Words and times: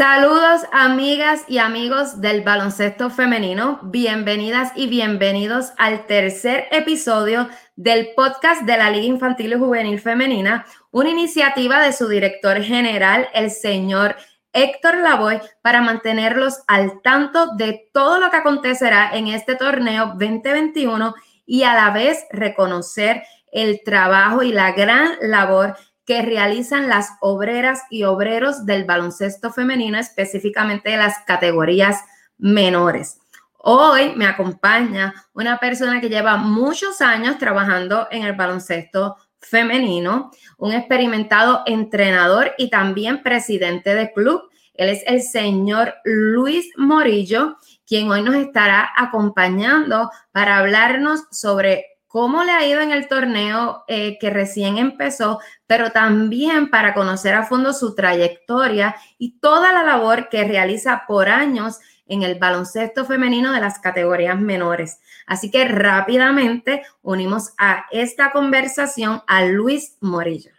Saludos 0.00 0.62
amigas 0.72 1.44
y 1.46 1.58
amigos 1.58 2.22
del 2.22 2.40
baloncesto 2.40 3.10
femenino, 3.10 3.80
bienvenidas 3.82 4.72
y 4.74 4.86
bienvenidos 4.86 5.74
al 5.76 6.06
tercer 6.06 6.68
episodio 6.70 7.50
del 7.76 8.14
podcast 8.16 8.62
de 8.62 8.78
la 8.78 8.88
Liga 8.88 9.04
Infantil 9.04 9.52
y 9.52 9.58
Juvenil 9.58 10.00
Femenina, 10.00 10.64
una 10.90 11.10
iniciativa 11.10 11.82
de 11.82 11.92
su 11.92 12.08
director 12.08 12.62
general, 12.62 13.28
el 13.34 13.50
señor 13.50 14.16
Héctor 14.54 14.96
Lavoy, 15.00 15.38
para 15.60 15.82
mantenerlos 15.82 16.60
al 16.66 17.02
tanto 17.02 17.54
de 17.56 17.90
todo 17.92 18.20
lo 18.20 18.30
que 18.30 18.38
acontecerá 18.38 19.10
en 19.12 19.26
este 19.26 19.54
torneo 19.54 20.14
2021 20.18 21.14
y 21.44 21.64
a 21.64 21.74
la 21.74 21.90
vez 21.90 22.24
reconocer 22.30 23.22
el 23.52 23.82
trabajo 23.84 24.42
y 24.42 24.52
la 24.52 24.72
gran 24.72 25.10
labor 25.20 25.76
que 26.10 26.22
realizan 26.22 26.88
las 26.88 27.10
obreras 27.20 27.84
y 27.88 28.02
obreros 28.02 28.66
del 28.66 28.82
baloncesto 28.82 29.52
femenino, 29.52 29.96
específicamente 29.96 30.90
de 30.90 30.96
las 30.96 31.20
categorías 31.24 32.00
menores. 32.36 33.20
Hoy 33.58 34.16
me 34.16 34.26
acompaña 34.26 35.14
una 35.34 35.58
persona 35.58 36.00
que 36.00 36.08
lleva 36.08 36.36
muchos 36.36 37.00
años 37.00 37.38
trabajando 37.38 38.08
en 38.10 38.24
el 38.24 38.32
baloncesto 38.32 39.18
femenino, 39.38 40.32
un 40.58 40.72
experimentado 40.72 41.62
entrenador 41.64 42.54
y 42.58 42.70
también 42.70 43.22
presidente 43.22 43.94
de 43.94 44.12
club. 44.12 44.50
Él 44.74 44.88
es 44.88 45.04
el 45.06 45.22
señor 45.22 45.94
Luis 46.02 46.72
Morillo, 46.76 47.56
quien 47.86 48.10
hoy 48.10 48.22
nos 48.22 48.34
estará 48.34 48.90
acompañando 48.96 50.10
para 50.32 50.58
hablarnos 50.58 51.22
sobre 51.30 51.99
cómo 52.10 52.42
le 52.42 52.50
ha 52.50 52.66
ido 52.66 52.80
en 52.80 52.90
el 52.90 53.06
torneo 53.06 53.84
eh, 53.86 54.18
que 54.18 54.30
recién 54.30 54.78
empezó, 54.78 55.38
pero 55.68 55.92
también 55.92 56.68
para 56.68 56.92
conocer 56.92 57.34
a 57.34 57.44
fondo 57.44 57.72
su 57.72 57.94
trayectoria 57.94 58.96
y 59.16 59.38
toda 59.38 59.72
la 59.72 59.84
labor 59.84 60.28
que 60.28 60.42
realiza 60.42 61.04
por 61.06 61.28
años 61.28 61.78
en 62.06 62.24
el 62.24 62.36
baloncesto 62.36 63.04
femenino 63.04 63.52
de 63.52 63.60
las 63.60 63.78
categorías 63.78 64.40
menores. 64.40 64.98
Así 65.24 65.52
que 65.52 65.64
rápidamente 65.66 66.82
unimos 67.00 67.52
a 67.56 67.84
esta 67.92 68.32
conversación 68.32 69.22
a 69.28 69.44
Luis 69.44 69.96
Morillo. 70.00 70.50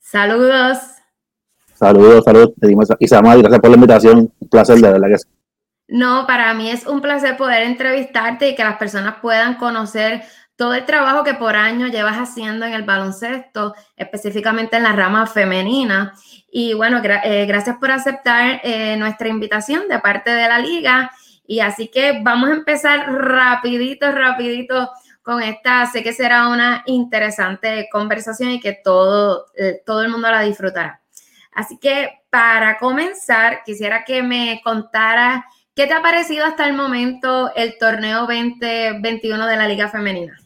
Saludos. 0.00 0.76
Saludos, 1.72 2.24
saludos. 2.24 2.52
Isamar, 2.98 3.38
gracias 3.38 3.60
por 3.60 3.70
la 3.70 3.76
invitación. 3.76 4.30
Un 4.38 4.48
placer, 4.50 4.76
de 4.76 4.92
verdad 4.92 5.08
que 5.08 5.39
no, 5.90 6.24
para 6.26 6.54
mí 6.54 6.70
es 6.70 6.86
un 6.86 7.00
placer 7.00 7.36
poder 7.36 7.64
entrevistarte 7.64 8.48
y 8.48 8.54
que 8.54 8.62
las 8.62 8.76
personas 8.76 9.16
puedan 9.20 9.56
conocer 9.56 10.22
todo 10.54 10.74
el 10.74 10.84
trabajo 10.84 11.24
que 11.24 11.34
por 11.34 11.56
años 11.56 11.90
llevas 11.90 12.16
haciendo 12.16 12.64
en 12.64 12.74
el 12.74 12.84
baloncesto, 12.84 13.74
específicamente 13.96 14.76
en 14.76 14.84
la 14.84 14.92
rama 14.92 15.26
femenina. 15.26 16.14
Y 16.52 16.74
bueno, 16.74 17.00
eh, 17.02 17.44
gracias 17.46 17.76
por 17.78 17.90
aceptar 17.90 18.60
eh, 18.62 18.96
nuestra 18.98 19.28
invitación 19.28 19.88
de 19.88 19.98
parte 19.98 20.30
de 20.30 20.46
la 20.46 20.58
liga. 20.58 21.10
Y 21.44 21.58
así 21.58 21.88
que 21.88 22.20
vamos 22.22 22.50
a 22.50 22.54
empezar 22.54 23.10
rapidito, 23.10 24.12
rapidito 24.12 24.90
con 25.22 25.42
esta. 25.42 25.86
Sé 25.86 26.04
que 26.04 26.12
será 26.12 26.48
una 26.48 26.84
interesante 26.86 27.88
conversación 27.90 28.50
y 28.50 28.60
que 28.60 28.74
todo, 28.74 29.46
eh, 29.56 29.82
todo 29.84 30.02
el 30.02 30.10
mundo 30.10 30.30
la 30.30 30.42
disfrutará. 30.42 31.00
Así 31.52 31.78
que 31.78 32.20
para 32.30 32.78
comenzar, 32.78 33.64
quisiera 33.64 34.04
que 34.04 34.22
me 34.22 34.60
contara 34.62 35.46
¿Qué 35.74 35.86
te 35.86 35.94
ha 35.94 36.02
parecido 36.02 36.44
hasta 36.44 36.66
el 36.68 36.76
momento 36.76 37.54
el 37.54 37.78
torneo 37.78 38.26
2021 38.26 39.46
de 39.46 39.56
la 39.56 39.68
Liga 39.68 39.88
Femenina? 39.88 40.36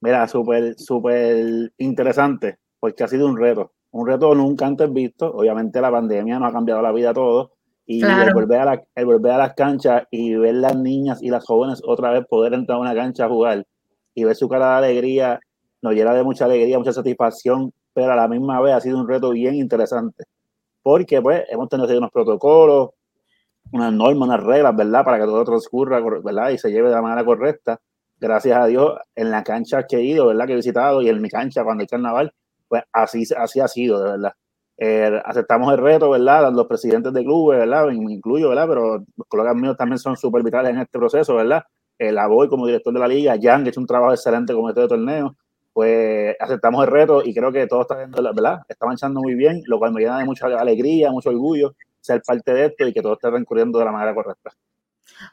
Mira, 0.00 0.26
súper, 0.28 0.78
súper 0.78 1.72
interesante, 1.78 2.58
porque 2.78 3.04
ha 3.04 3.08
sido 3.08 3.26
un 3.26 3.36
reto, 3.36 3.72
un 3.90 4.06
reto 4.06 4.34
nunca 4.34 4.66
antes 4.66 4.92
visto. 4.92 5.32
Obviamente 5.32 5.80
la 5.80 5.90
pandemia 5.90 6.38
nos 6.38 6.50
ha 6.50 6.52
cambiado 6.52 6.80
la 6.80 6.92
vida 6.92 7.10
a 7.10 7.14
todos 7.14 7.50
y 7.84 8.02
el, 8.04 8.32
volver 8.32 8.60
a 8.60 8.82
el 8.94 9.06
volver 9.06 9.32
a 9.32 9.38
las 9.38 9.54
canchas 9.54 10.04
y 10.10 10.34
ver 10.36 10.54
las 10.54 10.76
niñas 10.76 11.20
y 11.20 11.30
las 11.30 11.44
jóvenes 11.44 11.82
otra 11.84 12.12
vez 12.12 12.24
poder 12.26 12.54
entrar 12.54 12.78
a 12.78 12.80
una 12.80 12.94
cancha 12.94 13.24
a 13.24 13.28
jugar 13.28 13.66
y 14.14 14.24
ver 14.24 14.36
su 14.36 14.48
cara 14.48 14.80
de 14.80 14.86
alegría, 14.86 15.40
nos 15.82 15.94
llena 15.94 16.14
de 16.14 16.22
mucha 16.22 16.44
alegría, 16.44 16.78
mucha 16.78 16.92
satisfacción, 16.92 17.72
pero 17.92 18.12
a 18.12 18.16
la 18.16 18.28
misma 18.28 18.60
vez 18.60 18.74
ha 18.74 18.80
sido 18.80 18.98
un 18.98 19.08
reto 19.08 19.30
bien 19.30 19.56
interesante, 19.56 20.24
porque 20.82 21.20
pues 21.20 21.44
hemos 21.48 21.68
tenido 21.68 21.98
unos 21.98 22.10
protocolos, 22.10 22.90
unas 23.72 23.92
normas, 23.92 24.28
unas 24.28 24.42
reglas, 24.42 24.76
¿verdad? 24.76 25.04
Para 25.04 25.18
que 25.18 25.24
todo 25.24 25.44
transcurra, 25.44 26.00
¿verdad? 26.22 26.50
Y 26.50 26.58
se 26.58 26.70
lleve 26.70 26.88
de 26.88 26.94
la 26.94 27.02
manera 27.02 27.24
correcta. 27.24 27.80
Gracias 28.18 28.56
a 28.56 28.66
Dios, 28.66 28.98
en 29.16 29.30
la 29.30 29.42
cancha 29.42 29.84
que 29.86 29.96
he 29.96 30.02
ido, 30.02 30.26
¿verdad? 30.26 30.46
Que 30.46 30.52
he 30.52 30.56
visitado 30.56 31.02
y 31.02 31.08
en 31.08 31.20
mi 31.20 31.28
cancha 31.28 31.64
cuando 31.64 31.82
hay 31.82 31.88
carnaval, 31.88 32.32
pues 32.68 32.84
así, 32.92 33.24
así 33.36 33.60
ha 33.60 33.68
sido, 33.68 34.02
de 34.02 34.10
verdad. 34.12 34.32
Eh, 34.78 35.20
aceptamos 35.24 35.72
el 35.72 35.78
reto, 35.78 36.10
¿verdad? 36.10 36.52
Los 36.52 36.66
presidentes 36.66 37.12
de 37.12 37.22
clubes, 37.24 37.58
¿verdad? 37.58 37.86
Me 37.86 38.12
incluyo, 38.12 38.50
¿verdad? 38.50 38.68
Pero 38.68 39.04
los 39.16 39.26
colegas 39.26 39.56
míos 39.56 39.76
también 39.76 39.98
son 39.98 40.16
súper 40.16 40.42
vitales 40.42 40.70
en 40.72 40.78
este 40.78 40.98
proceso, 40.98 41.34
¿verdad? 41.34 41.62
Eh, 41.98 42.12
la 42.12 42.26
voy 42.26 42.48
como 42.48 42.66
director 42.66 42.92
de 42.92 43.00
la 43.00 43.08
liga, 43.08 43.36
Jan, 43.40 43.62
que 43.62 43.68
ha 43.68 43.70
hecho 43.70 43.80
un 43.80 43.86
trabajo 43.86 44.12
excelente 44.12 44.52
como 44.52 44.68
director 44.68 44.84
de 44.98 45.04
torneo, 45.04 45.36
pues 45.72 46.36
aceptamos 46.38 46.84
el 46.84 46.90
reto 46.90 47.22
y 47.24 47.34
creo 47.34 47.50
que 47.50 47.66
todo 47.66 47.82
está, 47.82 47.96
¿verdad? 48.06 48.60
Está 48.68 48.86
marchando 48.86 49.20
muy 49.20 49.34
bien, 49.34 49.62
lo 49.66 49.78
cual 49.78 49.92
me 49.92 50.00
llena 50.00 50.18
de 50.18 50.24
mucha 50.24 50.46
alegría, 50.46 51.10
mucho 51.10 51.30
orgullo 51.30 51.74
ser 52.02 52.20
parte 52.22 52.52
de 52.52 52.66
esto 52.66 52.86
y 52.86 52.92
que 52.92 53.00
todo 53.00 53.14
esté 53.14 53.28
transcurriendo 53.28 53.78
de 53.78 53.84
la 53.84 53.92
manera 53.92 54.14
correcta. 54.14 54.50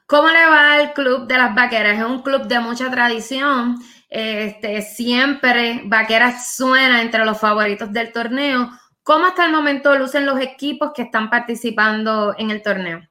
¿Cómo 0.05 0.27
le 0.29 0.45
va 0.45 0.73
al 0.75 0.93
Club 0.93 1.27
de 1.27 1.37
las 1.37 1.55
Vaqueras? 1.55 1.97
Es 1.97 2.05
un 2.05 2.21
club 2.21 2.43
de 2.43 2.59
mucha 2.59 2.89
tradición. 2.89 3.75
Este, 4.09 4.81
siempre 4.81 5.81
Vaqueras 5.85 6.55
suena 6.55 7.01
entre 7.01 7.25
los 7.25 7.39
favoritos 7.39 7.91
del 7.91 8.11
torneo. 8.11 8.69
¿Cómo 9.03 9.25
hasta 9.25 9.45
el 9.45 9.51
momento 9.51 9.95
lucen 9.95 10.25
los 10.25 10.39
equipos 10.39 10.91
que 10.93 11.03
están 11.03 11.29
participando 11.29 12.35
en 12.37 12.51
el 12.51 12.61
torneo? 12.61 13.01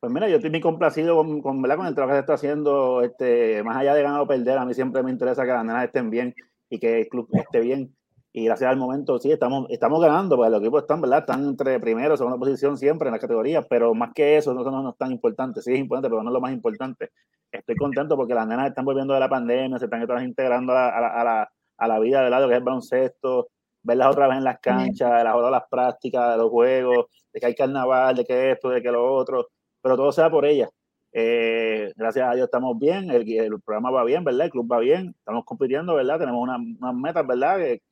Pues 0.00 0.12
mira, 0.12 0.28
yo 0.28 0.36
estoy 0.36 0.50
muy 0.50 0.60
complacido 0.60 1.16
con, 1.16 1.40
con, 1.40 1.62
con 1.62 1.86
el 1.86 1.94
trabajo 1.94 2.08
que 2.08 2.16
se 2.16 2.20
está 2.20 2.34
haciendo, 2.34 3.02
este, 3.02 3.62
más 3.62 3.76
allá 3.76 3.94
de 3.94 4.02
ganar 4.02 4.20
o 4.20 4.26
perder, 4.26 4.58
a 4.58 4.64
mí 4.64 4.74
siempre 4.74 5.00
me 5.04 5.12
interesa 5.12 5.44
que 5.44 5.52
las 5.52 5.64
nenas 5.64 5.84
estén 5.84 6.10
bien 6.10 6.34
y 6.68 6.80
que 6.80 7.02
el 7.02 7.08
club 7.08 7.28
esté 7.34 7.60
bien 7.60 7.94
y 8.34 8.46
gracias 8.46 8.70
al 8.70 8.78
momento 8.78 9.18
sí 9.18 9.30
estamos, 9.30 9.66
estamos 9.68 10.00
ganando, 10.00 10.36
porque 10.36 10.50
los 10.50 10.60
equipos 10.60 10.82
están, 10.82 11.02
¿verdad? 11.02 11.20
Están 11.20 11.44
entre 11.44 11.78
primero 11.78 12.14
y 12.14 12.16
segunda 12.16 12.38
posición 12.38 12.78
siempre 12.78 13.08
en 13.08 13.12
la 13.12 13.18
categoría, 13.18 13.60
pero 13.62 13.94
más 13.94 14.12
que 14.14 14.38
eso, 14.38 14.54
no, 14.54 14.64
no, 14.64 14.90
es 14.90 14.96
tan 14.96 15.12
importante, 15.12 15.60
sí 15.60 15.72
es 15.72 15.78
importante, 15.78 16.08
pero 16.08 16.22
no 16.22 16.30
es 16.30 16.34
lo 16.34 16.40
más 16.40 16.52
importante. 16.52 17.10
Estoy 17.50 17.76
contento 17.76 18.16
porque 18.16 18.34
las 18.34 18.46
nenas 18.46 18.68
están 18.68 18.86
volviendo 18.86 19.12
de 19.12 19.20
la 19.20 19.28
pandemia, 19.28 19.78
se 19.78 19.84
están 19.84 20.24
integrando 20.24 20.72
a 20.72 20.76
la, 20.76 20.88
a 20.88 21.24
la, 21.24 21.52
a 21.76 21.88
la, 21.88 21.98
vida 21.98 22.22
de 22.24 22.30
lado 22.30 22.48
que 22.48 22.54
es 22.54 22.58
el 22.58 22.64
baloncesto, 22.64 23.48
verlas 23.82 24.08
otra 24.08 24.28
vez 24.28 24.38
en 24.38 24.44
las 24.44 24.60
canchas, 24.60 25.24
las 25.24 25.50
las 25.50 25.64
prácticas, 25.70 26.32
de 26.32 26.38
los 26.38 26.50
juegos, 26.50 27.06
de 27.34 27.40
que 27.40 27.46
hay 27.46 27.54
carnaval, 27.54 28.16
de 28.16 28.24
que 28.24 28.52
esto, 28.52 28.70
de 28.70 28.80
que 28.80 28.90
lo 28.90 29.12
otro, 29.14 29.48
pero 29.82 29.96
todo 29.96 30.10
sea 30.10 30.30
por 30.30 30.46
ellas. 30.46 30.70
Eh, 31.12 31.92
gracias 31.96 32.26
a 32.26 32.34
Dios 32.34 32.46
estamos 32.46 32.78
bien, 32.78 33.10
el, 33.10 33.30
el, 33.30 33.60
programa 33.60 33.90
va 33.90 34.04
bien, 34.04 34.24
¿verdad? 34.24 34.46
El 34.46 34.50
club 34.50 34.72
va 34.72 34.78
bien, 34.78 35.14
estamos 35.18 35.44
compitiendo, 35.44 35.94
¿verdad? 35.94 36.18
Tenemos 36.18 36.42
unas 36.42 36.58
una 36.80 36.92
metas, 36.94 37.26
¿verdad? 37.26 37.58
Que, 37.58 37.82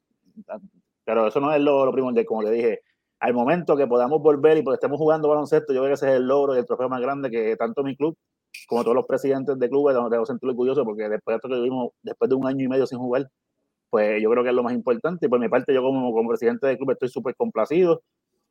pero 1.04 1.26
eso 1.26 1.40
no 1.40 1.52
es 1.52 1.60
lo, 1.60 1.84
lo 1.84 1.92
primordial, 1.92 2.26
como 2.26 2.42
le 2.42 2.50
dije. 2.50 2.80
Al 3.20 3.34
momento 3.34 3.76
que 3.76 3.86
podamos 3.86 4.22
volver 4.22 4.56
y 4.58 4.62
pues 4.62 4.76
estemos 4.76 4.98
jugando 4.98 5.28
baloncesto, 5.28 5.72
yo 5.72 5.80
creo 5.80 5.90
que 5.90 5.94
ese 5.94 6.08
es 6.08 6.16
el 6.16 6.26
logro 6.26 6.54
y 6.54 6.58
el 6.58 6.66
trofeo 6.66 6.88
más 6.88 7.00
grande 7.00 7.30
que 7.30 7.56
tanto 7.56 7.82
mi 7.82 7.96
club 7.96 8.16
como 8.66 8.82
todos 8.82 8.94
los 8.94 9.06
presidentes 9.06 9.58
de 9.58 9.68
clubes 9.68 9.94
nos 9.94 10.10
debo 10.10 10.26
sentir 10.26 10.48
orgulloso 10.48 10.84
porque 10.84 11.08
después 11.08 11.34
de 11.34 11.36
esto 11.36 11.48
que 11.48 11.54
vivimos, 11.56 11.90
después 12.02 12.28
de 12.28 12.34
un 12.36 12.46
año 12.46 12.64
y 12.64 12.68
medio 12.68 12.86
sin 12.86 12.98
jugar, 12.98 13.28
pues 13.90 14.22
yo 14.22 14.30
creo 14.30 14.42
que 14.44 14.50
es 14.50 14.54
lo 14.54 14.62
más 14.62 14.72
importante. 14.72 15.26
Y 15.26 15.28
por 15.28 15.40
mi 15.40 15.48
parte, 15.48 15.74
yo 15.74 15.82
como, 15.82 16.12
como 16.12 16.28
presidente 16.28 16.66
del 16.66 16.76
club 16.78 16.92
estoy 16.92 17.08
súper 17.08 17.34
complacido. 17.36 18.02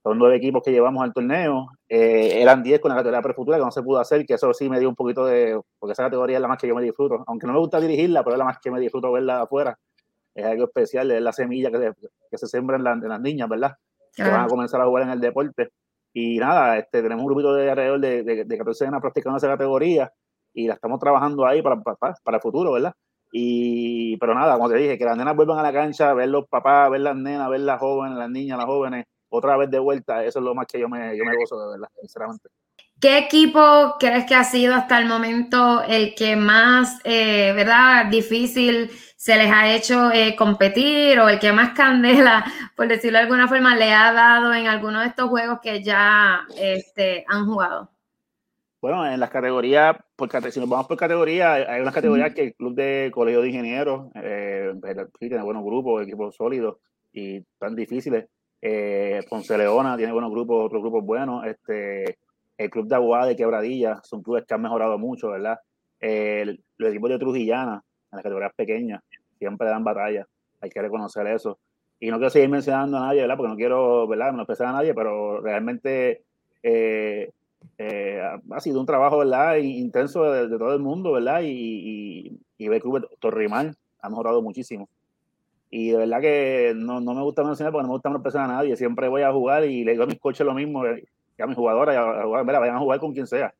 Son 0.04 0.18
nueve 0.18 0.38
equipos 0.38 0.64
que 0.64 0.72
llevamos 0.72 1.04
al 1.04 1.14
torneo. 1.14 1.68
Eh, 1.90 2.42
eran 2.42 2.64
diez 2.64 2.80
con 2.80 2.90
la 2.90 2.96
categoría 2.96 3.22
prefutura 3.22 3.58
que 3.58 3.64
no 3.66 3.72
se 3.72 3.84
pudo 3.84 4.00
hacer, 4.00 4.26
que 4.26 4.36
eso 4.36 4.54
sí 4.54 4.70
me 4.70 4.80
dio 4.80 4.90
un 4.90 4.96
poquito 4.96 5.26
de... 5.26 5.60
Porque 5.78 5.94
esa 5.94 6.04
categoría 6.04 6.38
es 6.38 6.42
la 6.42 6.48
más 6.48 6.58
que 6.58 6.68
yo 6.68 6.76
me 6.76 6.84
disfruto. 6.84 7.24
Aunque 7.28 7.48
no 7.48 7.54
me 7.54 7.60
gusta 7.60 7.80
dirigirla, 7.82 8.24
pero 8.24 8.36
es 8.36 8.40
la 8.40 8.46
más 8.46 8.60
que 8.60 8.72
me 8.72 8.80
disfruto 8.80 9.12
verla 9.12 9.42
afuera 9.42 9.78
es 10.40 10.46
algo 10.46 10.66
especial, 10.66 11.12
es 11.12 11.22
la 11.22 11.34
semilla 11.34 11.72
que 11.72 11.78
se, 11.78 11.94
que 12.32 12.38
se 12.38 12.48
sembra 12.48 12.78
en, 12.78 12.84
las 12.84 13.22
niñas, 13.22 13.50
¿verdad? 13.50 13.76
Que 14.14 14.24
van 14.24 14.46
a 14.46 14.48
comenzar 14.48 14.82
a 14.82 14.86
jugar 14.86 15.04
en 15.04 15.10
el 15.12 15.22
deporte. 15.22 15.70
Y 16.14 16.38
nada, 16.40 16.78
este, 16.78 17.02
tenemos 17.02 17.22
un 17.22 17.28
grupito 17.28 17.54
de 17.54 17.70
alrededor 17.70 18.00
de, 18.00 18.24
de, 18.24 18.46
de 18.46 18.58
14 18.58 18.88
años 18.88 19.02
practicando 19.02 19.38
esa 19.38 19.48
categoría 19.48 20.12
y 20.54 20.68
la 20.68 20.74
estamos 20.74 21.00
trabajando 21.00 21.46
ahí 21.46 21.62
para, 21.62 21.82
para, 21.82 22.16
para, 22.24 22.38
el 22.38 22.42
futuro, 22.42 22.72
¿verdad? 22.74 22.94
Y, 23.32 24.18
pero 24.18 24.34
nada, 24.34 24.56
como 24.56 24.70
te 24.70 24.78
dije, 24.78 24.98
que 24.98 25.06
las 25.06 25.16
nenas 25.16 25.36
vuelvan 25.36 25.60
a 25.60 25.64
la 25.64 25.74
cancha, 25.74 26.14
ver 26.14 26.30
los 26.30 26.48
papás, 26.48 26.90
ver 26.90 27.02
las 27.02 27.16
nenas, 27.16 27.50
ver 27.50 27.62
las 27.62 27.80
jóvenes, 27.80 28.18
las 28.18 28.30
niñas, 28.30 28.58
las 28.58 28.66
jóvenes, 28.66 29.06
otra 29.30 29.56
vez 29.58 29.70
de 29.70 29.80
vuelta, 29.80 30.24
eso 30.24 30.40
es 30.40 30.46
lo 30.46 30.56
más 30.56 30.66
que 30.66 30.80
yo 30.80 30.90
me, 30.90 31.16
yo 31.16 31.24
me 31.24 31.36
gozo 31.38 31.60
de 31.62 31.78
verdad, 31.78 31.90
sinceramente. 32.00 32.50
¿Qué 33.00 33.18
equipo 33.18 33.96
crees 34.00 34.26
que 34.26 34.36
ha 34.36 34.44
sido 34.44 34.76
hasta 34.76 34.98
el 34.98 35.08
momento 35.08 35.82
el 35.84 36.16
que 36.16 36.36
más, 36.36 37.00
eh, 37.06 37.54
verdad, 37.54 38.08
difícil 38.08 38.92
se 39.20 39.36
les 39.36 39.52
ha 39.52 39.76
hecho 39.76 40.14
eh, 40.14 40.34
competir 40.38 41.20
o 41.20 41.28
el 41.28 41.40
que 41.40 41.52
más 41.52 41.74
candela, 41.74 42.46
por 42.78 42.88
decirlo 42.88 43.18
de 43.18 43.24
alguna 43.24 43.50
forma, 43.50 43.76
le 43.76 43.92
ha 43.92 44.14
dado 44.14 44.54
en 44.54 44.66
alguno 44.66 45.02
de 45.02 45.08
estos 45.08 45.28
juegos 45.28 45.60
que 45.62 45.84
ya 45.84 46.48
este, 46.58 47.26
han 47.28 47.46
jugado? 47.46 47.92
Bueno, 48.82 49.06
en 49.06 49.20
las 49.20 49.30
categorías, 49.30 49.98
por, 50.16 50.32
si 50.50 50.60
nos 50.62 50.70
vamos 50.70 50.88
por 50.88 50.96
categoría, 50.96 51.52
hay 51.52 51.82
unas 51.82 51.94
categorías 51.94 52.34
que 52.34 52.44
el 52.44 52.56
Club 52.56 52.76
de 52.76 53.12
Colegio 53.14 53.42
de 53.42 53.50
Ingenieros 53.50 54.10
eh, 54.16 54.72
tiene 55.20 55.44
buenos 55.44 55.66
grupos, 55.66 56.02
equipos 56.02 56.34
sólidos. 56.34 56.78
y 57.12 57.42
tan 57.58 57.76
difíciles. 57.76 58.26
Eh, 58.62 59.22
Ponce 59.30 59.58
Leona 59.58 59.98
tiene 59.98 60.14
buenos 60.14 60.32
grupos, 60.32 60.66
otros 60.66 60.82
grupos 60.82 61.04
buenos. 61.04 61.46
Este, 61.46 62.20
el 62.58 62.70
Club 62.70 62.88
de 62.88 62.96
Aguada 62.96 63.26
de 63.26 63.36
Quebradilla 63.36 64.00
son 64.02 64.24
clubes 64.24 64.46
que 64.46 64.54
han 64.54 64.62
mejorado 64.62 64.98
mucho, 64.98 65.32
¿verdad? 65.32 65.60
El, 66.00 66.64
los 66.78 66.92
equipos 66.92 67.10
de 67.10 67.20
Trujillana, 67.20 67.84
en 68.12 68.16
las 68.16 68.24
categorías 68.24 68.54
pequeñas, 68.56 69.02
siempre 69.40 69.68
dan 69.68 69.84
batalla. 69.84 70.28
Hay 70.62 70.70
que 70.70 70.82
reconocer 70.82 71.26
eso. 71.28 71.58
Y 72.00 72.10
no 72.12 72.18
quiero 72.18 72.30
seguir 72.30 72.50
mencionando 72.50 72.98
a 72.98 73.08
nadie, 73.08 73.22
¿verdad? 73.22 73.38
Porque 73.38 73.50
no 73.50 73.56
quiero, 73.56 74.08
¿verdad? 74.08 74.32
No 74.32 74.44
a 74.48 74.72
nadie, 74.72 74.94
pero 74.94 75.42
realmente 75.42 76.24
eh, 76.64 77.32
eh, 77.78 78.22
ha 78.52 78.60
sido 78.60 78.80
un 78.80 78.86
trabajo, 78.86 79.18
¿verdad? 79.18 79.58
Intenso 79.58 80.32
de, 80.32 80.48
todo 80.58 80.74
el 80.74 80.82
mundo, 80.82 81.14
¿verdad? 81.14 81.42
Y, 81.42 82.40
y, 82.58 82.66
y 82.66 82.80
club 82.80 83.10
Torrimán 83.20 83.76
ha 84.02 84.10
mejorado 84.10 84.42
muchísimo. 84.42 84.88
Y 85.70 85.92
de 85.92 85.98
verdad 85.98 86.22
que 86.22 86.74
no, 86.76 87.00
no 87.00 87.14
me 87.14 87.22
gusta 87.22 87.44
mencionar 87.44 87.72
porque 87.72 87.84
no 87.84 87.90
me 87.90 87.96
gusta 87.96 88.10
mencionar 88.10 88.50
a 88.50 88.54
nadie. 88.54 88.76
Siempre 88.76 89.08
voy 89.08 89.22
a 89.22 89.32
jugar 89.32 89.66
y 89.66 89.84
le 89.84 89.92
digo 89.92 90.04
a 90.04 90.08
mis 90.08 90.20
coches 90.20 90.46
lo 90.46 90.54
mismo, 90.54 90.86
eh, 90.86 91.08
que 91.36 91.44
a 91.44 91.48
mis 91.48 91.56
jugadores, 91.56 91.96
a, 91.96 92.24
jugar, 92.24 92.46
vayan 92.46 92.76
a 92.76 92.80
jugar 92.80 93.00
con 93.00 93.14
quien 93.14 93.28
sea, 93.28 93.54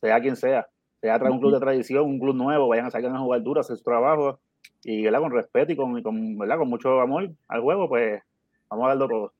sea 0.00 0.20
quien 0.20 0.36
sea. 0.36 0.68
Sea 1.00 1.18
un 1.22 1.38
club 1.38 1.52
de 1.52 1.60
tradición, 1.60 2.04
un 2.04 2.18
club 2.18 2.34
nuevo, 2.34 2.68
vayan 2.68 2.86
a 2.86 2.90
salir 2.90 3.08
a 3.08 3.18
jugar 3.18 3.42
duro, 3.42 3.60
hacer 3.60 3.76
su 3.76 3.84
trabajo. 3.84 4.40
Y 4.84 5.08
con 5.08 5.32
respeto 5.32 5.72
y 5.72 5.76
con 5.76 6.68
mucho 6.68 7.00
amor 7.00 7.30
al 7.48 7.60
juego, 7.60 7.88
pues 7.88 8.22
vamos 8.68 8.86
a 8.86 8.88
darlo 8.88 9.08
todo. 9.08 9.32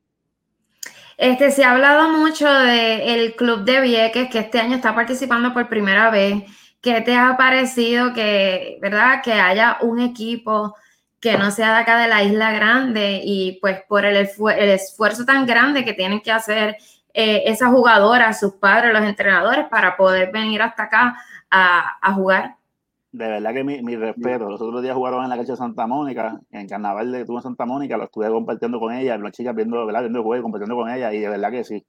Este, 1.17 1.51
se 1.51 1.65
ha 1.65 1.73
hablado 1.73 2.11
mucho 2.11 2.47
del 2.49 3.35
Club 3.37 3.65
de 3.65 3.81
Vieques, 3.81 4.29
que 4.29 4.41
este 4.41 4.61
año 4.61 4.77
está 4.77 4.95
participando 4.95 5.55
por 5.55 5.69
primera 5.69 6.11
vez. 6.11 6.43
¿Qué 6.83 7.01
te 7.01 7.17
ha 7.17 7.37
parecido 7.37 8.13
que, 8.13 8.79
verdad, 8.83 9.23
que 9.23 9.33
haya 9.33 9.79
un 9.81 9.99
equipo 9.99 10.75
que 11.21 11.39
no 11.39 11.51
sea 11.51 11.75
de 11.75 11.81
acá 11.81 11.99
de 11.99 12.09
la 12.09 12.23
Isla 12.23 12.53
Grande 12.53 13.21
y 13.25 13.59
pues 13.61 13.83
por 13.89 14.05
el, 14.05 14.17
esfuerzo 14.17 15.25
tan 15.25 15.47
grande 15.47 15.85
que 15.85 15.95
tienen 15.95 16.21
que 16.21 16.31
hacer 16.31 16.77
eh, 17.15 17.45
esas 17.47 17.71
jugadoras, 17.71 18.39
sus 18.39 18.55
padres, 18.55 18.93
los 18.93 19.03
entrenadores 19.03 19.67
para 19.69 19.97
poder 19.97 20.31
venir 20.31 20.61
hasta 20.63 20.85
acá 20.85 21.17
a, 21.51 22.13
jugar? 22.13 22.57
De 23.17 23.29
verdad 23.29 23.55
que 23.55 23.65
mi, 23.65 23.97
respeto. 23.97 24.51
Los 24.51 24.61
otros 24.61 24.83
días 24.83 24.95
jugaron 24.95 25.25
en 25.25 25.31
la 25.31 25.37
cancha 25.37 25.53
de 25.53 25.57
Santa 25.57 25.87
Mónica, 25.87 26.39
en 26.51 26.69
carnaval 26.69 27.11
de 27.11 27.25
tuve 27.25 27.37
en 27.37 27.45
Santa 27.45 27.65
Mónica, 27.65 27.97
lo 27.97 28.05
estuve 28.05 28.29
compartiendo 28.29 28.79
con 28.79 28.93
ella, 28.93 29.17
las 29.17 29.33
chicas 29.33 29.55
viendo, 29.55 29.87
¿verdad? 29.87 30.01
viendo 30.01 30.19
el 30.19 30.25
juego, 30.27 30.43
compartiendo 30.43 30.77
con 30.77 30.91
ella, 30.91 31.15
y 31.15 31.21
de 31.21 31.29
verdad 31.31 31.51
que 31.51 31.65
sí. 31.65 31.83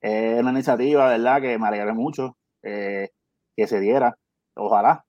Es 0.00 0.40
una 0.40 0.52
iniciativa, 0.52 1.06
¿verdad? 1.08 1.42
Que 1.42 1.58
me 1.58 1.68
alegré 1.68 1.92
mucho 1.92 2.38
eh, 2.62 3.10
que 3.54 3.66
se 3.66 3.78
diera. 3.78 4.16
Ojalá, 4.54 5.04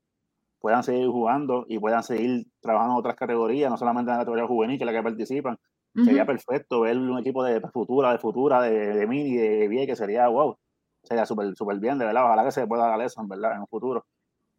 puedan 0.60 0.84
seguir 0.84 1.08
jugando 1.08 1.64
y 1.70 1.80
puedan 1.80 2.04
seguir 2.04 2.48
trabajando 2.60 2.96
en 2.96 3.00
otras 3.00 3.16
categorías, 3.16 3.72
no 3.72 3.78
solamente 3.78 4.12
en 4.12 4.18
la 4.18 4.24
categoría 4.24 4.48
juvenil, 4.48 4.78
que 4.78 4.84
es 4.84 4.92
la 4.92 4.98
que 4.98 5.04
participan. 5.04 5.58
Sería 6.04 6.26
perfecto 6.26 6.82
ver 6.82 6.98
un 6.98 7.18
equipo 7.18 7.46
de 7.46 7.62
futura, 7.62 8.12
de 8.12 8.20
futura, 8.20 8.62
de, 8.62 8.94
de 8.94 9.08
mini, 9.08 9.38
de 9.38 9.70
bien, 9.70 9.88
que 9.88 9.96
sería 9.96 10.28
wow. 10.28 10.58
Sería 11.02 11.26
súper 11.26 11.56
super 11.56 11.80
bien, 11.80 11.98
de 11.98 12.06
verdad. 12.06 12.26
Ojalá 12.26 12.44
que 12.44 12.52
se 12.52 12.68
pueda 12.68 12.88
dar 12.88 13.02
eso, 13.02 13.22
en 13.22 13.30
verdad, 13.30 13.54
en 13.54 13.62
un 13.62 13.68
futuro. 13.68 14.06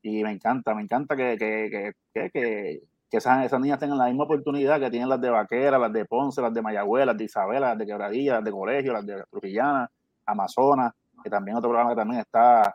Y 0.03 0.23
me 0.23 0.33
encanta, 0.33 0.75
me 0.75 0.83
encanta 0.83 1.17
que, 1.17 1.37
que, 1.39 1.95
que, 2.13 2.31
que, 2.31 2.81
que 3.11 3.17
esas, 3.17 3.45
esas, 3.47 3.61
niñas 3.61 3.79
tengan 3.79 3.99
la 3.99 4.07
misma 4.07 4.25
oportunidad 4.25 4.81
que 4.81 4.91
tienen 4.91 5.09
las 5.09 5.21
de 5.21 5.31
Vaquera, 5.31 5.79
las 5.79 5.93
de 5.93 6.05
Ponce, 6.05 6.43
las 6.43 6.53
de 6.53 6.63
Mayagüez, 6.63 7.07
las 7.07 7.17
de 7.17 7.25
Isabela, 7.25 7.69
las 7.69 7.79
de 7.79 7.87
Quebradilla, 7.87 8.35
las 8.35 8.45
de 8.45 8.51
Colegio, 8.51 8.93
las 8.93 9.07
de 9.07 9.23
Trujillana, 9.31 9.91
Amazonas, 10.27 10.93
que 11.23 11.31
también 11.31 11.57
otro 11.57 11.71
programa 11.71 11.91
que 11.91 11.97
también 11.97 12.21
está 12.21 12.75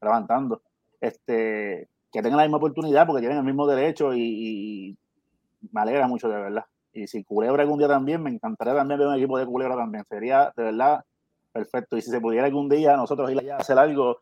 levantando. 0.00 0.62
Este, 1.00 1.88
que 2.12 2.22
tengan 2.22 2.38
la 2.38 2.44
misma 2.44 2.58
oportunidad 2.58 3.06
porque 3.06 3.20
tienen 3.20 3.38
el 3.38 3.44
mismo 3.44 3.66
derecho 3.66 4.14
y, 4.14 4.96
me 5.72 5.80
alegra 5.80 6.06
mucho 6.06 6.28
de 6.28 6.36
verdad. 6.36 6.64
Y 6.92 7.06
si 7.06 7.24
Culebra 7.24 7.62
algún 7.62 7.78
día 7.78 7.88
también, 7.88 8.22
me 8.22 8.30
encantaría 8.30 8.74
también 8.74 8.98
ver 9.00 9.08
un 9.08 9.14
equipo 9.14 9.38
de 9.38 9.46
Culebra 9.46 9.76
también. 9.76 10.04
Sería 10.08 10.52
de 10.56 10.62
verdad 10.62 11.04
perfecto. 11.52 11.96
Y 11.96 12.02
si 12.02 12.10
se 12.10 12.20
pudiera 12.20 12.46
algún 12.46 12.68
día 12.68 12.96
nosotros 12.96 13.30
ir 13.30 13.38
allá 13.38 13.56
a 13.56 13.58
hacer 13.58 13.78
algo, 13.78 14.20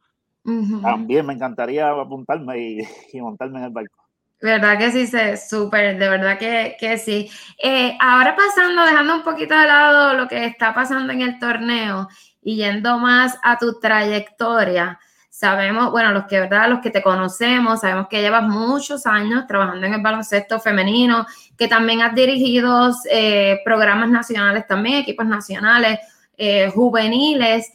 también 0.82 1.26
me 1.26 1.34
encantaría 1.34 1.90
apuntarme 1.90 2.58
y, 2.58 2.78
montarme 3.20 3.58
en 3.58 3.64
el 3.64 3.70
barco. 3.70 3.96
¿Verdad 4.40 4.78
que 4.78 4.90
sí? 4.90 5.06
Súper, 5.48 5.98
de 5.98 6.08
verdad 6.08 6.38
que, 6.38 6.76
que 6.78 6.98
sí. 6.98 7.30
Eh, 7.62 7.96
ahora 8.00 8.36
pasando, 8.36 8.84
dejando 8.84 9.16
un 9.16 9.22
poquito 9.22 9.58
de 9.58 9.66
lado 9.66 10.14
lo 10.14 10.28
que 10.28 10.44
está 10.44 10.74
pasando 10.74 11.12
en 11.12 11.22
el 11.22 11.38
torneo 11.38 12.08
y 12.42 12.56
yendo 12.56 12.98
más 12.98 13.38
a 13.42 13.58
tu 13.58 13.80
trayectoria, 13.80 14.98
Sabemos, 15.38 15.90
bueno, 15.90 16.12
los 16.12 16.24
que, 16.24 16.40
¿verdad? 16.40 16.70
Los 16.70 16.80
que 16.80 16.88
te 16.88 17.02
conocemos, 17.02 17.82
sabemos 17.82 18.06
que 18.08 18.22
llevas 18.22 18.44
muchos 18.44 19.04
años 19.04 19.46
trabajando 19.46 19.86
en 19.86 19.92
el 19.92 20.00
baloncesto 20.00 20.58
femenino, 20.60 21.26
que 21.58 21.68
también 21.68 22.00
has 22.00 22.14
dirigido 22.14 22.90
eh, 23.10 23.60
programas 23.62 24.08
nacionales 24.08 24.66
también, 24.66 25.02
equipos 25.02 25.26
nacionales, 25.26 25.98
eh, 26.38 26.70
juveniles. 26.74 27.70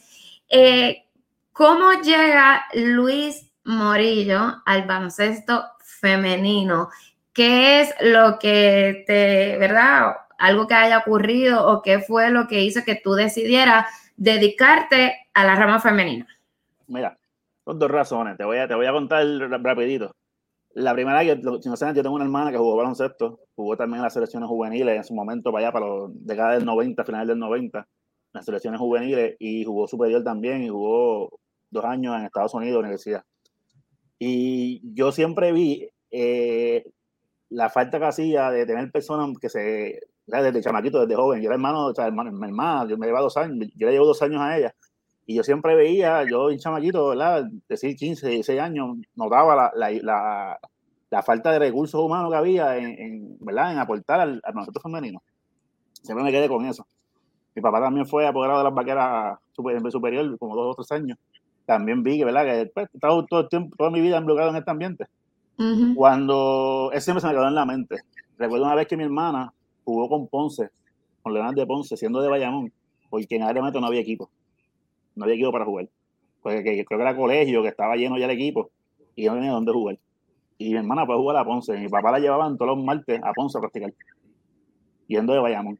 Eh, 0.48 1.04
¿Cómo 1.52 1.92
llega 2.02 2.64
Luis 2.72 3.52
Morillo 3.64 4.62
al 4.64 4.86
baloncesto 4.86 5.62
femenino? 5.84 6.88
¿Qué 7.34 7.82
es 7.82 7.94
lo 8.00 8.38
que 8.38 9.04
te, 9.06 9.58
verdad? 9.58 10.16
Algo 10.38 10.66
que 10.66 10.72
haya 10.74 10.98
ocurrido 10.98 11.68
o 11.68 11.82
qué 11.82 11.98
fue 11.98 12.30
lo 12.30 12.46
que 12.48 12.62
hizo 12.62 12.80
que 12.86 12.96
tú 12.96 13.12
decidieras 13.12 13.84
dedicarte 14.16 15.14
a 15.34 15.44
la 15.44 15.54
rama 15.54 15.78
femenina? 15.78 16.26
Mira, 16.86 17.18
con 17.64 17.78
dos 17.78 17.90
razones. 17.90 18.38
Te 18.38 18.44
voy 18.44 18.56
a, 18.56 18.66
te 18.66 18.74
voy 18.74 18.86
a 18.86 18.92
contar 18.92 19.26
rapidito. 19.62 20.10
La 20.72 20.94
primera, 20.94 21.22
que 21.22 21.38
si 21.60 21.68
no 21.68 21.76
saben, 21.76 21.94
yo 21.94 22.02
tengo 22.02 22.16
una 22.16 22.24
hermana 22.24 22.50
que 22.50 22.56
jugó 22.56 22.76
baloncesto, 22.76 23.40
jugó 23.54 23.76
también 23.76 23.98
en 23.98 24.04
las 24.04 24.14
selecciones 24.14 24.48
juveniles 24.48 24.96
en 24.96 25.04
su 25.04 25.12
momento 25.12 25.52
para 25.52 25.66
allá, 25.66 25.72
para 25.72 25.86
los 25.86 26.10
décadas 26.14 26.56
del 26.56 26.64
90, 26.64 27.04
final 27.04 27.26
del 27.26 27.38
90, 27.38 27.86
las 28.32 28.44
selecciones 28.46 28.80
juveniles, 28.80 29.36
y 29.38 29.66
jugó 29.66 29.86
superior 29.86 30.24
también, 30.24 30.62
y 30.62 30.70
jugó 30.70 31.41
dos 31.72 31.84
años 31.84 32.16
en 32.16 32.26
Estados 32.26 32.54
Unidos, 32.54 32.80
universidad. 32.80 33.24
Y 34.18 34.80
yo 34.94 35.10
siempre 35.10 35.52
vi 35.52 35.88
eh, 36.10 36.84
la 37.48 37.70
falta 37.70 37.98
que 37.98 38.04
hacía 38.04 38.50
de 38.50 38.66
tener 38.66 38.92
personas 38.92 39.36
que 39.40 39.48
se, 39.48 40.00
desde 40.26 40.62
chamaquito, 40.62 41.00
desde 41.00 41.16
joven, 41.16 41.40
yo 41.40 41.46
era 41.46 41.56
hermano, 41.56 41.86
o 41.86 41.94
sea, 41.94 42.06
hermano, 42.06 42.30
mi 42.30 42.46
hermana, 42.46 42.88
yo 42.88 42.96
me 42.96 43.06
lleva 43.06 43.20
dos 43.20 43.36
años, 43.36 43.68
yo 43.74 43.86
le 43.86 43.92
llevo 43.92 44.06
dos 44.06 44.22
años 44.22 44.40
a 44.40 44.56
ella, 44.56 44.74
y 45.26 45.34
yo 45.34 45.42
siempre 45.42 45.74
veía, 45.74 46.24
yo 46.28 46.50
en 46.50 46.58
chamaquito, 46.58 47.08
¿verdad? 47.08 47.48
Decir 47.68 47.96
15, 47.96 48.28
16 48.28 48.60
años, 48.60 48.96
notaba 49.14 49.72
la, 49.74 50.58
la, 51.10 51.22
falta 51.22 51.52
de 51.52 51.58
recursos 51.58 52.00
humanos 52.00 52.30
que 52.30 52.36
había 52.36 52.76
en, 52.76 53.36
¿verdad? 53.40 53.72
en 53.72 53.78
aportar 53.78 54.20
al, 54.20 54.40
al 54.44 54.52
baloncesto 54.52 54.80
femenino. 54.80 55.22
Siempre 56.02 56.24
me 56.24 56.32
quedé 56.32 56.48
con 56.48 56.64
eso. 56.64 56.86
Mi 57.54 57.60
papá 57.60 57.80
también 57.80 58.06
fue 58.06 58.26
apoderado 58.26 58.58
de 58.58 58.64
las 58.64 58.74
vaqueras 58.74 59.38
super, 59.52 59.92
superior, 59.92 60.38
como 60.38 60.56
dos 60.56 60.72
o 60.72 60.82
tres 60.82 60.92
años. 60.92 61.18
También 61.66 62.02
vi 62.02 62.18
que, 62.18 62.24
¿verdad? 62.24 62.44
Que 62.44 62.70
pues, 62.72 62.88
estaba 62.92 63.24
todo 63.26 63.40
el 63.40 63.48
tiempo, 63.48 63.76
toda 63.76 63.90
mi 63.90 64.00
vida 64.00 64.18
involucrado 64.18 64.50
en 64.50 64.56
este 64.56 64.70
ambiente. 64.70 65.06
Cuando, 65.94 66.90
ese 66.92 67.02
siempre 67.02 67.20
se 67.20 67.28
me 67.28 67.34
quedó 67.34 67.46
en 67.46 67.54
la 67.54 67.64
mente. 67.64 67.96
Recuerdo 68.36 68.64
una 68.64 68.74
vez 68.74 68.88
que 68.88 68.96
mi 68.96 69.04
hermana 69.04 69.52
jugó 69.84 70.08
con 70.08 70.26
Ponce, 70.26 70.70
con 71.22 71.32
Leonardo 71.32 71.60
de 71.60 71.66
Ponce, 71.66 71.96
siendo 71.96 72.20
de 72.20 72.28
Bayamón, 72.28 72.72
porque 73.08 73.36
en 73.36 73.44
área 73.44 73.62
no 73.62 73.86
había 73.86 74.00
equipo 74.00 74.28
no 75.14 75.24
había 75.24 75.34
equipo 75.34 75.52
para 75.52 75.64
jugar. 75.64 75.88
Porque 76.42 76.62
creo 76.62 76.98
que 76.98 77.02
era 77.02 77.16
colegio, 77.16 77.62
que 77.62 77.68
estaba 77.68 77.96
lleno 77.96 78.18
ya 78.18 78.24
el 78.24 78.32
equipo, 78.32 78.70
y 79.14 79.26
no 79.26 79.34
tenía 79.34 79.52
dónde 79.52 79.72
jugar. 79.72 79.98
Y 80.58 80.70
mi 80.70 80.76
hermana 80.76 81.06
fue 81.06 81.16
jugar 81.16 81.36
a 81.36 81.44
Ponce. 81.44 81.76
Mi 81.78 81.88
papá 81.88 82.12
la 82.12 82.18
llevaban 82.18 82.56
todos 82.56 82.76
los 82.76 82.84
martes 82.84 83.20
a 83.22 83.32
Ponce 83.32 83.58
a 83.58 83.60
practicar, 83.60 83.92
yendo 85.06 85.32
de 85.32 85.40
Bayamón. 85.40 85.78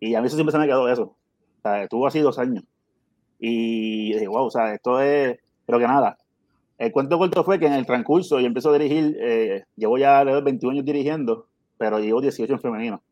Y 0.00 0.14
a 0.14 0.20
mí 0.20 0.26
eso 0.26 0.36
siempre 0.36 0.52
se 0.52 0.58
me 0.58 0.66
quedó 0.66 0.88
eso. 0.88 1.02
O 1.02 1.62
sea, 1.62 1.82
estuvo 1.82 2.06
así 2.06 2.20
dos 2.20 2.38
años. 2.38 2.64
Y 3.38 4.12
dije, 4.14 4.28
wow, 4.28 4.46
o 4.46 4.50
sea, 4.50 4.74
esto 4.74 5.00
es. 5.00 5.38
Pero 5.66 5.78
que 5.78 5.86
nada. 5.86 6.16
El 6.78 6.92
cuento 6.92 7.18
corto 7.18 7.42
fue 7.42 7.58
que 7.58 7.66
en 7.66 7.72
el 7.72 7.86
transcurso 7.86 8.38
yo 8.38 8.46
empecé 8.46 8.68
a 8.68 8.72
dirigir, 8.72 9.16
eh, 9.20 9.64
llevo 9.76 9.96
ya 9.98 10.22
21 10.22 10.72
años 10.72 10.84
dirigiendo, 10.84 11.46
pero 11.78 11.98
llevo 11.98 12.20
18 12.20 12.52
en 12.52 12.60
femenino. 12.60 13.02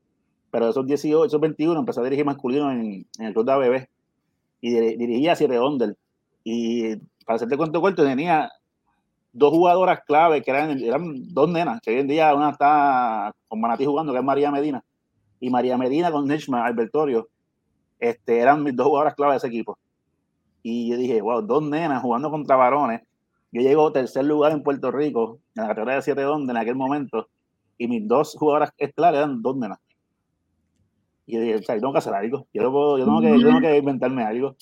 Pero 0.51 0.69
esos 0.69 0.87
18, 0.87 1.25
esos 1.25 1.41
21 1.41 1.81
empecé 1.81 2.01
a 2.01 2.05
dirigir 2.05 2.25
masculino 2.25 2.71
en, 2.71 3.07
el 3.19 3.33
club 3.33 3.47
de 3.47 3.53
ABB 3.53 3.89
y 4.61 4.71
dirigía 4.97 5.33
a 5.33 5.37
Siete 5.37 5.59
Onder. 5.59 5.97
Y 6.45 6.97
para 7.25 7.37
hacerte 7.37 7.57
cuento 7.57 7.81
corto, 7.81 8.05
tenía 8.05 8.51
dos 9.33 9.51
jugadoras 9.51 10.01
clave 10.07 10.43
que 10.43 10.51
eran, 10.51 10.79
eran 10.79 11.35
dos 11.35 11.51
nenas, 11.51 11.81
que 11.81 11.91
hoy 11.91 12.01
en 12.01 12.07
día 12.07 12.35
una 12.35 12.51
está 12.51 13.35
con 13.49 13.61
Manatí 13.61 13.85
jugando, 13.85 14.13
que 14.13 14.19
es 14.19 14.25
María 14.25 14.51
Medina, 14.51 14.85
y 15.41 15.51
María 15.51 15.77
Medina 15.77 16.11
con 16.13 16.27
Nechma 16.27 16.65
Albertorio, 16.65 17.29
este, 17.99 18.39
eran 18.39 18.63
mis 18.63 18.77
dos 18.77 18.87
jugadoras 18.87 19.15
clave 19.15 19.33
de 19.33 19.39
ese 19.39 19.49
equipo. 19.49 19.79
Y 20.67 20.89
yo 20.89 20.97
dije, 20.97 21.21
wow, 21.21 21.43
dos 21.43 21.63
nenas 21.63 22.01
jugando 22.01 22.31
contra 22.31 22.57
varones. 22.57 23.03
Yo 23.53 23.61
llego 23.61 23.93
tercer 23.93 24.25
lugar 24.25 24.51
en 24.53 24.63
Puerto 24.63 24.91
Rico, 24.91 25.39
en 25.55 25.63
la 25.63 25.69
categoría 25.69 25.97
de 25.97 26.03
siete 26.03 26.23
donde 26.23 26.53
en 26.53 26.57
aquel 26.57 26.75
momento, 26.75 27.29
y 27.77 27.87
mis 27.87 28.09
dos 28.09 28.35
jugadoras 28.35 28.73
estelares 28.79 29.19
eran 29.19 29.43
dos 29.43 29.57
nenas. 29.59 29.79
Y 31.27 31.35
yo 31.35 31.41
dije, 31.41 31.57
o 31.57 31.63
sea, 31.63 31.75
yo 31.75 31.83
tengo 31.83 31.93
que 31.93 31.99
hacer 31.99 32.15
algo. 32.15 32.47
Yo, 32.55 32.63
yo, 32.63 33.05
tengo, 33.05 33.21
que, 33.21 33.39
yo 33.39 33.47
tengo 33.47 33.61
que 33.61 33.77
inventarme 33.77 34.25
algo. 34.25 34.57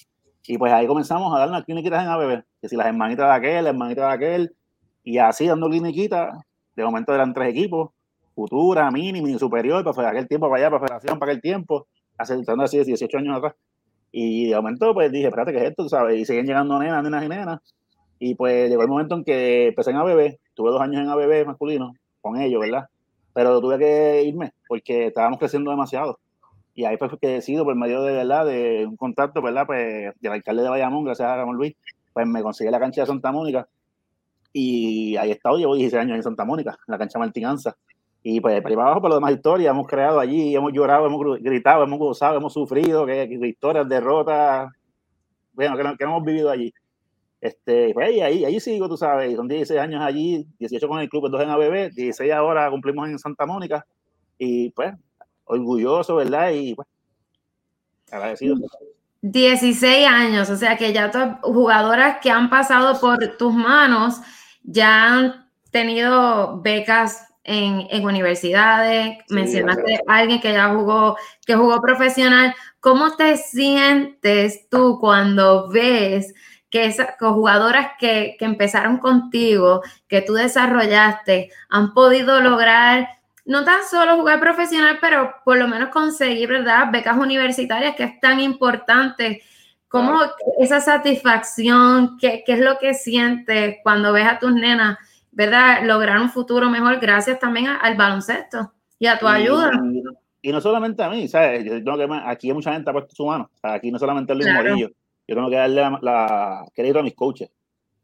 Y 0.46 0.58
pues 0.58 0.72
ahí 0.72 0.88
comenzamos 0.88 1.32
a 1.34 1.38
dar 1.38 1.48
unas 1.48 1.64
cliniquitas 1.64 2.02
en 2.02 2.08
ABB. 2.08 2.42
Que 2.60 2.68
si 2.68 2.76
las 2.76 2.88
hermanitas 2.88 3.28
de 3.28 3.34
aquel, 3.34 3.64
las 3.64 3.72
hermanitas 3.72 4.08
de 4.08 4.12
aquel. 4.12 4.56
Y 5.04 5.18
así 5.18 5.46
dando 5.46 5.68
cliniquitas. 5.68 6.36
De 6.74 6.84
momento 6.84 7.14
eran 7.14 7.32
tres 7.32 7.50
equipos. 7.50 7.90
Futura, 8.34 8.90
mini, 8.90 9.22
mini 9.22 9.38
superior. 9.38 9.84
Para 9.84 10.10
aquel 10.10 10.26
tiempo 10.26 10.48
para 10.48 10.62
allá, 10.62 10.70
para 10.70 10.86
federación, 10.86 11.18
para 11.18 11.32
aquel 11.32 11.42
tiempo. 11.42 11.86
hace, 12.18 12.34
así, 12.58 12.84
18 12.84 13.18
años 13.18 13.36
atrás. 13.36 13.54
Y 14.12 14.50
de 14.50 14.56
momento, 14.56 14.92
pues 14.92 15.10
dije, 15.10 15.26
espérate, 15.26 15.52
¿qué 15.52 15.58
es 15.58 15.70
esto? 15.70 15.88
¿sabes? 15.88 16.20
Y 16.20 16.24
siguen 16.26 16.46
llegando 16.46 16.78
nenas, 16.78 17.02
nenas 17.02 17.24
y 17.24 17.28
nenas. 17.28 17.60
Y 18.18 18.34
pues 18.34 18.70
llegó 18.70 18.82
el 18.82 18.88
momento 18.88 19.16
en 19.16 19.24
que 19.24 19.68
empecé 19.68 19.90
en 19.90 19.96
ABB, 19.96 20.38
tuve 20.54 20.70
dos 20.70 20.80
años 20.80 21.00
en 21.00 21.08
ABB 21.08 21.46
masculino 21.46 21.94
con 22.20 22.40
ellos, 22.40 22.60
¿verdad? 22.60 22.86
Pero 23.34 23.60
tuve 23.60 23.78
que 23.78 24.22
irme 24.22 24.52
porque 24.68 25.06
estábamos 25.06 25.38
creciendo 25.38 25.70
demasiado. 25.70 26.20
Y 26.74 26.84
ahí 26.84 26.96
fue 26.98 27.08
que 27.18 27.28
decido, 27.28 27.64
por 27.64 27.74
medio 27.74 28.02
de, 28.02 28.12
¿verdad? 28.12 28.46
de 28.46 28.86
un 28.86 28.96
contacto, 28.96 29.42
¿verdad? 29.42 29.66
Pues 29.66 30.12
del 30.20 30.32
alcalde 30.32 30.62
de 30.62 30.68
Bayamón, 30.68 31.04
gracias 31.04 31.28
a 31.28 31.36
Ramón 31.36 31.56
Luis, 31.56 31.74
pues 32.12 32.26
me 32.26 32.42
conseguí 32.42 32.70
la 32.70 32.78
cancha 32.78 33.00
de 33.02 33.06
Santa 33.06 33.32
Mónica. 33.32 33.66
Y 34.52 35.16
ahí 35.16 35.30
he 35.30 35.32
estado, 35.32 35.56
llevo 35.56 35.74
16 35.74 36.00
años 36.00 36.16
en 36.16 36.22
Santa 36.22 36.44
Mónica, 36.44 36.72
en 36.86 36.92
la 36.92 36.98
cancha 36.98 37.18
Martinanza. 37.18 37.76
Y 38.22 38.40
pues 38.40 38.62
para 38.62 38.74
abajo, 38.74 39.00
por 39.00 39.10
lo 39.10 39.16
demás 39.16 39.32
historias, 39.32 39.72
hemos 39.72 39.86
creado 39.86 40.20
allí, 40.20 40.54
hemos 40.54 40.72
llorado, 40.72 41.06
hemos 41.06 41.40
gritado, 41.40 41.82
hemos 41.82 41.98
gozado, 41.98 42.36
hemos 42.36 42.52
sufrido, 42.52 43.04
que, 43.04 43.24
historias, 43.42 43.88
derrotas, 43.88 44.70
bueno, 45.52 45.76
que, 45.76 45.96
que 45.96 46.04
hemos 46.04 46.22
vivido 46.22 46.50
allí. 46.50 46.72
Este, 47.40 47.92
pues 47.92 48.06
ahí, 48.06 48.44
ahí 48.44 48.60
sigo, 48.60 48.88
tú 48.88 48.96
sabes, 48.96 49.34
son 49.34 49.48
16 49.48 49.80
años 49.80 50.00
allí, 50.00 50.46
18 50.60 50.86
con 50.86 51.00
el 51.00 51.08
club, 51.08 51.28
2 51.28 51.42
en 51.42 51.50
ABB, 51.50 51.90
16 51.92 52.32
ahora 52.32 52.70
cumplimos 52.70 53.08
en 53.08 53.18
Santa 53.18 53.46
Mónica, 53.46 53.84
y 54.38 54.70
pues, 54.70 54.94
orgulloso, 55.44 56.14
¿verdad? 56.14 56.50
Y 56.52 56.76
pues, 56.76 56.86
agradecido. 58.12 58.56
16 59.22 60.06
años, 60.06 60.50
o 60.50 60.56
sea 60.56 60.76
que 60.76 60.92
ya 60.92 61.40
jugadoras 61.42 62.18
que 62.20 62.30
han 62.30 62.48
pasado 62.48 63.00
por 63.00 63.36
tus 63.36 63.52
manos 63.52 64.20
ya 64.62 65.12
han 65.12 65.48
tenido 65.70 66.60
becas 66.60 67.31
en, 67.44 67.86
en 67.90 68.04
universidades, 68.04 69.18
mencionaste 69.28 70.00
a 70.06 70.16
alguien 70.16 70.40
que 70.40 70.52
ya 70.52 70.68
jugó, 70.74 71.16
que 71.46 71.56
jugó 71.56 71.80
profesional. 71.80 72.54
¿Cómo 72.80 73.16
te 73.16 73.36
sientes 73.36 74.68
tú 74.68 74.98
cuando 75.00 75.68
ves 75.68 76.34
que 76.70 76.86
esas 76.86 77.16
jugadoras 77.18 77.90
que, 77.98 78.36
que 78.38 78.44
empezaron 78.44 78.98
contigo, 78.98 79.82
que 80.08 80.22
tú 80.22 80.34
desarrollaste, 80.34 81.50
han 81.68 81.92
podido 81.92 82.40
lograr 82.40 83.08
no 83.44 83.64
tan 83.64 83.80
solo 83.90 84.16
jugar 84.16 84.40
profesional, 84.40 84.98
pero 85.00 85.34
por 85.44 85.58
lo 85.58 85.66
menos 85.68 85.90
conseguir, 85.90 86.48
¿verdad? 86.48 86.88
Becas 86.92 87.16
universitarias, 87.16 87.96
que 87.96 88.04
es 88.04 88.20
tan 88.20 88.40
importante. 88.40 89.42
¿Cómo 89.88 90.20
esa 90.58 90.80
satisfacción, 90.80 92.16
qué, 92.18 92.42
qué 92.46 92.54
es 92.54 92.60
lo 92.60 92.78
que 92.78 92.94
sientes 92.94 93.76
cuando 93.82 94.12
ves 94.12 94.26
a 94.26 94.38
tus 94.38 94.54
nenas 94.54 94.96
¿verdad? 95.32 95.82
Lograr 95.84 96.20
un 96.20 96.30
futuro 96.30 96.70
mejor 96.70 97.00
gracias 97.00 97.40
también 97.40 97.66
al 97.66 97.96
baloncesto 97.96 98.72
y 98.98 99.06
a 99.06 99.18
tu 99.18 99.26
ayuda. 99.26 99.72
Y, 100.42 100.52
no 100.52 100.60
solamente 100.60 101.02
a 101.02 101.08
mí, 101.08 101.26
¿sabes? 101.28 101.64
Yo 101.64 101.82
tengo 101.82 101.96
que, 101.96 102.08
aquí 102.24 102.52
mucha 102.52 102.72
gente 102.72 102.90
ha 102.90 102.92
puesto 102.92 103.14
su 103.14 103.26
mano. 103.26 103.50
aquí 103.62 103.90
no 103.90 103.98
solamente 103.98 104.34
Luis 104.34 104.52
Morillo. 104.52 104.90
Yo 105.26 105.36
tengo 105.36 105.48
que 105.48 105.56
darle 105.56 105.82
la, 106.02 106.64
crédito 106.74 106.98
a 106.98 107.02
mis 107.02 107.14
coaches 107.14 107.50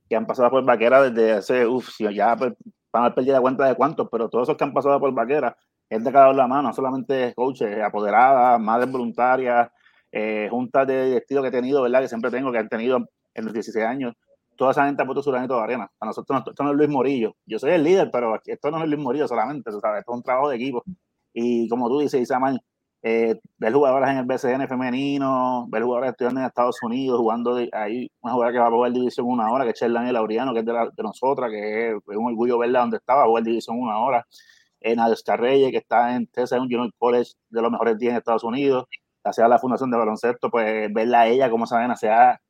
que 0.09 0.17
han 0.17 0.27
pasado 0.27 0.51
por 0.51 0.65
vaquera 0.65 1.03
desde 1.03 1.33
hace, 1.33 1.67
uff, 1.67 1.91
ya 1.99 2.35
pues, 2.37 2.55
van 2.93 3.05
a 3.05 3.15
perder 3.15 3.35
la 3.35 3.41
cuenta 3.41 3.67
de 3.67 3.75
cuántos, 3.75 4.09
pero 4.11 4.29
todos 4.29 4.49
esos 4.49 4.57
que 4.57 4.65
han 4.65 4.73
pasado 4.73 4.99
por 4.99 5.13
vaquera, 5.13 5.55
gente 5.91 6.11
que 6.11 6.17
ha 6.17 6.21
dado 6.21 6.33
la 6.33 6.47
mano, 6.47 6.69
no 6.69 6.75
solamente 6.75 7.35
coaches, 7.35 7.79
apoderadas, 7.83 8.59
madres 8.61 8.91
voluntarias, 8.91 9.69
eh, 10.11 10.49
juntas 10.51 10.87
de 10.87 11.19
estilo 11.19 11.43
que 11.43 11.49
he 11.49 11.53
tenido, 11.53 11.83
¿verdad? 11.83 12.01
Que 12.01 12.09
siempre 12.09 12.31
tengo, 12.31 12.51
que 12.51 12.59
han 12.59 12.69
tenido 12.69 13.09
en 13.35 13.45
los 13.45 13.53
16 13.53 13.85
años, 13.85 14.15
toda 14.59 14.73
esa 14.73 14.87
gente 14.87 15.05
puesto 15.05 15.23
su 15.23 15.31
granito 15.31 15.57
de 15.57 15.63
arena. 15.63 15.91
A 16.01 16.07
nosotros 16.07 16.43
esto 16.47 16.65
no 16.65 16.73
es 16.73 16.77
Luis 16.77 16.89
Morillo. 16.91 17.37
Yo 17.47 17.59
soy 17.61 17.71
el 17.71 17.85
líder, 17.85 18.11
pero 18.13 18.39
esto 18.45 18.71
no 18.71 18.83
es 18.83 18.89
Luis 18.89 19.01
Morillo 19.01 19.29
solamente, 19.29 19.71
esto 19.71 19.81
es 19.97 20.05
un 20.09 20.23
trabajo 20.23 20.49
de 20.49 20.57
equipo. 20.57 20.83
Y 21.33 21.69
como 21.69 21.89
tú 21.89 22.01
dices, 22.01 22.21
Isamal, 22.21 22.61
eh, 23.03 23.37
ver 23.57 23.73
jugadoras 23.73 24.11
en 24.11 24.19
el 24.19 24.25
BCN 24.27 24.67
femenino, 24.67 25.67
ver 25.71 25.85
jugadoras 25.85 26.11
estudiando 26.11 26.41
en 26.41 26.47
Estados 26.47 26.83
Unidos, 26.83 27.21
jugando 27.21 27.55
de, 27.55 27.71
ahí, 27.73 28.11
una 28.21 28.33
jugadora 28.33 28.53
que 28.53 28.59
va 28.59 28.67
a 28.67 28.71
jugar 28.71 28.93
División 28.93 29.27
una 29.29 29.53
hora, 29.53 29.65
que 29.65 29.71
es 29.71 29.79
Cherlan 29.79 30.13
Laureano, 30.13 30.53
que 30.53 30.61
es 30.61 30.67
de, 30.67 30.73
la, 30.73 30.87
de 30.87 31.03
nosotras, 31.05 31.51
que 31.51 31.91
es, 31.91 31.95
un 32.07 32.27
orgullo 32.27 32.59
verla 32.59 32.81
donde 32.81 32.97
estaba, 32.97 33.27
jugar 33.27 33.45
División 33.45 33.79
una 33.79 34.01
hora. 34.01 34.27
Eh, 34.81 34.97
Nadia 34.97 35.37
Reyes, 35.37 35.71
que 35.71 35.79
está 35.79 36.17
en 36.17 36.27
TSA, 36.27 36.61
un 36.61 36.69
Junior 36.69 36.93
College 36.99 37.33
de 37.49 37.63
los 37.63 37.71
mejores 37.71 37.99
días 37.99 38.13
en 38.13 38.19
Estados 38.19 38.45
Unidos, 38.45 38.87
hacia 39.25 39.47
la 39.47 39.59
Fundación 39.59 39.91
de 39.91 39.99
Baloncesto, 39.99 40.51
pues 40.51 40.93
verla 40.93 41.23
a 41.23 41.29
ella, 41.29 41.51
cómo 41.51 41.67
saben, 41.67 41.91
hacia 41.93 42.41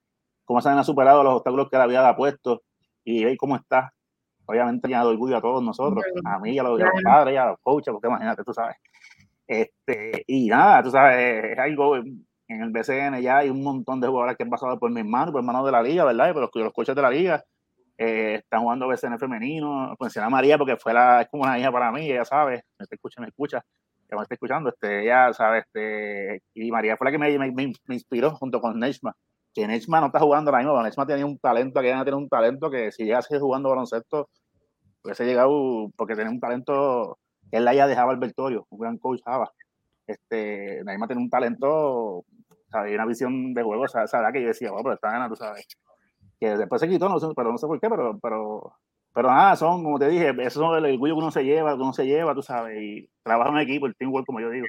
cómo 0.49 0.63
se 0.63 0.71
han 0.71 0.83
superado 0.83 1.23
los 1.23 1.35
obstáculos 1.35 1.69
que 1.69 1.77
la 1.77 1.87
vida 1.87 2.09
ha 2.09 2.17
puesto 2.17 2.63
y 3.05 3.23
ver 3.23 3.37
cómo 3.37 3.55
está. 3.55 3.93
Obviamente 4.47 4.89
ya 4.89 5.07
orgullo 5.07 5.37
a 5.37 5.43
todos 5.43 5.63
nosotros, 5.63 6.03
a 6.25 6.39
mí, 6.39 6.59
a 6.59 6.63
los, 6.63 6.81
padres, 7.05 7.39
a 7.39 7.49
los 7.49 7.59
coaches, 7.61 7.93
porque 7.93 8.09
imagínate, 8.09 8.43
tú 8.45 8.55
sabes. 8.55 8.77
Este, 9.47 10.25
y 10.27 10.47
nada, 10.49 10.83
tú 10.83 10.91
sabes, 10.91 11.53
es 11.53 11.59
algo 11.59 11.97
en 11.97 12.27
el 12.49 12.71
BCN 12.71 13.21
ya 13.21 13.39
hay 13.39 13.51
un 13.51 13.63
montón 13.63 14.01
de 14.01 14.09
jugadores 14.09 14.39
que 14.39 14.43
han 14.43 14.49
pasado 14.49 14.79
por 14.79 14.91
mis 14.91 15.05
manos, 15.05 15.33
por 15.33 15.43
manos 15.43 15.67
de 15.67 15.73
la 15.73 15.83
liga, 15.83 16.05
¿verdad? 16.07 16.31
Pero 16.33 16.51
los, 16.55 16.73
coaches 16.73 16.97
de 16.97 17.03
la 17.03 17.11
liga 17.11 17.45
eh, 17.99 18.37
están 18.37 18.63
jugando 18.63 18.89
BCN 18.89 19.19
femenino. 19.19 19.95
Mencioné 20.01 20.29
a 20.29 20.31
María 20.31 20.57
porque 20.57 20.79
fue 20.79 20.95
la, 20.95 21.21
es 21.21 21.29
como 21.29 21.43
una 21.43 21.59
hija 21.59 21.71
para 21.71 21.93
mí, 21.93 22.11
ella 22.11 22.25
sabe, 22.25 22.65
me 22.79 22.87
escucha, 22.91 23.21
me 23.21 23.29
escucha, 23.29 23.63
que 24.09 24.17
me 24.17 24.23
está 24.23 24.35
escuchando, 24.35 24.71
este, 24.71 25.03
ella 25.03 25.31
sabe, 25.35 25.59
este, 25.59 26.43
y 26.55 26.71
María 26.71 26.97
fue 26.97 27.05
la 27.05 27.11
que 27.11 27.19
me, 27.19 27.39
me, 27.39 27.53
me 27.85 27.95
inspiró 27.95 28.31
junto 28.31 28.63
con 28.63 28.79
Neishma 28.79 29.15
que 29.55 29.67
Nechma 29.67 30.01
no 30.01 30.07
está 30.07 30.21
jugando 30.21 30.51
la 30.51 30.59
misma, 30.59 30.83
Nechma 30.83 31.07
tenía 31.07 31.27
un 31.27 31.39
talento, 31.39 31.81
que 31.81 31.89
tiene 31.89 32.15
un 32.15 32.29
talento 32.29 32.71
que 32.71 32.93
si 32.93 33.05
llegase 33.05 33.39
jugando 33.39 33.71
baloncesto, 33.71 34.29
hubiese 35.03 35.25
llegado, 35.25 35.91
porque 35.97 36.15
tenía 36.15 36.31
un 36.31 36.41
talento 36.41 37.19
que 37.51 37.57
él 37.59 37.69
haya 37.69 37.87
dejado 37.87 38.11
al 38.11 38.19
Bertorio, 38.19 38.67
un 38.71 38.79
gran 38.79 38.99
coach 38.99 39.21
Java. 39.25 39.51
Este, 40.07 40.83
Neymar 40.85 41.09
tiene 41.09 41.23
un 41.23 41.31
talento, 41.31 42.25
¿sabes? 42.71 42.95
una 42.95 43.07
visión 43.07 43.55
de 43.55 43.63
juego, 43.63 43.87
¿sabes? 43.89 44.11
que 44.33 44.43
yo 44.43 44.49
decía, 44.49 44.71
bueno, 44.71 44.85
pero 44.85 44.95
está 44.95 45.11
ganando, 45.11 45.37
sabes. 45.37 45.67
Que 46.41 46.57
después 46.57 46.81
se 46.81 46.89
quitó, 46.89 47.09
no 47.09 47.19
sé, 47.19 47.27
pero 47.37 47.51
no 47.51 47.59
sé 47.59 47.67
por 47.67 47.81
qué, 47.81 47.91
pero, 47.91 48.19
pero, 48.21 48.73
pero 49.13 49.29
nada, 49.29 49.57
son, 49.57 49.83
como 49.83 49.99
te 49.99 50.09
dije, 50.09 50.35
eso 50.41 50.61
son 50.61 50.77
el 50.77 50.93
orgullo 50.93 51.15
que 51.15 51.21
uno 51.21 51.31
se 51.31 51.45
lleva, 51.45 51.75
que 51.75 51.83
uno 51.83 51.93
se 51.93 52.07
lleva, 52.07 52.35
tú 52.35 52.43
sabes, 52.43 52.81
y 52.81 53.11
trabaja 53.23 53.51
en 53.51 53.59
equipo, 53.59 53.87
el 53.87 53.97
teamwork, 53.97 54.27
como 54.27 54.41
yo 54.41 54.51
digo. 54.51 54.67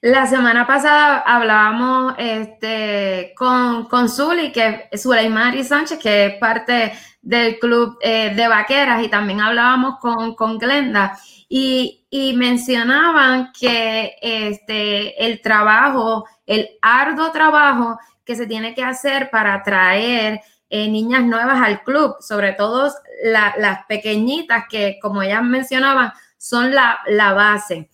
La 0.00 0.26
semana 0.26 0.64
pasada 0.64 1.18
hablábamos 1.18 2.14
este, 2.18 3.34
con, 3.36 3.86
con 3.86 4.08
Zuli, 4.08 4.52
que 4.52 4.88
es 4.92 5.02
Suleimari 5.02 5.64
Sánchez, 5.64 5.98
que 5.98 6.26
es 6.26 6.34
parte 6.36 6.92
del 7.20 7.58
club 7.58 7.98
eh, 8.00 8.32
de 8.34 8.46
vaqueras, 8.46 9.02
y 9.02 9.08
también 9.08 9.40
hablábamos 9.40 9.98
con, 10.00 10.36
con 10.36 10.56
Glenda, 10.56 11.18
y, 11.48 12.06
y, 12.10 12.34
mencionaban 12.34 13.50
que 13.58 14.14
este, 14.22 15.24
el 15.24 15.40
trabajo, 15.40 16.26
el 16.46 16.68
arduo 16.80 17.32
trabajo 17.32 17.98
que 18.24 18.36
se 18.36 18.46
tiene 18.46 18.74
que 18.74 18.84
hacer 18.84 19.30
para 19.30 19.54
atraer 19.54 20.40
eh, 20.70 20.88
niñas 20.88 21.24
nuevas 21.24 21.60
al 21.60 21.82
club, 21.82 22.16
sobre 22.20 22.52
todo 22.52 22.92
las 23.24 23.84
pequeñitas 23.86 24.64
que, 24.70 24.98
como 25.00 25.22
ellas 25.22 25.42
mencionaban, 25.42 26.12
son 26.36 26.74
la, 26.74 27.00
la 27.06 27.32
base. 27.32 27.88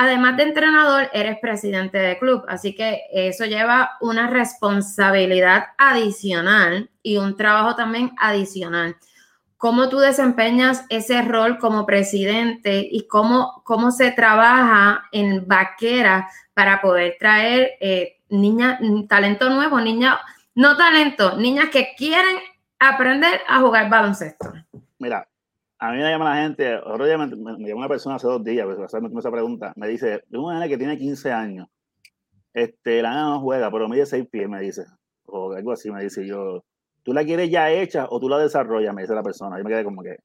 Además 0.00 0.36
de 0.36 0.44
entrenador, 0.44 1.10
eres 1.12 1.40
presidente 1.40 1.98
de 1.98 2.20
club, 2.20 2.44
así 2.46 2.72
que 2.72 3.02
eso 3.12 3.46
lleva 3.46 3.96
una 4.00 4.28
responsabilidad 4.28 5.70
adicional 5.76 6.88
y 7.02 7.16
un 7.16 7.36
trabajo 7.36 7.74
también 7.74 8.12
adicional. 8.16 8.94
¿Cómo 9.56 9.88
tú 9.88 9.98
desempeñas 9.98 10.84
ese 10.88 11.22
rol 11.22 11.58
como 11.58 11.84
presidente 11.84 12.86
y 12.88 13.08
cómo, 13.08 13.60
cómo 13.64 13.90
se 13.90 14.12
trabaja 14.12 15.08
en 15.10 15.48
vaquera 15.48 16.30
para 16.54 16.80
poder 16.80 17.16
traer 17.18 17.72
eh, 17.80 18.18
niñas, 18.28 18.78
talento 19.08 19.50
nuevo, 19.50 19.80
niñas, 19.80 20.18
no 20.54 20.76
talento, 20.76 21.36
niñas 21.36 21.70
que 21.70 21.94
quieren 21.96 22.36
aprender 22.78 23.40
a 23.48 23.58
jugar 23.58 23.90
baloncesto? 23.90 24.52
Mira, 25.00 25.26
a 25.80 25.92
mí 25.92 25.98
me 25.98 26.10
llama 26.10 26.34
la 26.34 26.42
gente, 26.42 26.76
otro 26.76 27.06
día 27.06 27.16
me, 27.16 27.26
me, 27.26 27.74
una 27.74 27.88
persona 27.88 28.16
hace 28.16 28.26
dos 28.26 28.42
días, 28.42 28.66
pues, 28.66 28.78
hacerme 28.80 29.10
esa 29.18 29.30
pregunta, 29.30 29.72
me 29.76 29.88
dice, 29.88 30.22
una 30.30 30.54
nena 30.54 30.68
que 30.68 30.76
tiene 30.76 30.98
15 30.98 31.30
años, 31.32 31.68
este, 32.52 33.02
la 33.02 33.10
nena 33.10 33.24
no 33.30 33.40
juega, 33.40 33.70
pero 33.70 33.88
mide 33.88 34.04
6 34.04 34.26
pies, 34.30 34.48
me 34.48 34.60
dice, 34.60 34.84
o 35.26 35.52
algo 35.52 35.72
así, 35.72 35.90
me 35.90 36.02
dice. 36.02 36.26
Yo, 36.26 36.64
¿tú 37.02 37.12
la 37.12 37.24
quieres 37.24 37.50
ya 37.50 37.70
hecha 37.70 38.06
o 38.10 38.18
tú 38.18 38.28
la 38.28 38.38
desarrollas? 38.38 38.94
Me 38.94 39.02
dice 39.02 39.14
la 39.14 39.22
persona, 39.22 39.58
yo 39.58 39.64
me 39.64 39.70
quedé 39.70 39.84
como 39.84 40.02
que, 40.02 40.16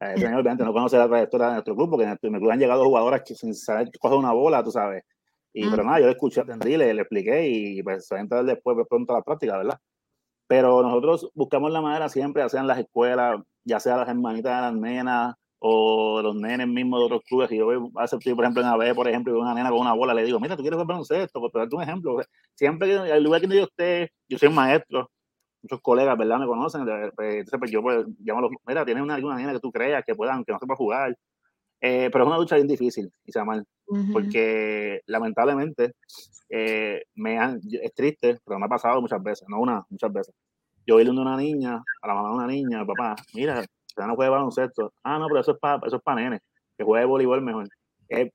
eh, 0.00 0.14
obviamente 0.16 0.64
no 0.64 0.72
conoce 0.72 0.96
la 0.96 1.08
trayectoria 1.08 1.48
de 1.48 1.52
nuestro 1.54 1.76
club, 1.76 1.90
porque 1.90 2.04
en, 2.04 2.10
nuestro, 2.10 2.30
club 2.30 2.50
han 2.50 2.58
llegado 2.58 2.84
jugadoras 2.84 3.22
que 3.24 3.34
sin 3.34 3.54
saber 3.54 3.90
coger 3.98 4.18
una 4.18 4.32
bola, 4.32 4.62
tú 4.62 4.70
sabes, 4.70 5.04
y 5.52 5.68
pero 5.68 5.82
nada, 5.82 5.98
yo 5.98 6.06
le 6.06 6.12
escuché, 6.12 6.40
atendí, 6.40 6.76
le, 6.76 6.92
le 6.92 7.00
expliqué 7.00 7.48
y 7.48 7.82
pues 7.82 8.06
se 8.06 8.14
va 8.14 8.20
a 8.20 8.22
entrar 8.22 8.44
después 8.44 8.74
pues, 8.74 8.86
pronto 8.88 9.12
a 9.12 9.18
la 9.18 9.22
práctica, 9.22 9.58
¿verdad? 9.58 9.78
Pero 10.46 10.82
nosotros 10.82 11.30
buscamos 11.34 11.72
la 11.72 11.80
manera 11.80 12.08
siempre, 12.08 12.42
ya 12.42 12.48
sea 12.48 12.60
en 12.60 12.66
las 12.66 12.78
escuelas, 12.78 13.40
ya 13.68 13.80
sea 13.80 13.96
las 13.96 14.08
hermanitas 14.08 14.56
de 14.56 14.62
las 14.62 14.74
nenas 14.74 15.34
o 15.58 16.22
los 16.22 16.36
nenes 16.36 16.66
mismos 16.68 17.00
de 17.00 17.06
otros 17.06 17.22
clubes. 17.28 17.50
Y 17.52 17.58
yo 17.58 17.66
veo, 17.66 17.90
hace, 17.96 18.16
por 18.16 18.44
ejemplo, 18.44 18.62
en 18.62 18.68
AB, 18.68 18.94
por 18.94 19.08
ejemplo, 19.08 19.32
veo 19.32 19.42
una 19.42 19.54
nena 19.54 19.70
con 19.70 19.80
una 19.80 19.92
bola, 19.92 20.14
le 20.14 20.24
digo, 20.24 20.40
mira, 20.40 20.56
tú 20.56 20.62
quieres 20.62 20.76
jugar 20.76 20.88
baloncesto, 20.88 21.40
por 21.40 21.52
darte 21.52 21.76
un 21.76 21.82
ejemplo. 21.82 22.18
Siempre 22.54 22.88
que 22.88 23.12
el 23.12 23.22
lugar 23.22 23.40
que 23.40 23.48
yo 23.48 23.64
esté, 23.64 24.12
yo 24.28 24.38
soy 24.38 24.48
un 24.48 24.54
maestro, 24.54 25.10
muchos 25.62 25.80
colegas, 25.82 26.16
¿verdad? 26.16 26.38
Me 26.38 26.46
conocen. 26.46 26.84
Pues, 27.14 27.34
entonces, 27.34 27.58
pues 27.58 27.70
yo 27.70 27.82
pues, 27.82 28.06
llamo 28.20 28.38
a 28.38 28.42
los, 28.42 28.50
mira, 28.66 28.84
tienes 28.84 29.02
una, 29.02 29.16
alguna 29.16 29.36
nena 29.36 29.52
que 29.52 29.60
tú 29.60 29.70
creas 29.70 30.04
que 30.06 30.14
puedan, 30.14 30.44
que 30.44 30.52
no 30.52 30.58
sepa 30.58 30.76
jugar. 30.76 31.16
Eh, 31.80 32.08
pero 32.10 32.24
es 32.24 32.28
una 32.28 32.38
lucha 32.38 32.56
bien 32.56 32.66
difícil, 32.66 33.08
Isamar, 33.24 33.62
porque 34.12 35.00
lamentablemente 35.06 35.92
eh, 36.48 37.04
me 37.14 37.38
han, 37.38 37.60
es 37.70 37.94
triste, 37.94 38.40
pero 38.44 38.58
me 38.58 38.66
ha 38.66 38.68
pasado 38.68 39.00
muchas 39.00 39.22
veces, 39.22 39.46
no 39.48 39.60
una, 39.60 39.86
muchas 39.88 40.12
veces. 40.12 40.34
Yo 40.88 40.94
voy 40.94 41.06
a 41.06 41.10
una 41.10 41.36
niña, 41.36 41.84
a 42.00 42.08
la 42.08 42.14
mamá 42.14 42.30
de 42.30 42.34
una 42.36 42.46
niña, 42.46 42.86
papá, 42.86 43.14
mira, 43.34 43.62
ya 43.94 44.06
no 44.06 44.14
juega 44.14 44.30
baloncesto. 44.30 44.94
Ah, 45.04 45.18
no, 45.18 45.28
pero 45.28 45.40
eso 45.40 45.52
es 45.52 45.58
para 45.58 45.86
eso 45.86 45.96
es 45.96 46.02
para 46.02 46.22
nene, 46.22 46.40
que 46.78 46.82
juegue 46.82 47.04
voleibol 47.04 47.42
mejor. 47.42 47.68
Eh, 48.08 48.32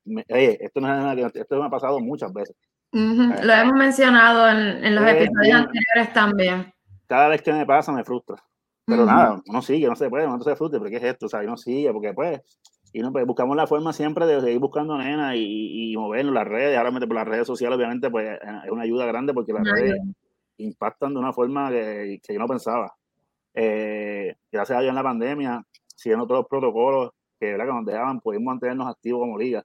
esto, 0.60 0.80
no 0.80 1.12
es 1.12 1.34
esto 1.34 1.58
me 1.58 1.66
ha 1.66 1.68
pasado 1.68 1.98
muchas 1.98 2.32
veces. 2.32 2.54
Lo 2.92 3.52
hemos 3.52 3.74
mencionado 3.74 4.48
en, 4.48 4.84
en 4.84 4.94
los 4.94 5.04
episodios 5.04 5.62
anteriores 5.62 6.12
también. 6.12 6.72
Cada 7.08 7.26
vez 7.26 7.42
que 7.42 7.52
me 7.52 7.66
pasa 7.66 7.90
me 7.90 8.04
frustra. 8.04 8.36
Pero 8.86 9.04
nada, 9.04 9.42
uno 9.48 9.60
sigue, 9.60 9.88
no 9.88 9.96
se 9.96 10.08
puede, 10.08 10.28
no 10.28 10.40
se 10.40 10.54
frustre, 10.54 10.78
porque 10.78 10.98
es 10.98 11.02
esto, 11.02 11.26
o 11.26 11.28
sea, 11.28 11.40
uno 11.40 11.56
sigue, 11.56 11.92
porque 11.92 12.12
pues, 12.12 12.40
y 12.92 13.00
no, 13.00 13.10
pues, 13.10 13.26
buscamos 13.26 13.56
la 13.56 13.66
forma 13.66 13.92
siempre 13.92 14.26
de 14.26 14.40
seguir 14.40 14.60
buscando 14.60 14.96
nena 14.96 15.34
y, 15.34 15.90
y 15.92 15.96
movernos 15.96 16.34
las 16.34 16.46
redes, 16.46 16.78
ahora 16.78 16.92
por 16.92 17.14
las 17.14 17.26
redes 17.26 17.48
sociales, 17.48 17.76
obviamente, 17.76 18.10
pues 18.10 18.38
es 18.64 18.70
una 18.70 18.82
ayuda 18.82 19.06
grande 19.06 19.34
porque 19.34 19.52
las 19.52 19.64
redes 19.64 19.98
impactan 20.58 21.14
de 21.14 21.20
una 21.20 21.32
forma 21.32 21.70
que, 21.70 22.20
que 22.22 22.32
yo 22.32 22.38
no 22.38 22.46
pensaba. 22.46 22.94
Eh, 23.54 24.34
gracias 24.50 24.78
a 24.78 24.80
Dios 24.80 24.90
en 24.90 24.96
la 24.96 25.02
pandemia, 25.02 25.64
siguiendo 25.94 26.26
todos 26.26 26.40
los 26.40 26.48
protocolos 26.48 27.10
que, 27.38 27.56
que 27.56 27.64
nos 27.64 27.84
dejaban, 27.84 28.20
pudimos 28.20 28.46
mantenernos 28.46 28.88
activos 28.88 29.20
como 29.20 29.38
liga, 29.38 29.64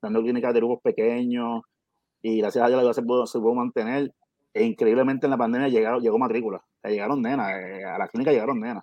dando 0.00 0.20
clínicas 0.22 0.52
de 0.52 0.60
grupos 0.60 0.80
pequeños, 0.82 1.62
y 2.22 2.38
gracias 2.38 2.64
a 2.64 2.68
Dios 2.68 2.82
la 2.82 2.92
se 2.92 3.02
pudo, 3.02 3.26
se 3.26 3.38
pudo 3.38 3.54
mantener. 3.54 4.12
E 4.52 4.64
increíblemente 4.64 5.26
en 5.26 5.30
la 5.30 5.38
pandemia 5.38 5.68
llegaron, 5.68 6.02
llegó 6.02 6.18
matrícula, 6.18 6.62
llegaron 6.84 7.22
nenas, 7.22 7.52
eh, 7.52 7.84
a 7.84 7.98
la 7.98 8.08
clínica 8.08 8.32
llegaron 8.32 8.58
nenas. 8.60 8.82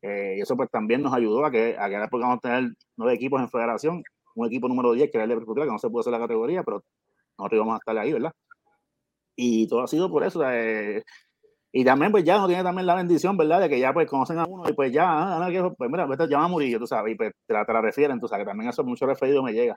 Eh, 0.00 0.36
y 0.38 0.40
eso 0.40 0.56
pues 0.56 0.70
también 0.70 1.02
nos 1.02 1.12
ayudó 1.12 1.44
a 1.44 1.50
que, 1.50 1.76
a 1.78 1.88
que 1.88 2.08
podamos 2.10 2.40
tener 2.40 2.72
nueve 2.96 3.14
equipos 3.14 3.40
en 3.40 3.48
federación, 3.48 4.02
un 4.34 4.46
equipo 4.46 4.68
número 4.68 4.92
10 4.92 5.10
que 5.10 5.18
era 5.18 5.24
el 5.24 5.30
de 5.30 5.44
que 5.44 5.66
no 5.66 5.78
se 5.78 5.88
pudo 5.88 6.00
hacer 6.00 6.12
la 6.12 6.18
categoría, 6.18 6.62
pero 6.62 6.84
nosotros 7.38 7.56
íbamos 7.56 7.74
a 7.74 7.78
estar 7.78 7.98
ahí, 7.98 8.12
¿verdad? 8.12 8.32
Y 9.36 9.66
todo 9.66 9.82
ha 9.82 9.86
sido 9.86 10.10
por 10.10 10.24
eso. 10.24 10.42
Eh, 10.50 11.02
y 11.72 11.84
también, 11.84 12.12
pues 12.12 12.24
ya 12.24 12.38
no 12.38 12.46
tiene 12.46 12.62
también 12.62 12.86
la 12.86 12.94
bendición, 12.94 13.36
¿verdad? 13.36 13.60
De 13.60 13.68
que 13.68 13.80
ya 13.80 13.92
pues 13.92 14.08
conocen 14.08 14.38
a 14.38 14.44
uno 14.44 14.68
y 14.68 14.72
pues 14.74 14.92
ya, 14.92 15.06
ah, 15.08 15.50
pues 15.76 15.90
mira, 15.90 16.06
te 16.16 16.26
llama 16.28 16.48
Murillo, 16.48 16.78
tú 16.78 16.86
sabes, 16.86 17.14
y 17.14 17.16
pues 17.16 17.32
te 17.46 17.54
la, 17.54 17.64
te 17.64 17.72
la 17.72 17.80
refieren, 17.80 18.20
tú 18.20 18.28
sabes, 18.28 18.44
que 18.44 18.50
también 18.50 18.68
eso 18.68 18.84
mucho 18.84 19.06
referido 19.06 19.42
me 19.42 19.52
llega 19.52 19.74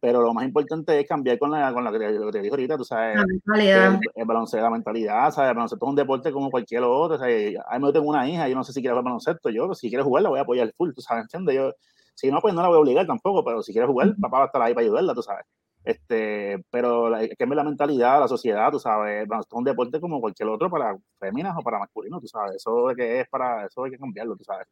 pero 0.00 0.20
lo 0.20 0.34
más 0.34 0.44
importante 0.44 0.98
es 1.00 1.06
cambiar 1.08 1.38
con, 1.38 1.50
la, 1.50 1.72
con 1.72 1.82
la, 1.82 1.90
lo 1.90 1.98
que 2.26 2.32
te 2.32 2.42
dijo 2.42 2.54
ahorita, 2.54 2.76
tú 2.76 2.84
sabes, 2.84 3.16
el, 3.16 4.00
el, 4.14 4.24
baloncesto, 4.24 4.62
la 4.62 4.70
mentalidad, 4.70 5.30
¿sabes? 5.30 5.50
El 5.50 5.56
baloncesto 5.56 5.84
es 5.84 5.90
un 5.90 5.96
deporte 5.96 6.32
como 6.32 6.50
cualquier 6.50 6.82
otro, 6.82 7.18
¿sabes? 7.18 7.56
A 7.66 7.78
mí 7.78 7.92
tengo 7.92 8.08
una 8.08 8.28
hija, 8.28 8.48
yo 8.48 8.54
no 8.54 8.62
sé 8.62 8.72
si 8.72 8.80
quiere 8.80 8.92
jugar 8.92 9.04
baloncesto, 9.04 9.50
yo 9.50 9.74
si 9.74 9.88
quiere 9.88 10.04
jugar 10.04 10.22
la 10.22 10.28
voy 10.28 10.38
a 10.38 10.42
apoyar 10.42 10.72
full, 10.76 10.92
tú 10.94 11.00
sabes, 11.00 11.22
¿entiendes? 11.24 11.56
Yo, 11.56 11.72
si 12.14 12.30
no, 12.30 12.40
pues 12.40 12.54
no 12.54 12.62
la 12.62 12.68
voy 12.68 12.76
a 12.76 12.80
obligar 12.80 13.06
tampoco, 13.06 13.44
pero 13.44 13.62
si 13.62 13.72
quiere 13.72 13.86
jugar, 13.86 14.14
papá 14.20 14.38
va 14.38 14.44
a 14.44 14.46
estar 14.46 14.62
ahí 14.62 14.74
para 14.74 14.84
ayudarla, 14.84 15.14
tú 15.14 15.22
sabes. 15.22 15.44
Este, 15.86 16.62
pero 16.70 17.14
hay 17.14 17.28
que 17.28 17.36
cambiar 17.36 17.58
la 17.58 17.64
mentalidad, 17.64 18.20
la 18.20 18.28
sociedad, 18.28 18.70
tú 18.70 18.78
sabes, 18.80 19.24
es 19.24 19.46
un 19.52 19.64
deporte 19.64 20.00
como 20.00 20.20
cualquier 20.20 20.48
otro 20.48 20.68
para 20.68 20.96
féminas 21.18 21.54
o 21.56 21.62
para 21.62 21.78
masculinos, 21.78 22.20
tú 22.20 22.26
sabes, 22.26 22.56
eso 22.56 22.88
de 22.88 22.96
que 22.96 23.20
es 23.20 23.28
para, 23.28 23.66
eso 23.66 23.84
hay 23.84 23.92
que 23.92 23.98
cambiarlo, 23.98 24.36
tú 24.36 24.44
sabes. 24.44 24.66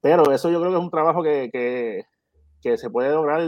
Pero 0.00 0.30
eso 0.32 0.50
yo 0.50 0.58
creo 0.60 0.72
que 0.72 0.78
es 0.78 0.82
un 0.82 0.90
trabajo 0.90 1.22
que, 1.22 1.48
que 1.52 2.04
que 2.60 2.76
se 2.76 2.90
puede 2.90 3.12
lograr 3.12 3.42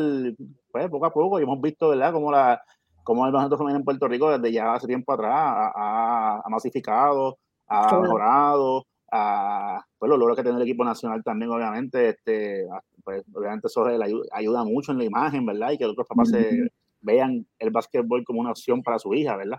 pues, 0.71 0.89
poco 0.89 1.07
a 1.07 1.13
poco 1.13 1.39
y 1.39 1.43
hemos 1.43 1.61
visto, 1.61 1.91
¿verdad?, 1.91 2.13
como, 2.13 2.31
la, 2.31 2.63
como 3.03 3.27
el 3.27 3.33
baloncesto 3.33 3.59
femenino 3.59 3.79
en 3.79 3.85
Puerto 3.85 4.09
Rico 4.09 4.31
desde 4.31 4.53
ya 4.53 4.75
hace 4.75 4.87
tiempo 4.87 5.13
atrás 5.13 5.33
ha, 5.35 6.43
masificado, 6.49 7.39
ha 7.67 7.99
mejorado, 7.99 8.87
a, 9.13 9.85
pues 9.99 10.09
los 10.09 10.19
logros 10.19 10.37
que 10.37 10.43
tiene 10.43 10.59
el 10.59 10.63
equipo 10.63 10.85
nacional 10.85 11.23
también, 11.25 11.51
obviamente, 11.51 12.11
este, 12.11 12.67
pues, 13.03 13.25
obviamente 13.35 13.67
eso 13.67 13.85
ayuda, 14.33 14.65
mucho 14.65 14.93
en 14.93 14.99
la 14.99 15.05
imagen, 15.05 15.45
¿verdad? 15.45 15.73
Y 15.73 15.79
que 15.79 15.87
otros 15.87 16.07
papás 16.07 16.31
se 16.31 16.71
vean 17.01 17.47
el 17.59 17.71
básquetbol 17.71 18.25
como 18.25 18.41
una 18.41 18.51
opción 18.51 18.83
para 18.83 18.99
su 18.99 19.15
hija, 19.15 19.37
¿verdad? 19.37 19.59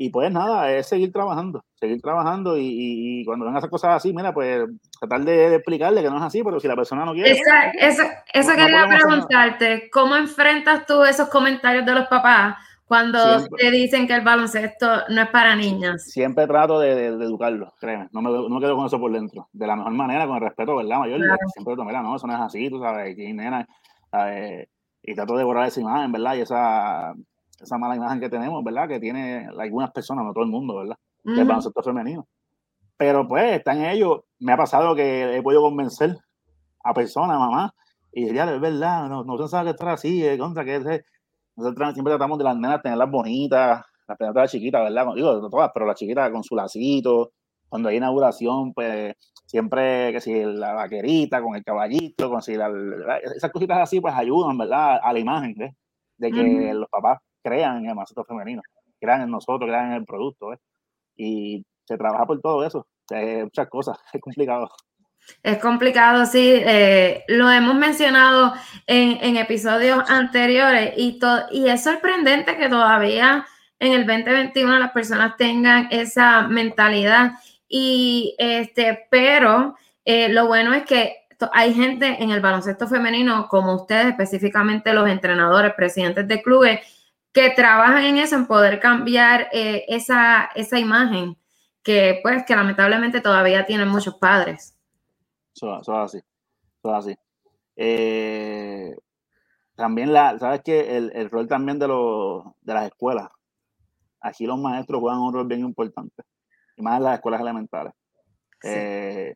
Y 0.00 0.10
pues 0.10 0.30
nada, 0.30 0.72
es 0.72 0.86
seguir 0.86 1.12
trabajando, 1.12 1.64
seguir 1.74 2.00
trabajando 2.00 2.54
y, 2.56 3.24
cuando 3.26 3.46
ven 3.46 3.56
esas 3.56 3.68
cosas 3.68 3.96
así, 3.96 4.12
mira, 4.12 4.32
pues 4.32 4.64
tratar 5.00 5.24
de, 5.24 5.56
explicarle 5.56 6.02
que 6.02 6.08
no 6.08 6.18
es 6.18 6.22
así, 6.22 6.40
pero 6.44 6.60
si 6.60 6.68
la 6.68 6.76
persona 6.76 7.04
no 7.04 7.14
quiere... 7.14 7.32
Esa, 7.32 7.70
eso 7.72 8.04
eso 8.32 8.52
quería 8.54 8.86
preguntarte, 8.86 9.90
¿cómo 9.90 10.14
enfrentas 10.14 10.86
tú 10.86 11.02
esos 11.02 11.28
comentarios 11.28 11.84
de 11.84 11.94
los 11.94 12.06
papás 12.06 12.54
cuando 12.84 13.18
te 13.56 13.72
dicen 13.72 14.06
que 14.06 14.14
el 14.14 14.20
baloncesto 14.20 14.86
no 15.08 15.22
es 15.22 15.28
para 15.30 15.56
niñas? 15.56 16.04
Siempre 16.04 16.46
trato 16.46 16.78
de, 16.78 17.06
educarlos, 17.06 17.72
créeme, 17.80 18.06
no 18.12 18.22
me, 18.22 18.30
no 18.30 18.60
quedo 18.60 18.76
con 18.76 18.86
eso 18.86 19.00
por 19.00 19.10
dentro, 19.10 19.48
de 19.52 19.66
la 19.66 19.74
mejor 19.74 19.94
manera, 19.94 20.28
con 20.28 20.36
el 20.36 20.42
respeto, 20.42 20.76
¿verdad, 20.76 21.00
mayor? 21.00 21.20
Siempre 21.52 21.74
digo, 21.74 21.84
mira, 21.84 22.02
no, 22.02 22.14
eso 22.14 22.28
no 22.28 22.34
es 22.34 22.40
así, 22.40 22.70
tú 22.70 22.78
sabes, 22.78 23.16
que 23.16 23.34
nena, 23.34 23.66
y 25.10 25.14
trato 25.14 25.36
de 25.36 25.44
borrar 25.44 25.68
esa 25.68 25.80
imagen, 25.80 26.12
¿verdad? 26.12 26.34
Y 26.36 26.40
esa 26.40 27.14
esa 27.60 27.78
mala 27.78 27.96
imagen 27.96 28.20
que 28.20 28.28
tenemos, 28.28 28.62
¿verdad? 28.62 28.88
Que 28.88 29.00
tiene 29.00 29.48
algunas 29.58 29.90
personas, 29.90 30.24
no 30.24 30.32
todo 30.32 30.44
el 30.44 30.50
mundo, 30.50 30.76
¿verdad? 30.76 30.96
Del 31.24 31.44
baloncesto 31.44 31.82
femenino. 31.82 32.26
Pero 32.96 33.26
pues, 33.26 33.56
está 33.56 33.72
en 33.72 33.84
ello. 33.84 34.24
Me 34.38 34.52
ha 34.52 34.56
pasado 34.56 34.94
que 34.94 35.36
he 35.36 35.42
podido 35.42 35.62
convencer 35.62 36.16
a 36.84 36.94
personas, 36.94 37.38
mamá, 37.38 37.74
y 38.12 38.32
ya 38.32 38.44
es 38.44 38.60
verdad, 38.60 39.08
no, 39.08 39.24
no 39.24 39.36
se 39.38 39.48
sabe 39.48 39.66
que 39.66 39.70
estar 39.72 39.88
así, 39.88 40.24
es 40.24 40.38
contra 40.38 40.64
que 40.64 41.02
nosotros 41.56 41.92
siempre 41.92 42.12
tratamos 42.12 42.38
de 42.38 42.44
las 42.44 42.56
nenas 42.56 42.80
tenerlas 42.82 43.10
bonitas, 43.10 43.84
las 44.06 44.34
las 44.34 44.50
chiquitas, 44.50 44.82
¿verdad? 44.82 45.14
Digo, 45.14 45.40
no 45.40 45.50
todas, 45.50 45.70
pero 45.74 45.86
las 45.86 45.96
chiquitas 45.96 46.30
con 46.30 46.42
su 46.42 46.54
lacito, 46.54 47.32
cuando 47.68 47.88
hay 47.88 47.96
inauguración, 47.96 48.72
pues 48.72 49.14
siempre 49.48 50.12
que 50.12 50.20
si 50.20 50.44
la 50.44 50.74
vaquerita 50.74 51.42
con 51.42 51.56
el 51.56 51.64
caballito, 51.64 52.30
con 52.30 52.42
si 52.42 52.54
la, 52.54 52.70
esas 53.34 53.50
cositas 53.50 53.78
así, 53.78 53.98
pues 54.00 54.14
ayudan, 54.14 54.58
¿verdad? 54.58 55.00
A 55.02 55.12
la 55.12 55.18
imagen. 55.18 55.54
De 56.18 56.32
que 56.32 56.74
los 56.74 56.88
papás 56.90 57.20
crean 57.42 57.78
en 57.78 57.84
el 57.86 57.90
baloncesto 57.90 58.24
femenino, 58.24 58.60
crean 59.00 59.22
en 59.22 59.30
nosotros, 59.30 59.68
crean 59.68 59.92
en 59.92 59.98
el 59.98 60.04
producto. 60.04 60.52
¿eh? 60.52 60.58
Y 61.16 61.64
se 61.86 61.96
trabaja 61.96 62.26
por 62.26 62.40
todo 62.40 62.64
eso. 62.64 62.86
muchas 63.10 63.68
cosas, 63.68 63.98
es 64.12 64.20
complicado. 64.20 64.68
Es 65.42 65.58
complicado, 65.58 66.26
sí. 66.26 66.54
Eh, 66.54 67.24
lo 67.28 67.50
hemos 67.50 67.74
mencionado 67.74 68.52
en, 68.86 69.18
en 69.22 69.36
episodios 69.36 70.10
anteriores 70.10 70.92
y, 70.96 71.18
y 71.52 71.68
es 71.68 71.84
sorprendente 71.84 72.56
que 72.56 72.68
todavía 72.68 73.46
en 73.78 73.92
el 73.92 74.06
2021 74.06 74.78
las 74.78 74.90
personas 74.90 75.36
tengan 75.36 75.88
esa 75.90 76.42
mentalidad. 76.48 77.32
Y 77.68 78.34
este, 78.38 79.06
pero 79.10 79.76
eh, 80.04 80.28
lo 80.30 80.48
bueno 80.48 80.72
es 80.74 80.84
que 80.84 81.26
hay 81.52 81.74
gente 81.74 82.22
en 82.22 82.30
el 82.30 82.40
baloncesto 82.40 82.88
femenino, 82.88 83.46
como 83.48 83.74
ustedes, 83.74 84.06
específicamente 84.06 84.92
los 84.92 85.08
entrenadores, 85.08 85.74
presidentes 85.74 86.26
de 86.26 86.42
clubes, 86.42 86.80
que 87.32 87.50
trabajan 87.50 88.04
en 88.04 88.18
eso, 88.18 88.36
en 88.36 88.46
poder 88.46 88.80
cambiar 88.80 89.48
eh, 89.52 89.84
esa, 89.88 90.50
esa 90.54 90.78
imagen 90.78 91.36
que 91.82 92.20
pues 92.22 92.44
que 92.44 92.56
lamentablemente 92.56 93.20
todavía 93.20 93.64
tienen 93.64 93.88
muchos 93.88 94.16
padres. 94.16 94.76
Eso, 95.54 95.80
es 95.80 95.88
así, 95.88 96.18
eso 96.78 96.94
así. 96.94 97.16
Eh, 97.76 98.96
también 99.74 100.12
la, 100.12 100.38
sabes 100.38 100.62
que 100.62 100.96
el, 100.96 101.12
el, 101.14 101.30
rol 101.30 101.46
también 101.46 101.78
de, 101.78 101.88
los, 101.88 102.44
de 102.62 102.74
las 102.74 102.86
escuelas. 102.86 103.28
Aquí 104.20 104.44
los 104.46 104.58
maestros 104.58 105.00
juegan 105.00 105.20
un 105.20 105.32
rol 105.32 105.46
bien 105.46 105.60
importante, 105.60 106.24
más 106.82 106.98
en 106.98 107.04
las 107.04 107.14
escuelas 107.14 107.40
elementales. 107.40 107.92
Eh, 108.64 109.34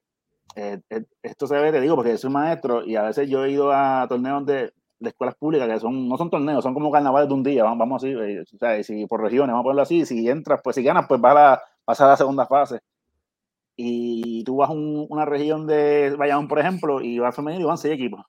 esto 1.22 1.46
se 1.46 1.56
ve, 1.56 1.72
te 1.72 1.80
digo, 1.80 1.96
porque 1.96 2.18
soy 2.18 2.30
maestro 2.30 2.84
y 2.84 2.96
a 2.96 3.02
veces 3.02 3.28
yo 3.28 3.44
he 3.44 3.52
ido 3.52 3.72
a 3.72 4.06
torneos 4.08 4.44
de, 4.44 4.72
de 5.02 5.08
escuelas 5.08 5.34
públicas 5.34 5.68
que 5.68 5.80
son, 5.80 6.08
no 6.08 6.16
son 6.16 6.30
torneos, 6.30 6.62
son 6.62 6.74
como 6.74 6.90
carnavales 6.90 7.28
de 7.28 7.34
un 7.34 7.42
día, 7.42 7.64
vamos, 7.64 7.78
vamos 7.78 8.02
así, 8.02 8.12
eh, 8.12 8.40
o 8.40 8.58
sea, 8.58 8.82
si 8.82 9.06
por 9.06 9.20
regiones, 9.20 9.52
vamos 9.52 9.60
a 9.60 9.64
ponerlo 9.64 9.82
así, 9.82 10.06
si 10.06 10.28
entras, 10.28 10.60
pues 10.62 10.76
si 10.76 10.82
ganas, 10.82 11.06
pues 11.08 11.20
vas 11.20 11.36
a 11.36 11.62
pasar 11.84 12.06
a 12.06 12.10
la 12.10 12.16
segunda 12.16 12.46
fase. 12.46 12.80
Y 13.76 14.44
tú 14.44 14.56
vas 14.56 14.70
a 14.70 14.72
una 14.74 15.24
región 15.24 15.66
de 15.66 16.14
Bayamón, 16.16 16.46
por 16.46 16.58
ejemplo, 16.58 17.00
y 17.00 17.18
vas 17.18 17.34
femenino 17.34 17.64
y 17.64 17.66
van 17.66 17.78
seis 17.78 17.94
equipos. 17.94 18.24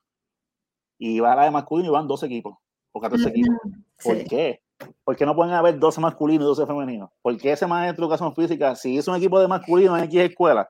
Y 0.98 1.20
vas 1.20 1.32
a 1.34 1.36
la 1.36 1.44
de 1.44 1.50
masculino 1.50 1.90
y 1.90 1.92
van 1.92 2.08
dos 2.08 2.22
equipos, 2.22 2.56
o 2.92 3.00
14 3.00 3.28
equipos. 3.28 3.56
¿Por 4.02 4.24
qué? 4.24 4.60
¿Por 5.04 5.16
qué 5.16 5.24
no 5.26 5.34
pueden 5.34 5.54
haber 5.54 5.78
12 5.78 6.00
masculinos 6.00 6.44
y 6.44 6.48
12 6.48 6.66
femeninos? 6.66 7.10
¿Por 7.22 7.36
qué 7.38 7.52
ese 7.52 7.66
maestro 7.66 8.02
de 8.02 8.06
educación 8.06 8.34
física, 8.34 8.74
si 8.74 8.98
es 8.98 9.06
un 9.08 9.16
equipo 9.16 9.40
de 9.40 9.48
masculino 9.48 9.96
en 9.96 10.04
X 10.04 10.20
escuela, 10.20 10.68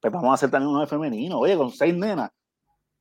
pues 0.00 0.12
vamos 0.12 0.30
a 0.30 0.34
hacer 0.34 0.50
también 0.50 0.70
uno 0.70 0.80
de 0.80 0.86
femenino? 0.86 1.38
Oye, 1.38 1.56
con 1.56 1.70
seis 1.70 1.94
nenas, 1.94 2.30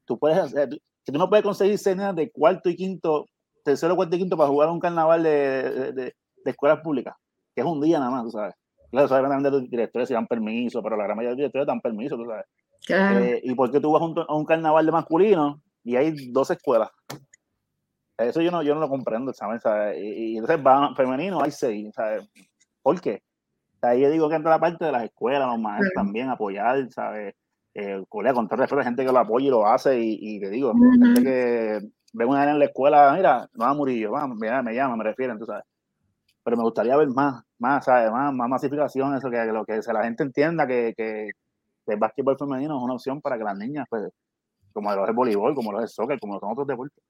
tú 0.05 0.17
puedes 0.17 0.37
hacer, 0.37 0.69
que 0.69 1.11
tú 1.11 1.17
no 1.17 1.29
puedes 1.29 1.43
conseguir 1.43 1.77
cenas 1.77 2.15
de 2.15 2.31
cuarto 2.31 2.69
y 2.69 2.75
quinto, 2.75 3.27
tercero, 3.63 3.95
cuarto 3.95 4.15
y 4.15 4.19
quinto 4.19 4.37
para 4.37 4.49
jugar 4.49 4.69
un 4.69 4.79
carnaval 4.79 5.23
de, 5.23 5.91
de, 5.93 6.15
escuelas 6.45 6.79
públicas, 6.81 7.15
que 7.55 7.61
es 7.61 7.67
un 7.67 7.81
día 7.81 7.99
nada 7.99 8.11
más, 8.11 8.23
tú 8.23 8.31
sabes. 8.31 8.55
Claro, 8.91 9.07
sabes 9.07 9.43
de 9.43 9.51
los 9.51 9.69
directores 9.69 10.07
si 10.07 10.13
dan 10.13 10.27
permiso, 10.27 10.83
pero 10.83 10.95
la 10.95 11.05
gran 11.05 11.17
mayoría 11.17 11.31
de 11.31 11.35
los 11.35 11.37
directores 11.37 11.67
dan 11.67 11.81
permiso, 11.81 12.15
tú 12.15 12.25
sabes. 12.25 12.45
Eh, 12.89 13.41
¿Y 13.43 13.55
por 13.55 13.71
qué 13.71 13.79
tú 13.79 13.91
vas 13.91 14.01
a 14.01 14.35
un, 14.35 14.45
carnaval 14.45 14.85
de 14.85 14.91
masculino 14.91 15.61
y 15.83 15.95
hay 15.95 16.13
dos 16.31 16.51
escuelas? 16.51 16.89
Eso 18.17 18.41
yo 18.41 18.51
no, 18.51 18.61
yo 18.61 18.75
no 18.75 18.81
lo 18.81 18.89
comprendo, 18.89 19.33
¿sabes? 19.33 19.63
Y, 19.97 20.37
entonces 20.37 20.61
van 20.61 20.95
femenino, 20.95 21.41
hay 21.41 21.51
seis, 21.51 21.93
¿sabes? 21.93 22.29
¿Por 22.81 22.99
qué? 23.01 23.21
ahí 23.81 24.01
yo 24.01 24.09
digo 24.09 24.29
que 24.29 24.35
entra 24.35 24.51
la 24.51 24.59
parte 24.59 24.85
de 24.85 24.93
las 24.93 25.03
escuelas, 25.03 25.45
los 25.45 25.59
maestros 25.59 25.91
también, 25.93 26.29
apoyar, 26.29 26.89
¿sabes? 26.89 27.35
eh, 27.73 28.03
con 28.07 28.47
todo 28.47 28.57
respeto, 28.57 28.83
gente 28.83 29.05
que 29.05 29.11
lo 29.11 29.19
apoya 29.19 29.47
y 29.47 29.49
lo 29.49 29.65
hace, 29.67 29.99
y, 29.99 30.39
te 30.39 30.49
digo, 30.49 30.73
gente 30.73 31.23
que, 31.23 31.79
ven 32.13 32.27
una 32.27 32.49
en 32.49 32.59
la 32.59 32.65
escuela, 32.65 33.13
mira, 33.15 33.49
no 33.53 33.65
va 33.65 33.73
Murillo, 33.73 34.11
vamos, 34.11 34.37
me, 34.37 34.61
me 34.61 34.75
llama, 34.75 34.95
me 34.95 35.03
refieren, 35.03 35.39
tú 35.39 35.45
sabes. 35.45 35.63
Pero 36.43 36.57
me 36.57 36.63
gustaría 36.63 36.95
ver 36.97 37.07
más, 37.09 37.41
más, 37.57 37.85
¿sabes? 37.85 38.11
Más, 38.11 38.33
más 38.33 38.49
masificación, 38.49 39.15
eso, 39.15 39.29
que, 39.29 39.45
lo 39.45 39.65
que 39.65 39.79
la 39.91 40.03
gente 40.03 40.23
entienda 40.23 40.67
que, 40.67 40.93
que, 40.95 41.29
el 41.87 41.99
básquetbol 41.99 42.37
femenino 42.37 42.77
es 42.77 42.83
una 42.83 42.93
opción 42.93 43.21
para 43.21 43.37
que 43.37 43.43
las 43.43 43.57
niñas, 43.57 43.85
pues, 43.89 44.03
como 44.71 44.93
lo 44.93 45.03
es 45.03 45.09
el 45.09 45.15
voleibol, 45.15 45.55
como 45.55 45.71
lo 45.71 45.79
es 45.79 45.83
el 45.83 45.89
soccer, 45.89 46.19
como 46.19 46.39
son 46.39 46.51
otros 46.51 46.67
deportes. 46.67 47.03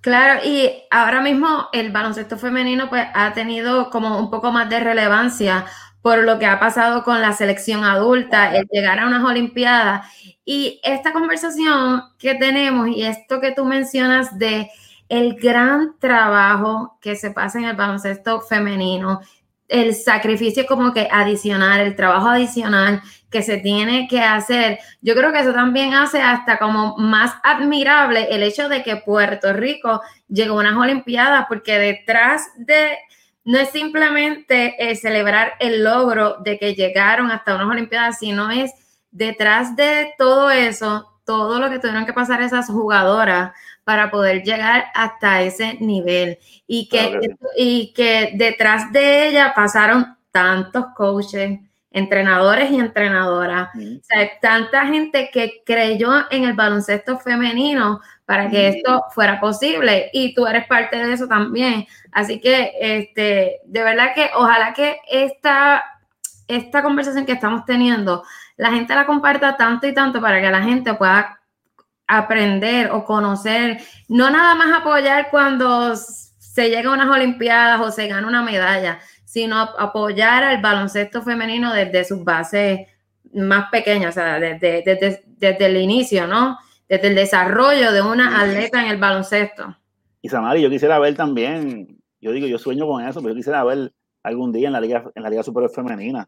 Claro, 0.00 0.40
y 0.44 0.70
ahora 0.90 1.20
mismo 1.20 1.68
el 1.72 1.90
baloncesto 1.90 2.38
femenino 2.38 2.88
pues 2.88 3.06
ha 3.12 3.32
tenido 3.32 3.90
como 3.90 4.18
un 4.18 4.30
poco 4.30 4.52
más 4.52 4.70
de 4.70 4.78
relevancia 4.78 5.66
por 6.00 6.22
lo 6.22 6.38
que 6.38 6.46
ha 6.46 6.60
pasado 6.60 7.02
con 7.02 7.20
la 7.20 7.32
selección 7.32 7.82
adulta, 7.82 8.54
el 8.54 8.68
llegar 8.70 9.00
a 9.00 9.08
unas 9.08 9.24
Olimpiadas. 9.24 10.06
Y 10.44 10.80
esta 10.84 11.12
conversación 11.12 12.02
que 12.16 12.36
tenemos 12.36 12.86
y 12.88 13.02
esto 13.02 13.40
que 13.40 13.50
tú 13.50 13.64
mencionas 13.64 14.38
de 14.38 14.70
el 15.08 15.34
gran 15.34 15.98
trabajo 15.98 16.96
que 17.00 17.16
se 17.16 17.32
pasa 17.32 17.58
en 17.58 17.64
el 17.64 17.74
baloncesto 17.74 18.40
femenino, 18.40 19.20
el 19.66 19.96
sacrificio 19.96 20.64
como 20.66 20.92
que 20.92 21.08
adicional, 21.10 21.80
el 21.80 21.96
trabajo 21.96 22.28
adicional 22.28 23.02
que 23.36 23.42
se 23.42 23.58
tiene 23.58 24.08
que 24.08 24.22
hacer. 24.22 24.78
Yo 25.02 25.14
creo 25.14 25.30
que 25.30 25.40
eso 25.40 25.52
también 25.52 25.92
hace 25.92 26.22
hasta 26.22 26.58
como 26.58 26.96
más 26.96 27.34
admirable 27.42 28.28
el 28.30 28.42
hecho 28.42 28.70
de 28.70 28.82
que 28.82 28.96
Puerto 28.96 29.52
Rico 29.52 30.00
llegó 30.26 30.56
a 30.56 30.60
unas 30.62 30.76
Olimpiadas, 30.78 31.44
porque 31.46 31.78
detrás 31.78 32.48
de, 32.56 32.96
no 33.44 33.58
es 33.58 33.68
simplemente 33.68 34.74
eh, 34.78 34.96
celebrar 34.96 35.52
el 35.60 35.84
logro 35.84 36.38
de 36.42 36.58
que 36.58 36.74
llegaron 36.74 37.30
hasta 37.30 37.56
unas 37.56 37.68
Olimpiadas, 37.68 38.18
sino 38.18 38.50
es 38.50 38.72
detrás 39.10 39.76
de 39.76 40.14
todo 40.16 40.50
eso, 40.50 41.20
todo 41.26 41.60
lo 41.60 41.68
que 41.68 41.78
tuvieron 41.78 42.06
que 42.06 42.14
pasar 42.14 42.40
esas 42.40 42.68
jugadoras 42.68 43.52
para 43.84 44.10
poder 44.10 44.44
llegar 44.44 44.86
hasta 44.94 45.42
ese 45.42 45.74
nivel 45.74 46.38
y 46.66 46.88
que, 46.88 47.20
y 47.58 47.92
que 47.92 48.32
detrás 48.34 48.90
de 48.92 49.28
ella 49.28 49.52
pasaron 49.54 50.16
tantos 50.30 50.86
coaches, 50.96 51.60
entrenadores 51.96 52.70
y 52.70 52.78
entrenadoras, 52.78 53.70
o 53.74 54.04
sea, 54.04 54.30
tanta 54.42 54.86
gente 54.86 55.30
que 55.32 55.62
creyó 55.64 56.30
en 56.30 56.44
el 56.44 56.52
baloncesto 56.52 57.18
femenino 57.18 58.00
para 58.26 58.50
que 58.50 58.68
esto 58.68 59.04
fuera 59.14 59.40
posible 59.40 60.10
y 60.12 60.34
tú 60.34 60.46
eres 60.46 60.66
parte 60.66 60.98
de 60.98 61.14
eso 61.14 61.26
también. 61.26 61.86
Así 62.12 62.38
que, 62.38 62.72
este, 62.78 63.60
de 63.64 63.82
verdad 63.82 64.12
que 64.14 64.28
ojalá 64.34 64.74
que 64.74 64.98
esta, 65.10 65.82
esta 66.46 66.82
conversación 66.82 67.24
que 67.24 67.32
estamos 67.32 67.64
teniendo, 67.64 68.24
la 68.58 68.72
gente 68.72 68.94
la 68.94 69.06
comparta 69.06 69.56
tanto 69.56 69.86
y 69.86 69.94
tanto 69.94 70.20
para 70.20 70.42
que 70.42 70.50
la 70.50 70.62
gente 70.62 70.92
pueda 70.92 71.40
aprender 72.06 72.90
o 72.90 73.04
conocer, 73.04 73.80
no 74.08 74.28
nada 74.28 74.54
más 74.54 74.80
apoyar 74.80 75.30
cuando 75.30 75.96
se 75.96 76.68
llega 76.68 76.90
a 76.90 76.92
unas 76.92 77.08
Olimpiadas 77.08 77.80
o 77.80 77.90
se 77.90 78.06
gana 78.06 78.28
una 78.28 78.42
medalla, 78.42 78.98
sino 79.36 79.58
apoyar 79.58 80.44
al 80.44 80.62
baloncesto 80.62 81.20
femenino 81.20 81.74
desde 81.74 82.06
sus 82.06 82.24
bases 82.24 82.86
más 83.34 83.68
pequeñas, 83.70 84.08
o 84.08 84.18
sea, 84.18 84.40
desde, 84.40 84.82
desde, 85.38 85.66
el 85.66 85.76
inicio, 85.76 86.26
¿no? 86.26 86.56
Desde 86.88 87.08
el 87.08 87.14
desarrollo 87.14 87.92
de 87.92 88.00
una 88.00 88.40
atleta 88.40 88.82
en 88.82 88.90
el 88.90 88.96
baloncesto. 88.96 89.76
Y 90.22 90.30
Samari, 90.30 90.62
yo 90.62 90.70
quisiera 90.70 90.98
ver 90.98 91.16
también, 91.16 91.98
yo 92.18 92.32
digo, 92.32 92.46
yo 92.46 92.56
sueño 92.56 92.86
con 92.86 93.06
eso, 93.06 93.20
pero 93.20 93.34
yo 93.34 93.36
quisiera 93.36 93.62
ver 93.62 93.92
algún 94.22 94.52
día 94.52 94.68
en 94.68 94.72
la 94.72 94.80
Liga, 94.80 95.04
en 95.14 95.22
la 95.22 95.28
Liga 95.28 95.42
Superior 95.42 95.70
Femenina, 95.70 96.26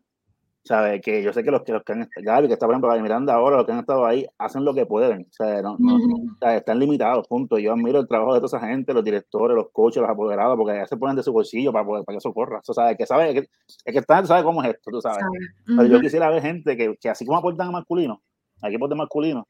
¿sabes? 0.68 1.00
Que 1.00 1.22
yo 1.22 1.32
sé 1.32 1.42
que 1.42 1.50
los 1.50 1.62
que, 1.62 1.72
los 1.72 1.82
que 1.82 1.92
han 1.92 2.02
estado, 2.02 2.46
que 2.46 2.52
está 2.52 2.66
por 2.66 2.74
ejemplo 2.74 3.00
Miranda 3.00 3.34
ahora, 3.34 3.56
los 3.56 3.64
que 3.64 3.72
han 3.72 3.78
estado 3.78 4.04
ahí, 4.04 4.26
hacen 4.36 4.64
lo 4.66 4.74
que 4.74 4.84
pueden, 4.84 5.22
o 5.22 5.32
sea, 5.32 5.62
no, 5.62 5.78
están 6.42 6.78
limitados, 6.78 7.26
punto. 7.26 7.58
Yo 7.58 7.72
admiro 7.72 8.00
el 8.00 8.06
trabajo 8.06 8.34
de 8.34 8.40
toda 8.40 8.58
esa 8.58 8.68
gente, 8.68 8.92
los 8.92 9.02
directores, 9.02 9.56
los 9.56 9.70
coaches, 9.72 10.02
los 10.02 10.10
apoderados, 10.10 10.56
porque 10.58 10.76
ya 10.76 10.86
se 10.86 10.98
ponen 10.98 11.16
de 11.16 11.22
su 11.22 11.32
bolsillo 11.32 11.72
para, 11.72 11.86
poder, 11.86 12.04
para 12.04 12.14
que 12.14 12.18
eso 12.18 12.34
corra. 12.34 12.60
O 12.66 12.74
sea, 12.74 12.94
que 12.94 13.06
sabe, 13.06 13.32
que, 13.32 13.40
es 13.40 13.92
que 13.92 13.98
está, 13.98 14.24
sabe 14.26 14.44
cómo 14.44 14.62
es 14.62 14.68
esto, 14.68 14.90
tú 14.90 15.00
sabes. 15.00 15.24
Pero 15.64 15.86
yo 15.86 16.00
quisiera 16.00 16.28
ver 16.28 16.42
gente 16.42 16.76
que, 16.76 16.96
que 17.00 17.08
así 17.08 17.24
como 17.24 17.38
aportan 17.38 17.68
a 17.68 17.72
masculino, 17.72 18.20
equipos 18.62 18.90
de 18.90 18.96
masculino, 18.96 19.48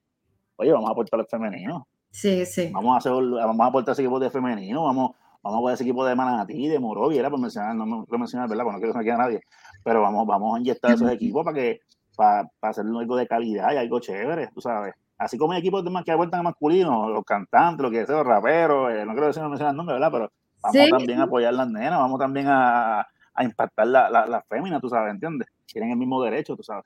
oye, 0.57 0.73
vamos 0.73 0.89
a 0.89 0.93
aportar 0.93 1.19
al 1.19 1.27
femenino. 1.27 1.89
Sí, 2.13 2.47
sí. 2.47 2.71
Vamos 2.73 2.95
a 2.95 2.99
hacer, 2.99 3.13
vamos 3.13 3.61
a 3.61 3.67
aportar 3.67 3.93
ese 3.93 4.03
equipo 4.03 4.21
de 4.21 4.31
femenino, 4.31 4.85
vamos, 4.85 5.17
vamos 5.43 5.69
a 5.69 5.75
ese 5.75 5.83
equipo 5.83 6.07
de 6.07 6.15
Manatí, 6.15 6.69
de 6.69 6.79
Morovia, 6.79 7.19
era 7.19 7.29
por 7.31 7.41
mencionar, 7.41 7.75
no 7.75 7.85
me 7.85 8.19
mencionar, 8.19 8.49
¿verdad? 8.49 8.65
Porque 8.65 8.77
no 8.77 8.81
quiero 8.81 8.93
que 8.93 8.99
no 8.99 9.05
quede 9.05 9.13
a 9.13 9.19
nadie 9.19 9.41
pero 9.89 10.03
vamos, 10.03 10.27
vamos 10.27 10.55
a 10.55 10.61
inyectar 10.61 10.93
esos 10.93 11.11
equipos 11.11 11.43
para 11.43 11.55
que 11.55 11.81
para, 12.15 12.47
hacer 12.61 12.85
algo 12.85 13.17
de 13.17 13.27
calidad 13.27 13.73
y 13.73 13.79
algo 13.79 14.01
chévere, 14.01 14.51
tú 14.53 14.61
sabes. 14.61 14.95
Así 15.17 15.39
como 15.39 15.55
hay 15.55 15.61
equipos 15.61 15.83
de 15.83 15.89
más 15.89 16.05
que 16.05 16.13
aportan 16.13 16.45
masculinos, 16.45 17.09
los 17.09 17.25
cantantes, 17.25 17.83
los 17.83 17.91
que 17.91 18.05
sea, 18.05 18.17
los 18.17 18.27
raperos, 18.27 18.93
eh, 18.93 19.07
no 19.07 19.13
quiero 19.13 19.29
decir 19.29 19.43
no 19.43 19.49
mencionar 19.49 19.75
nombre, 19.75 19.95
¿verdad? 19.95 20.11
Pero 20.13 20.33
vamos 20.61 20.91
también 20.91 21.21
a 21.21 21.23
apoyar 21.23 21.55
las 21.55 21.71
nenas, 21.71 21.99
vamos 21.99 22.19
también 22.19 22.49
a, 22.49 23.01
a 23.01 23.45
impactar 23.45 23.87
las 23.87 24.13
la, 24.13 24.27
la 24.27 24.43
féminas, 24.43 24.83
tú 24.83 24.91
sabes, 24.91 25.11
¿entiendes? 25.15 25.49
Tienen 25.65 25.93
el 25.93 25.97
mismo 25.97 26.23
derecho, 26.23 26.55
tú 26.55 26.63
sabes. 26.63 26.85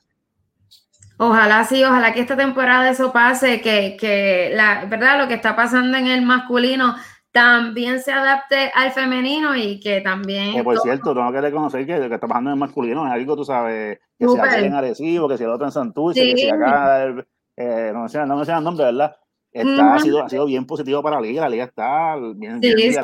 Ojalá 1.17 1.65
sí, 1.65 1.83
ojalá 1.83 2.15
que 2.15 2.21
esta 2.21 2.37
temporada 2.37 2.89
eso 2.89 3.13
pase, 3.13 3.61
que, 3.61 3.97
que 3.99 4.53
la 4.55 4.85
verdad 4.85 5.19
lo 5.19 5.27
que 5.27 5.35
está 5.35 5.57
pasando 5.57 5.99
en 5.99 6.07
el 6.07 6.23
masculino 6.23 6.95
también 7.33 8.01
se 8.01 8.13
adapte 8.13 8.71
al 8.75 8.93
femenino 8.93 9.57
y 9.57 9.81
que 9.81 10.03
también... 10.03 10.53
Que 10.53 10.63
por 10.63 10.79
cierto, 10.79 11.15
tengo 11.15 11.33
que 11.33 11.41
reconocer 11.41 11.87
que 11.87 11.99
lo 11.99 12.09
que 12.09 12.15
está 12.15 12.29
pasando 12.29 12.51
en 12.51 12.55
el 12.55 12.61
masculino 12.61 13.07
es 13.07 13.13
algo, 13.13 13.35
tú 13.35 13.45
sabes, 13.45 13.99
que 14.19 14.29
se 14.29 14.41
hace 14.41 14.67
en 14.67 14.75
Arecibo, 14.75 15.29
que 15.29 15.39
si 15.39 15.45
el 15.45 15.51
otro 15.51 15.67
en 15.67 15.73
Santurce, 15.73 16.21
que 16.21 16.37
si 16.37 16.51
acá, 16.51 17.09
eh, 17.57 17.91
no, 17.95 18.03
me 18.03 18.09
sé, 18.11 18.25
no 18.27 18.37
me 18.37 18.45
sé 18.45 18.53
el 18.53 18.63
nombre, 18.63 18.85
¿verdad? 18.85 19.17
Está, 19.51 19.95
ha, 19.95 19.99
sido, 19.99 20.25
ha 20.25 20.29
sido 20.29 20.47
bien 20.47 20.67
positivo 20.67 21.03
para 21.03 21.17
la 21.17 21.23
liga, 21.23 21.43
la 21.43 21.49
liga 21.49 21.65
está 21.65 22.17
bien... 22.17 22.63
Sí, 22.63 22.75
bien 22.75 22.95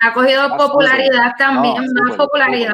ha 0.00 0.12
cogido 0.12 0.56
popularidad 0.56 1.32
también, 1.36 1.84
más 1.92 2.16
popularidad, 2.16 2.72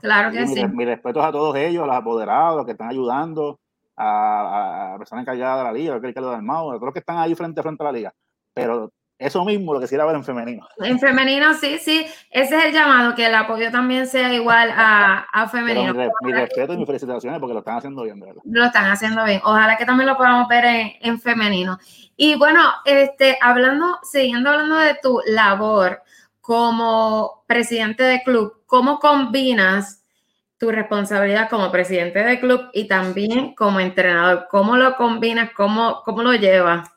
claro 0.00 0.30
que 0.30 0.46
sí. 0.46 0.66
Mi, 0.68 0.86
respeto 0.86 1.22
a 1.22 1.30
todos 1.30 1.54
ellos, 1.56 1.84
a 1.84 1.86
los 1.86 1.96
apoderados, 1.96 2.56
los 2.56 2.66
que 2.66 2.72
están 2.72 2.88
ayudando, 2.88 3.60
a, 3.94 4.94
a 4.94 4.98
personas 4.98 5.22
encargadas 5.22 5.58
de 5.58 5.64
la 5.64 5.72
liga, 5.72 5.94
a 5.94 5.98
Ricardo 5.98 6.30
Dalmau, 6.30 6.70
a 6.70 6.74
todos 6.74 6.86
los 6.86 6.92
que 6.94 7.00
están 7.00 7.18
ahí 7.18 7.34
frente 7.34 7.60
a 7.60 7.62
frente 7.62 7.82
a 7.82 7.86
la 7.86 7.92
liga. 7.92 8.14
Pero 8.54 8.90
eso 9.18 9.44
mismo 9.44 9.72
lo 9.72 9.80
que 9.80 9.84
quisiera 9.84 10.04
ver 10.04 10.14
en 10.14 10.22
femenino. 10.22 10.68
En 10.78 11.00
femenino, 11.00 11.52
sí, 11.54 11.78
sí. 11.78 12.06
Ese 12.30 12.56
es 12.56 12.64
el 12.66 12.72
llamado, 12.72 13.16
que 13.16 13.26
el 13.26 13.34
apoyo 13.34 13.68
también 13.72 14.06
sea 14.06 14.32
igual 14.32 14.70
a, 14.70 15.26
a 15.32 15.48
femenino. 15.48 15.92
mi, 16.22 16.32
respeto 16.32 16.72
y 16.72 16.76
mis 16.76 16.86
felicitaciones 16.86 17.40
porque 17.40 17.52
lo 17.52 17.58
están 17.58 17.78
haciendo 17.78 18.04
bien, 18.04 18.20
¿verdad? 18.20 18.40
Lo 18.44 18.64
están 18.66 18.86
haciendo 18.86 19.24
bien. 19.24 19.40
Ojalá 19.42 19.76
que 19.76 19.84
también 19.84 20.08
lo 20.08 20.16
podamos 20.16 20.46
ver 20.46 20.64
en, 20.66 20.92
en 21.00 21.20
femenino. 21.20 21.78
Y 22.16 22.36
bueno, 22.36 22.62
este, 22.84 23.36
hablando, 23.40 23.98
siguiendo 24.04 24.50
hablando 24.50 24.76
de 24.76 24.96
tu 25.02 25.20
labor 25.26 26.02
como 26.40 27.42
presidente 27.48 28.04
de 28.04 28.22
club, 28.22 28.62
¿cómo 28.66 29.00
combinas 29.00 30.04
tu 30.58 30.70
responsabilidad 30.70 31.50
como 31.50 31.72
presidente 31.72 32.22
de 32.22 32.38
club 32.38 32.70
y 32.72 32.86
también 32.86 33.54
como 33.56 33.80
entrenador? 33.80 34.46
¿Cómo 34.48 34.76
lo 34.76 34.96
combinas? 34.96 35.50
¿Cómo, 35.56 36.02
cómo 36.04 36.22
lo 36.22 36.34
llevas? 36.34 36.88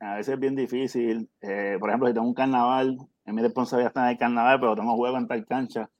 A 0.00 0.14
veces 0.14 0.34
es 0.34 0.40
bien 0.40 0.56
difícil. 0.56 1.28
Eh, 1.40 1.76
por 1.78 1.90
ejemplo, 1.90 2.08
si 2.08 2.14
tengo 2.14 2.26
un 2.26 2.34
carnaval, 2.34 2.98
es 3.24 3.34
mi 3.34 3.42
responsabilidad 3.42 3.90
estar 3.90 4.04
en 4.04 4.10
el 4.10 4.18
carnaval, 4.18 4.58
pero 4.58 4.74
tengo 4.74 4.96
juego 4.96 5.16
en 5.18 5.28
tal 5.28 5.46
cancha. 5.46 5.90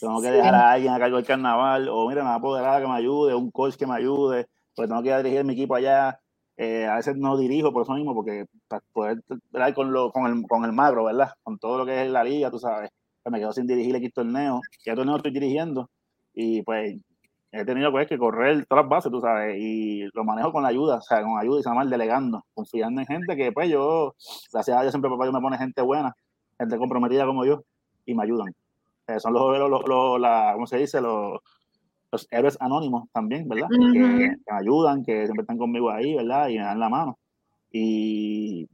Tengo 0.00 0.20
que 0.20 0.30
dejar 0.30 0.54
a 0.54 0.72
alguien 0.72 0.92
a 0.92 0.98
cargo 0.98 1.16
del 1.16 1.26
carnaval, 1.26 1.88
o 1.88 2.08
mira, 2.08 2.22
una 2.22 2.34
apoderada 2.34 2.80
que 2.80 2.86
me 2.86 2.94
ayude, 2.94 3.34
un 3.34 3.50
coach 3.50 3.76
que 3.76 3.86
me 3.86 3.94
ayude, 3.94 4.48
pues 4.74 4.88
tengo 4.88 5.02
que 5.02 5.16
dirigir 5.16 5.44
mi 5.44 5.52
equipo 5.52 5.74
allá. 5.74 6.20
Eh, 6.56 6.86
a 6.86 6.96
veces 6.96 7.16
no 7.16 7.38
dirijo 7.38 7.72
por 7.72 7.82
eso 7.82 7.94
mismo, 7.94 8.14
porque 8.14 8.46
para 8.68 8.82
poder 8.92 9.22
ver 9.50 9.74
con, 9.74 9.92
lo, 9.92 10.12
con, 10.12 10.26
el, 10.26 10.46
con 10.46 10.64
el 10.64 10.72
macro, 10.72 11.04
¿verdad? 11.04 11.32
Con 11.42 11.58
todo 11.58 11.78
lo 11.78 11.86
que 11.86 12.02
es 12.04 12.10
la 12.10 12.24
liga, 12.24 12.50
tú 12.50 12.58
sabes. 12.58 12.90
Pues 13.22 13.32
me 13.32 13.38
quedo 13.38 13.52
sin 13.52 13.66
dirigir 13.66 13.94
X 13.96 14.12
torneo. 14.12 14.60
Ya 14.84 14.94
torneo 14.94 15.16
estoy 15.16 15.32
dirigiendo. 15.32 15.88
Y 16.34 16.62
pues 16.62 16.96
he 17.52 17.64
tenido 17.64 17.90
pues, 17.90 18.06
que 18.08 18.18
correr 18.18 18.64
todas 18.66 18.84
las 18.84 18.90
bases, 18.90 19.12
tú 19.12 19.20
sabes, 19.20 19.56
y 19.58 20.08
lo 20.14 20.24
manejo 20.24 20.52
con 20.52 20.62
la 20.62 20.68
ayuda, 20.68 20.96
o 20.96 21.00
sea, 21.00 21.22
con 21.22 21.38
ayuda 21.38 21.60
y 21.60 21.62
se 21.62 21.68
llama 21.68 21.84
delegando, 21.84 22.44
confiando 22.54 23.00
en 23.00 23.06
gente 23.06 23.36
que, 23.36 23.52
pues 23.52 23.68
yo, 23.68 24.14
gracias 24.52 24.76
a 24.76 24.82
Dios 24.82 24.92
siempre 24.92 25.10
papá 25.10 25.26
yo 25.26 25.32
me 25.32 25.40
pone 25.40 25.58
gente 25.58 25.82
buena, 25.82 26.14
gente 26.58 26.78
comprometida 26.78 27.26
como 27.26 27.44
yo, 27.44 27.62
y 28.06 28.14
me 28.14 28.22
ayudan. 28.22 28.54
Eh, 29.08 29.18
son 29.18 29.32
los, 29.32 29.58
los, 29.58 29.88
los, 29.88 30.20
la, 30.20 30.52
¿cómo 30.54 30.66
se 30.66 30.78
dice? 30.78 31.00
Los, 31.00 31.40
los 32.12 32.26
héroes 32.30 32.56
anónimos 32.60 33.08
también, 33.12 33.48
¿verdad? 33.48 33.68
que, 33.68 33.76
me 33.98 34.36
ayudan, 34.48 35.04
que 35.04 35.24
siempre 35.24 35.42
están 35.42 35.58
conmigo 35.58 35.90
ahí, 35.90 36.14
¿verdad? 36.14 36.48
Y 36.48 36.58
me 36.58 36.64
dan 36.64 36.78
la 36.78 36.88
mano. 36.88 37.18
Y, 37.72 38.68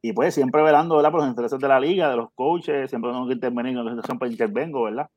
y 0.00 0.12
pues 0.12 0.34
siempre 0.34 0.62
velando, 0.62 0.96
¿verdad? 0.96 1.10
Por 1.10 1.20
los 1.20 1.28
intereses 1.28 1.58
de 1.58 1.68
la 1.68 1.80
liga, 1.80 2.10
de 2.10 2.16
los 2.16 2.30
coaches, 2.34 2.90
siempre 2.90 3.10
tengo 3.10 3.26
que 3.26 3.34
intervenir 3.34 3.76
en 3.76 3.84
la 3.84 4.26
intervengo, 4.26 4.84
¿verdad? 4.84 5.08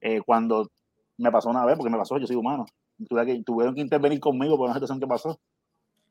Eh, 0.00 0.20
cuando 0.24 0.68
me 1.22 1.30
pasó 1.30 1.50
una 1.50 1.64
vez, 1.64 1.76
porque 1.76 1.90
me 1.90 1.98
pasó, 1.98 2.18
yo 2.18 2.26
soy 2.26 2.36
humano. 2.36 2.66
que, 2.98 3.42
tuvieron 3.44 3.74
que 3.74 3.80
intervenir 3.80 4.20
conmigo 4.20 4.56
por 4.56 4.66
una 4.66 4.74
situación 4.74 5.00
que 5.00 5.06
pasó. 5.06 5.38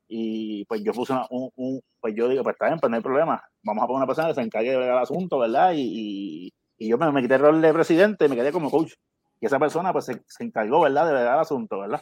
Y 0.08 0.66
pues 0.66 0.84
yo 0.84 0.92
puse 0.92 1.14
un, 1.30 1.82
pues 2.00 2.14
yo 2.16 2.28
digo, 2.28 2.44
pues 2.44 2.56
está 2.56 2.68
bien, 2.68 2.80
pues 2.80 2.90
no 2.90 2.98
hay 2.98 3.04
problema. 3.04 3.42
Vamos 3.64 3.84
a 3.84 3.88
poner 3.88 3.98
una 3.98 4.08
persona 4.08 4.28
que 4.30 4.36
se 4.36 4.42
encargue 4.42 4.72
del 4.72 4.98
asunto, 4.98 5.40
¿verdad? 5.40 5.74
Y, 5.76 6.52
y, 6.78 6.88
yo 6.88 6.98
me, 6.98 7.12
me, 7.12 7.22
quité 7.22 7.36
el 7.36 7.42
rol 7.42 7.62
de 7.62 7.72
presidente 7.72 8.26
y 8.26 8.30
me 8.30 8.36
quedé 8.36 8.52
como 8.52 8.70
coach. 8.70 8.94
Y 9.40 9.46
esa 9.46 9.60
persona 9.60 9.94
pues 9.94 10.06
se, 10.06 10.22
se 10.28 10.44
encargó, 10.44 10.82
¿verdad? 10.82 11.08
De 11.08 11.14
ver 11.14 11.22
el 11.24 11.40
asunto, 11.40 11.80
¿verdad? 11.80 12.02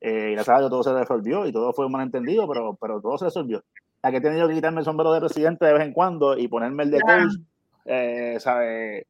Eh, 0.00 0.30
y 0.30 0.32
gracias 0.34 0.56
a 0.56 0.58
Dios 0.60 0.70
todo 0.70 0.82
se 0.82 0.92
resolvió 0.92 1.46
y 1.46 1.52
todo 1.52 1.72
fue 1.72 1.86
un 1.86 1.92
malentendido, 1.92 2.46
pero, 2.48 2.76
pero 2.80 3.00
todo 3.00 3.16
se 3.18 3.26
resolvió. 3.26 3.64
la 4.02 4.10
que 4.10 4.18
he 4.18 4.20
tenido 4.20 4.48
que 4.48 4.54
quitarme 4.54 4.80
el 4.80 4.84
sombrero 4.84 5.12
de 5.12 5.20
presidente 5.20 5.66
de 5.66 5.72
vez 5.72 5.82
en 5.82 5.92
cuando 5.92 6.36
y 6.36 6.48
ponerme 6.48 6.84
el 6.84 6.90
de 6.90 7.00
coach, 7.00 7.32
eh, 7.86 8.36
¿sabe? 8.38 9.06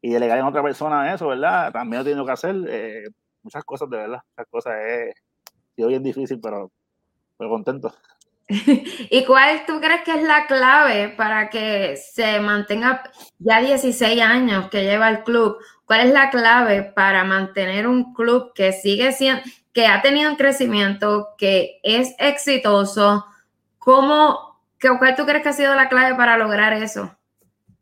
Y 0.00 0.10
delegar 0.10 0.38
en 0.38 0.44
otra 0.44 0.62
persona 0.62 1.12
eso, 1.12 1.28
¿verdad? 1.28 1.72
También 1.72 2.00
lo 2.00 2.04
tenido 2.04 2.26
que 2.26 2.32
hacer. 2.32 2.56
Eh, 2.68 3.08
muchas 3.42 3.64
cosas, 3.64 3.90
de 3.90 3.96
verdad. 3.96 4.22
Muchas 4.36 4.50
cosas. 4.50 4.74
Es 4.86 5.14
sido 5.74 5.88
bien 5.88 6.02
difícil, 6.02 6.40
pero, 6.40 6.70
pero 7.36 7.50
contento. 7.50 7.94
¿Y 8.48 9.24
cuál 9.26 9.64
tú 9.66 9.78
crees 9.80 10.02
que 10.02 10.12
es 10.12 10.22
la 10.22 10.46
clave 10.46 11.10
para 11.10 11.50
que 11.50 11.96
se 11.96 12.40
mantenga 12.40 13.02
ya 13.38 13.60
16 13.60 14.22
años 14.22 14.70
que 14.70 14.84
lleva 14.84 15.10
el 15.10 15.22
club? 15.22 15.58
¿Cuál 15.84 16.00
es 16.00 16.12
la 16.12 16.30
clave 16.30 16.82
para 16.82 17.24
mantener 17.24 17.86
un 17.86 18.14
club 18.14 18.52
que 18.54 18.72
sigue 18.72 19.12
siendo, 19.12 19.42
que 19.72 19.86
ha 19.86 20.00
tenido 20.00 20.30
un 20.30 20.36
crecimiento, 20.36 21.28
que 21.36 21.80
es 21.82 22.14
exitoso? 22.18 23.26
¿Cómo, 23.78 24.60
cuál 24.80 25.14
tú 25.14 25.26
crees 25.26 25.42
que 25.42 25.50
ha 25.50 25.52
sido 25.52 25.74
la 25.74 25.88
clave 25.88 26.14
para 26.14 26.38
lograr 26.38 26.72
eso? 26.72 27.17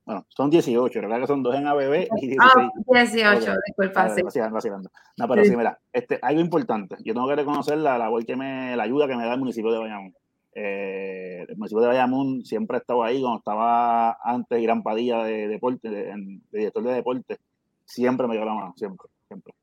Bueno, 0.06 0.24
son 0.28 0.50
18, 0.50 1.00
¿verdad? 1.00 1.20
Que 1.20 1.26
son 1.26 1.42
dos 1.42 1.56
en 1.56 1.66
ABB 1.66 2.06
y 2.16 2.28
16. 2.28 2.38
Ah, 2.40 2.70
18, 2.86 3.54
disculpa. 3.66 4.08
sí. 4.10 4.22
Vacilando, 4.22 4.88
No, 5.18 5.28
pero 5.28 5.44
sí. 5.44 5.56
mira, 5.56 5.80
este, 5.92 6.20
algo 6.22 6.40
importante. 6.40 6.96
Yo 7.04 7.12
tengo 7.12 7.26
que 7.26 7.34
reconocer 7.34 7.76
la 7.78 7.98
labor 7.98 8.24
que 8.24 8.36
me, 8.36 8.76
la 8.76 8.84
ayuda 8.84 9.08
que 9.08 9.16
me 9.16 9.26
da 9.26 9.34
el 9.34 9.40
municipio 9.40 9.72
de 9.72 9.80
Bayamón. 9.80 10.14
Eh, 10.54 11.44
el 11.48 11.56
municipio 11.56 11.82
de 11.82 11.88
Bayamón 11.88 12.44
siempre 12.44 12.76
ha 12.76 12.80
estado 12.80 13.02
ahí, 13.02 13.20
cuando 13.20 13.38
estaba 13.38 14.16
antes 14.22 14.62
Gran 14.62 14.84
Padilla 14.84 15.24
de 15.24 15.48
deporte, 15.48 15.90
de, 15.90 16.40
director 16.52 16.84
de 16.84 16.94
deporte, 16.94 17.38
siempre 17.84 18.28
me 18.28 18.36
dio 18.36 18.44
la 18.44 18.54
mano, 18.54 18.74
siempre, 18.76 19.08
siempre. 19.26 19.54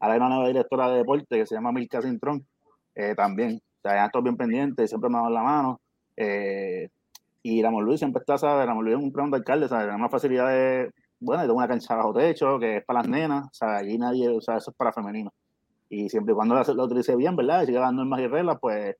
Ahora 0.00 0.14
hay 0.14 0.18
una 0.18 0.28
nueva 0.28 0.48
directora 0.48 0.90
de 0.90 0.98
deporte 0.98 1.38
que 1.38 1.46
se 1.46 1.54
llama 1.54 1.70
Milka 1.70 2.02
Cintrón, 2.02 2.44
eh, 2.96 3.14
también. 3.14 3.62
O 3.78 3.80
sea, 3.80 3.94
ya 3.94 4.06
estoy 4.06 4.22
bien 4.22 4.36
pendiente, 4.36 4.88
siempre 4.88 5.08
me 5.08 5.18
ha 5.18 5.20
dado 5.20 5.32
la 5.32 5.42
mano. 5.44 5.80
Eh, 6.16 6.88
y 7.46 7.62
Ramón 7.62 7.84
Luis 7.84 8.00
siempre 8.00 8.20
está, 8.20 8.38
¿sabes? 8.38 8.66
Ramón 8.66 8.86
Luis 8.86 8.96
es 8.96 9.02
un 9.02 9.12
plan 9.12 9.30
de 9.30 9.36
alcalde, 9.36 9.68
¿sabes? 9.68 9.84
Tiene 9.84 9.98
más 9.98 10.10
facilidades, 10.10 10.94
bueno, 11.20 11.42
tengo 11.42 11.56
una 11.56 11.68
cancha 11.68 11.94
bajo 11.94 12.14
techo, 12.14 12.58
que 12.58 12.78
es 12.78 12.84
para 12.86 13.00
las 13.00 13.08
nenas, 13.08 13.48
¿sabes? 13.52 13.82
Allí 13.82 13.98
nadie, 13.98 14.30
o 14.30 14.40
sea, 14.40 14.56
eso 14.56 14.70
es 14.70 14.76
para 14.78 14.94
femenino. 14.94 15.30
Y 15.90 16.08
siempre 16.08 16.32
y 16.32 16.34
cuando 16.34 16.54
lo, 16.54 16.84
utilice 16.84 17.14
bien, 17.16 17.36
¿verdad? 17.36 17.62
Y 17.62 17.66
siga 17.66 17.80
dando 17.80 18.02
normas 18.02 18.20
y 18.20 18.28
reglas, 18.28 18.56
pues 18.58 18.96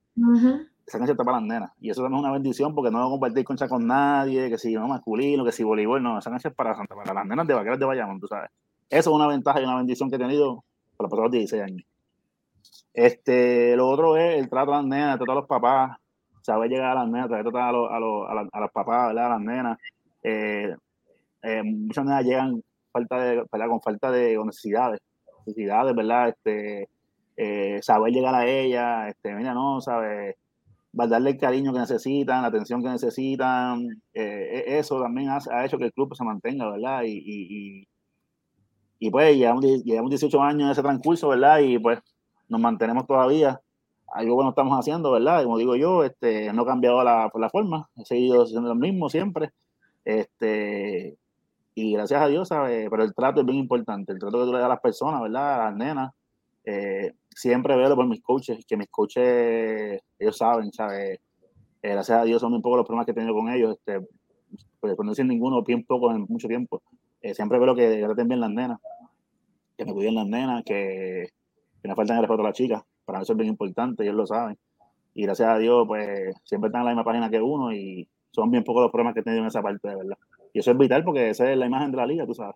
esa 0.85 0.99
cancha 0.99 1.13
está 1.13 1.23
para 1.23 1.39
las 1.39 1.47
nenas. 1.47 1.71
Y 1.79 1.89
eso 1.89 2.03
también 2.03 2.19
es 2.19 2.23
una 2.23 2.33
bendición 2.33 2.75
porque 2.75 2.91
no 2.91 3.03
a 3.03 3.09
compartir 3.09 3.43
cancha 3.45 3.67
con 3.67 3.87
nadie, 3.87 4.47
que 4.47 4.59
si 4.59 4.75
no 4.75 4.87
masculino, 4.87 5.43
que 5.43 5.51
si 5.51 5.63
voleibol, 5.63 6.03
no, 6.03 6.19
esa 6.19 6.29
cancha 6.29 6.49
es 6.49 6.55
para, 6.55 6.75
para 6.75 7.13
las 7.15 7.25
nenas 7.25 7.47
de 7.47 7.53
vaqueras 7.55 7.79
de 7.79 7.85
Bayamón, 7.85 8.19
tú 8.19 8.27
sabes. 8.27 8.51
Eso 8.91 9.09
es 9.09 9.15
una 9.15 9.25
ventaja 9.25 9.59
y 9.59 9.63
una 9.63 9.77
bendición 9.77 10.07
que 10.07 10.17
he 10.17 10.19
tenido 10.19 10.63
por 10.95 11.05
los 11.05 11.09
pasados 11.09 11.31
16 11.31 11.63
años. 11.63 11.83
Este, 12.93 13.75
lo 13.75 13.89
otro 13.89 14.17
es 14.17 14.37
el 14.37 14.47
trato 14.49 14.71
a 14.71 14.77
las 14.77 14.85
nenas, 14.85 15.13
el 15.13 15.17
trato 15.17 15.31
a 15.31 15.35
los 15.35 15.47
papás, 15.47 15.97
saber 16.45 16.69
llegar 16.69 16.91
a 16.91 17.01
las 17.01 17.07
nenas, 17.07 17.29
saber 17.29 17.43
tratar 17.43 17.69
a, 17.69 17.71
los, 17.71 17.91
a, 17.91 17.99
los, 17.99 18.49
a, 18.53 18.59
los 18.59 18.71
papás, 18.71 19.07
¿verdad? 19.07 19.25
a 19.25 19.29
las 19.29 19.41
nenas. 19.41 19.79
Eh, 20.21 20.75
eh, 21.41 21.63
muchas 21.63 22.05
nenas 22.05 22.23
llegan 22.23 22.63
falta 22.91 23.19
de, 23.19 23.43
¿verdad? 23.51 23.67
con 23.67 23.81
falta 23.81 24.11
de 24.11 24.37
necesidades, 24.45 25.01
necesidades, 25.45 25.95
¿verdad? 25.95 26.29
Este, 26.29 26.87
eh, 27.35 27.81
saber 27.81 28.13
llegar 28.13 28.35
a 28.35 28.45
ella, 28.47 29.09
este, 29.09 29.33
mira, 29.33 29.53
no, 29.53 29.81
¿sabes? 29.81 30.35
darle 30.93 31.31
el 31.31 31.37
cariño 31.37 31.73
que 31.73 31.79
necesitan, 31.79 32.43
la 32.43 32.47
atención 32.47 32.81
que 32.81 32.89
necesitan, 32.89 33.85
e, 34.13 34.77
eso 34.77 35.01
también 35.01 35.29
ha, 35.29 35.39
ha, 35.51 35.65
hecho 35.65 35.77
que 35.77 35.85
el 35.85 35.93
club 35.93 36.15
se 36.15 36.23
mantenga, 36.23 36.71
¿verdad? 36.71 37.03
Y, 37.03 37.17
y, 37.17 37.87
y, 38.99 39.09
pues 39.11 39.35
llevamos, 39.35 39.65
llevamos 39.83 40.11
18 40.11 40.41
años 40.41 40.63
en 40.63 40.69
ese 40.69 40.81
transcurso, 40.81 41.27
¿verdad? 41.29 41.59
Y 41.59 41.79
pues 41.79 41.99
nos 42.47 42.61
mantenemos 42.61 43.05
todavía 43.05 43.59
algo 44.15 44.35
bueno 44.35 44.51
estamos 44.51 44.79
haciendo, 44.79 45.11
¿verdad? 45.11 45.43
Como 45.43 45.57
digo 45.57 45.75
yo, 45.75 46.03
este, 46.03 46.51
no 46.53 46.63
he 46.63 46.65
cambiado 46.65 47.03
la, 47.03 47.29
la 47.33 47.49
forma, 47.49 47.89
he 47.97 48.05
seguido 48.05 48.45
siendo 48.45 48.69
lo 48.69 48.75
mismo 48.75 49.09
siempre. 49.09 49.51
Este, 50.05 51.17
y 51.75 51.93
gracias 51.93 52.21
a 52.21 52.27
Dios, 52.27 52.47
¿sabes? 52.47 52.87
Pero 52.89 53.03
el 53.03 53.13
trato 53.13 53.41
es 53.41 53.45
bien 53.45 53.57
importante, 53.57 54.13
el 54.13 54.19
trato 54.19 54.39
que 54.39 54.45
tú 54.45 54.51
le 54.53 54.59
das 54.59 54.67
a 54.67 54.69
las 54.69 54.79
personas, 54.79 55.21
¿verdad? 55.21 55.55
A 55.55 55.65
las 55.65 55.75
nenas. 55.75 56.13
Eh, 56.63 57.13
siempre 57.29 57.75
veo 57.75 57.93
por 57.93 58.07
mis 58.07 58.21
coaches, 58.21 58.65
que 58.65 58.77
mis 58.77 58.89
coaches, 58.89 60.01
ellos 60.17 60.37
saben, 60.37 60.71
¿sabes? 60.71 61.19
Eh, 61.81 61.89
gracias 61.89 62.17
a 62.17 62.23
Dios 62.23 62.39
son 62.41 62.53
un 62.53 62.61
poco 62.61 62.77
los 62.77 62.85
problemas 62.85 63.05
que 63.05 63.11
he 63.11 63.15
tenido 63.15 63.33
con 63.33 63.49
ellos, 63.49 63.77
este, 63.77 63.99
pues, 64.79 64.95
no 64.97 65.09
decir 65.09 65.25
ninguno, 65.25 65.61
bien 65.61 65.83
poco 65.83 66.11
en 66.11 66.25
mucho 66.29 66.47
tiempo. 66.47 66.81
Eh, 67.21 67.33
siempre 67.33 67.59
veo 67.59 67.75
que 67.75 68.01
traten 68.01 68.29
bien 68.29 68.39
las 68.39 68.51
nenas, 68.51 68.79
que 69.77 69.83
me 69.83 69.91
cuiden 69.91 70.15
las 70.15 70.27
nenas, 70.27 70.63
que, 70.63 71.31
que 71.81 71.87
no 71.89 71.95
faltan 71.95 72.15
el 72.17 72.23
respeto 72.23 72.41
a 72.41 72.45
las 72.45 72.53
chicas 72.53 72.83
para 73.05 73.21
eso 73.21 73.33
es 73.33 73.37
bien 73.37 73.49
importante, 73.49 74.03
ellos 74.03 74.15
lo 74.15 74.25
saben. 74.25 74.57
Y 75.13 75.23
gracias 75.23 75.47
a 75.47 75.57
Dios, 75.57 75.85
pues 75.87 76.35
siempre 76.43 76.67
están 76.67 76.81
en 76.81 76.85
la 76.85 76.91
misma 76.91 77.03
página 77.05 77.29
que 77.29 77.41
uno 77.41 77.71
y 77.71 78.07
son 78.31 78.51
bien 78.51 78.63
pocos 78.63 78.83
los 78.83 78.91
problemas 78.91 79.13
que 79.13 79.21
he 79.21 79.23
tenido 79.23 79.41
en 79.41 79.47
esa 79.47 79.61
parte, 79.61 79.87
de 79.87 79.95
verdad. 79.95 80.17
Y 80.53 80.59
eso 80.59 80.71
es 80.71 80.77
vital 80.77 81.03
porque 81.03 81.29
esa 81.29 81.49
es 81.49 81.57
la 81.57 81.65
imagen 81.65 81.91
de 81.91 81.97
la 81.97 82.05
liga, 82.05 82.25
tú 82.25 82.33
sabes. 82.33 82.55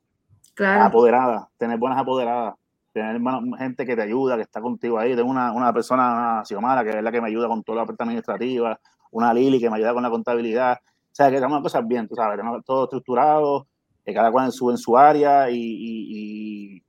Claro. 0.54 0.84
Apoderada, 0.84 1.50
tener 1.58 1.78
buenas 1.78 2.00
apoderadas, 2.00 2.56
tener 2.92 3.22
gente 3.58 3.86
que 3.86 3.96
te 3.96 4.02
ayuda, 4.02 4.36
que 4.36 4.42
está 4.42 4.60
contigo 4.60 5.00
ahí. 5.00 5.16
Tengo 5.16 5.30
una, 5.30 5.54
una 5.54 5.72
persona, 5.72 6.44
Xiomara, 6.44 6.84
que 6.84 6.98
es 6.98 7.04
la 7.04 7.12
que 7.12 7.22
me 7.22 7.28
ayuda 7.28 7.48
con 7.48 7.64
toda 7.64 7.80
la 7.80 7.86
parte 7.86 8.04
administrativa, 8.04 8.78
una 9.12 9.34
Lili 9.34 9.60
que 9.60 9.70
me 9.70 9.78
ayuda 9.78 9.94
con 9.94 10.04
la 10.04 10.10
contabilidad. 10.10 10.80
O 10.84 11.16
sea, 11.16 11.30
que 11.30 11.36
tenemos 11.36 11.62
cosas 11.62 11.88
bien, 11.88 12.08
tú 12.08 12.16
sabes, 12.16 12.38
tenemos 12.38 12.64
todo 12.66 12.84
estructurado, 12.86 13.68
que 14.06 14.14
cada 14.14 14.32
cual 14.32 14.46
en 14.46 14.52
su, 14.52 14.70
en 14.70 14.78
su 14.78 14.98
área 14.98 15.50
y, 15.50 16.82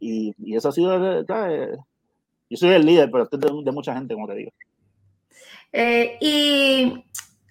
y, 0.00 0.34
y, 0.38 0.54
eso 0.56 0.68
ha 0.68 0.72
sido, 0.72 1.24
¿sabes? 1.26 1.78
Yo 2.48 2.56
soy 2.56 2.70
el 2.70 2.86
líder, 2.86 3.10
pero 3.10 3.24
estoy 3.24 3.40
de, 3.40 3.72
mucha 3.72 3.94
gente, 3.94 4.14
como 4.14 4.28
te 4.28 4.34
digo. 4.34 4.52
Eh, 5.72 6.16
y, 6.20 7.04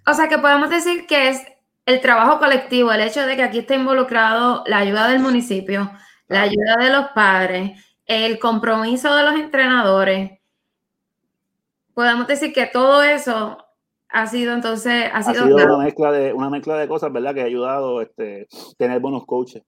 o 0.08 0.14
sea, 0.14 0.28
que 0.28 0.38
podemos 0.38 0.70
decir 0.70 1.06
que 1.06 1.30
es 1.30 1.42
el 1.86 2.02
trabajo 2.02 2.40
colectivo, 2.40 2.92
el 2.92 3.02
hecho 3.02 3.26
de 3.26 3.36
que 3.36 3.44
aquí 3.44 3.60
está 3.60 3.76
involucrado 3.76 4.64
la 4.66 4.80
ayuda 4.80 5.08
del 5.10 5.20
municipio, 5.20 5.92
la 6.28 6.42
ayuda 6.42 6.78
de 6.80 6.90
los 6.90 7.08
padres, 7.14 7.72
el 8.06 8.40
compromiso 8.40 9.16
de 9.16 9.24
los 9.24 9.36
entrenadores. 9.36 10.40
Podemos 11.94 12.28
decir 12.28 12.54
que 12.54 12.66
todo 12.66 13.04
eso 13.04 13.58
ha 14.10 14.28
sido 14.28 14.54
entonces 14.54 15.10
ha 15.12 15.24
sido, 15.24 15.46
una 15.46 15.78
mezcla 15.78 16.12
de 16.12 16.32
una 16.32 16.50
mezcla 16.50 16.78
de 16.78 16.88
cosas, 16.88 17.12
¿verdad? 17.12 17.34
Que 17.34 17.42
ha 17.42 17.46
ayudado 17.46 18.02
este 18.02 18.48
tener 18.78 19.00
buenos 19.00 19.26
coaches. 19.26 19.64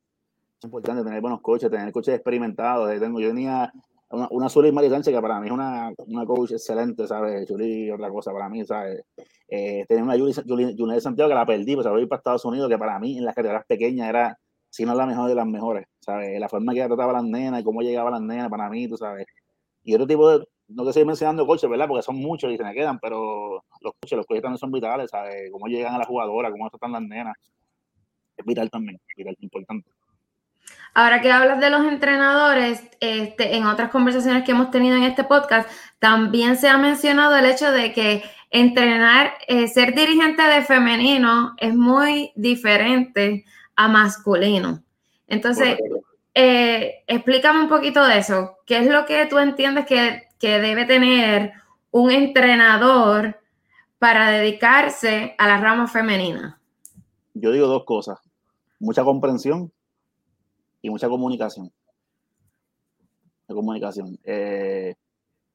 Es 0.57 0.63
importante 0.63 1.03
tener 1.03 1.21
buenos 1.21 1.41
coaches, 1.41 1.69
tener 1.69 1.91
coaches 1.91 2.15
experimentados. 2.15 2.91
Yo 2.93 3.27
tenía 3.27 3.71
una, 4.09 4.27
una 4.31 4.49
Zuli 4.49 4.71
Sánchez 4.71 5.13
que 5.13 5.21
para 5.21 5.39
mí 5.39 5.47
es 5.47 5.53
una, 5.53 5.91
una 5.97 6.25
coach 6.25 6.51
excelente, 6.51 7.07
¿sabes? 7.07 7.47
Julie, 7.47 7.91
otra 7.91 8.09
cosa 8.09 8.31
para 8.31 8.49
mí, 8.49 8.65
¿sabes? 8.65 9.03
Eh, 9.47 9.85
tenía 9.87 10.03
una 10.03 10.17
Julie, 10.17 10.95
de 10.95 11.01
Santiago 11.01 11.29
que 11.29 11.35
la 11.35 11.45
perdí, 11.45 11.75
pues 11.75 11.87
a 11.87 11.99
ir 11.99 12.07
para 12.07 12.17
Estados 12.17 12.45
Unidos, 12.45 12.69
que 12.69 12.77
para 12.77 12.99
mí 12.99 13.17
en 13.17 13.25
las 13.25 13.35
carreras 13.35 13.65
pequeñas 13.65 14.09
era, 14.09 14.39
si 14.69 14.85
no 14.85 14.95
la 14.95 15.05
mejor 15.05 15.29
de 15.29 15.35
las 15.35 15.45
mejores, 15.45 15.87
¿sabes? 15.99 16.39
La 16.39 16.49
forma 16.49 16.73
que 16.73 16.85
trataba 16.85 17.11
a 17.11 17.21
las 17.21 17.23
nenas 17.23 17.61
y 17.61 17.63
cómo 17.63 17.81
llegaba 17.81 18.09
a 18.09 18.13
las 18.13 18.21
nenas, 18.21 18.49
para 18.49 18.69
mí, 18.69 18.87
tú 18.87 18.97
sabes. 18.97 19.25
Y 19.83 19.93
otro 19.93 20.07
tipo 20.07 20.29
de, 20.29 20.45
no 20.69 20.83
te 20.83 20.89
estoy 20.89 21.05
mencionando 21.05 21.45
coches, 21.45 21.69
¿verdad? 21.69 21.87
Porque 21.87 22.03
son 22.03 22.15
muchos 22.17 22.51
y 22.51 22.57
se 22.57 22.63
me 22.63 22.73
quedan, 22.73 22.99
pero 22.99 23.63
los 23.81 23.93
coches, 23.99 24.17
los 24.17 24.25
coches 24.25 24.41
también 24.41 24.57
son 24.57 24.71
vitales, 24.71 25.09
¿sabes? 25.09 25.49
Cómo 25.51 25.67
llegan 25.67 25.95
a 25.95 25.99
la 25.99 26.05
jugadora, 26.05 26.51
cómo 26.51 26.69
tratan 26.69 26.91
las 26.93 27.01
nenas. 27.01 27.35
Es 28.37 28.45
vital 28.45 28.69
también, 28.69 28.99
vital, 29.15 29.35
importante. 29.39 29.89
Ahora 30.97 31.21
que 31.21 31.31
hablas 31.31 31.59
de 31.59 31.69
los 31.69 31.85
entrenadores, 31.85 32.81
este, 33.01 33.55
en 33.55 33.67
otras 33.67 33.91
conversaciones 33.91 34.43
que 34.43 34.49
hemos 34.49 34.71
tenido 34.71 34.95
en 34.95 35.03
este 35.03 35.23
podcast, 35.23 35.69
también 35.99 36.57
se 36.57 36.69
ha 36.69 36.77
mencionado 36.79 37.35
el 37.35 37.45
hecho 37.45 37.71
de 37.71 37.93
que 37.93 38.23
entrenar, 38.49 39.33
eh, 39.47 39.67
ser 39.67 39.93
dirigente 39.93 40.41
de 40.41 40.63
femenino 40.63 41.53
es 41.57 41.75
muy 41.75 42.31
diferente 42.35 43.45
a 43.75 43.87
masculino. 43.87 44.81
Entonces, 45.27 45.77
eh, 46.33 47.03
explícame 47.05 47.61
un 47.61 47.69
poquito 47.69 48.03
de 48.03 48.17
eso. 48.17 48.57
¿Qué 48.65 48.79
es 48.79 48.87
lo 48.87 49.05
que 49.05 49.27
tú 49.27 49.37
entiendes 49.37 49.85
que, 49.85 50.23
que 50.39 50.59
debe 50.59 50.85
tener 50.85 51.53
un 51.91 52.09
entrenador 52.09 53.39
para 53.99 54.31
dedicarse 54.31 55.35
a 55.37 55.47
la 55.47 55.57
rama 55.59 55.85
femenina? 55.85 56.59
Yo 57.35 57.51
digo 57.51 57.67
dos 57.67 57.85
cosas. 57.85 58.17
Mucha 58.79 59.03
comprensión 59.03 59.71
y 60.81 60.89
mucha 60.89 61.09
comunicación. 61.09 61.71
Comunicación. 63.47 64.17
Eh, 64.23 64.95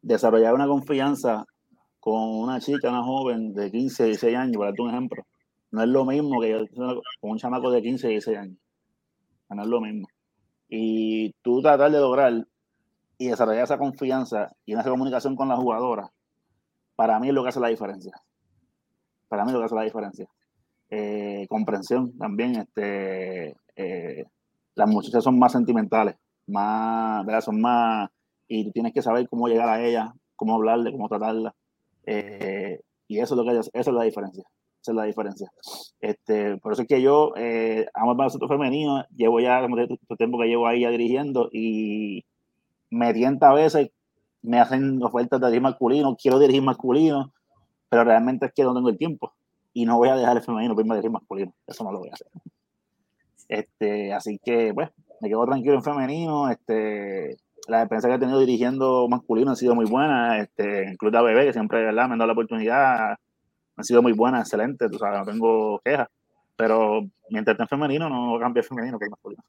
desarrollar 0.01 0.55
una 0.55 0.67
confianza 0.67 1.45
con 2.01 2.21
una 2.21 2.61
chica, 2.61 2.89
una 2.89 3.03
joven 3.03 3.53
de 3.55 3.71
15, 3.71 4.05
16 4.05 4.37
años, 4.37 4.57
para 4.57 4.71
darte 4.71 4.83
un 4.83 4.91
ejemplo. 4.91 5.23
No 5.71 5.83
es 5.83 5.89
lo 5.89 6.05
mismo 6.05 6.41
que 6.41 6.67
con 7.21 7.31
un 7.31 7.39
chamaco 7.39 7.71
de 7.71 7.83
15, 7.83 8.09
16 8.09 8.39
años. 8.39 8.59
No 9.51 9.63
es 9.63 9.69
lo 9.69 9.81
mismo. 9.81 10.09
Y 10.69 11.33
tú 11.43 11.61
tratar 11.61 11.91
de 11.91 12.01
lograr 12.01 12.47
y 13.19 13.29
desarrollar 13.29 13.65
esa 13.65 13.79
confianza 13.79 14.51
y 14.65 14.73
esa 14.73 14.89
comunicación 14.89 15.37
con 15.37 15.49
la 15.49 15.57
jugadora, 15.57 16.11
para 16.97 17.21
mí 17.21 17.29
es 17.29 17.35
lo 17.35 17.43
que 17.43 17.51
hace 17.51 17.61
la 17.61 17.69
diferencia. 17.69 18.13
Para 19.29 19.45
mí 19.45 19.51
es 19.51 19.55
lo 19.55 19.61
que 19.61 19.67
hace 19.67 19.75
la 19.75 19.83
diferencia. 19.83 20.27
Eh, 20.91 21.47
comprensión 21.49 22.17
también, 22.19 22.57
este, 22.57 23.57
eh, 23.77 24.25
las 24.75 24.89
muchachas 24.89 25.25
son 25.25 25.39
más 25.39 25.53
sentimentales, 25.53 26.17
más, 26.47 27.25
¿verdad? 27.27 27.41
Son 27.41 27.61
más, 27.61 28.11
y 28.49 28.65
tú 28.65 28.73
tienes 28.73 28.93
que 28.93 29.03
saber 29.03 29.29
cómo 29.29 29.49
llegar 29.49 29.69
a 29.69 29.85
ella, 29.85 30.13
cómo 30.37 30.55
hablarle, 30.55 30.93
cómo 30.93 31.09
tratarla. 31.09 31.55
Eh, 32.05 32.81
y 33.09 33.19
eso 33.21 33.35
es 33.35 33.39
lo 33.39 33.45
que 33.45 33.59
eso 33.59 33.71
es 33.73 33.87
la 33.89 34.05
diferencia. 34.05 34.45
Esa 34.83 34.91
es 34.91 34.97
la 34.97 35.05
diferencia. 35.05 35.53
Este, 36.01 36.57
por 36.57 36.73
eso 36.73 36.83
es 36.83 36.89
que 36.89 37.01
yo 37.01 37.33
eh, 37.37 37.87
amo 37.95 38.13
el 38.13 38.17
baloncesto 38.17 38.49
femenino, 38.49 39.05
llevo 39.15 39.39
ya 39.39 39.61
como 39.61 39.77
tiempo 40.17 40.41
que 40.41 40.49
llevo 40.49 40.67
ahí 40.67 40.81
ya 40.81 40.91
dirigiendo 40.91 41.49
y 41.53 42.25
me 42.91 43.15
tienta 43.15 43.51
a 43.51 43.55
veces, 43.55 43.91
me 44.43 44.59
hacen 44.59 45.01
ofertas 45.01 45.41
de 45.41 45.47
dirigir 45.47 45.63
masculino, 45.63 46.17
quiero 46.21 46.41
dirigir 46.41 46.63
masculino, 46.63 47.33
pero 47.89 48.03
realmente 48.03 48.47
es 48.47 48.53
que 48.53 48.65
no 48.65 48.75
tengo 48.75 48.89
el 48.89 48.99
tiempo 48.99 49.33
y 49.73 49.85
no 49.85 49.99
voy 49.99 50.09
a 50.09 50.17
dejar 50.17 50.37
el 50.37 50.43
femenino 50.43 50.75
para 50.75 50.95
a 50.95 50.97
dirigir 50.97 51.13
masculino, 51.13 51.55
eso 51.65 51.85
no 51.85 51.93
lo 51.93 52.01
voy 52.01 52.09
a 52.09 52.15
hacer. 52.15 52.27
Este, 53.53 54.15
así 54.15 54.41
que, 54.43 54.73
pues, 54.73 54.88
me 55.21 55.29
quedo 55.29 55.45
tranquilo 55.45 55.75
en 55.75 55.83
femenino, 55.83 56.49
este, 56.49 57.37
la 57.69 57.83
experiencia 57.83 58.09
que 58.09 58.17
he 58.17 58.19
tenido 58.19 58.41
dirigiendo 58.41 59.07
masculino 59.11 59.51
ha 59.51 59.57
sido 59.57 59.75
muy 59.75 59.85
buena, 59.85 60.38
este, 60.38 60.85
en 60.85 60.97
Club 60.97 61.12
Bebé, 61.12 61.45
que 61.45 61.53
siempre 61.53 61.85
¿verdad? 61.85 62.07
me 62.07 62.15
han 62.15 62.19
dado 62.19 62.29
la 62.29 62.33
oportunidad, 62.33 63.11
han 63.77 63.85
sido 63.85 64.01
muy 64.01 64.12
buenas, 64.12 64.41
excelentes, 64.41 64.91
tú 64.91 64.97
sabes, 64.97 65.19
no 65.19 65.27
tengo 65.27 65.81
quejas, 65.85 66.09
pero 66.57 67.03
mientras 67.29 67.53
esté 67.53 67.65
en 67.65 67.69
femenino 67.69 68.09
no 68.09 68.41
cambia 68.41 68.62
femenino 68.62 68.99
que 68.99 69.05
es 69.05 69.11
masculino. 69.11 69.43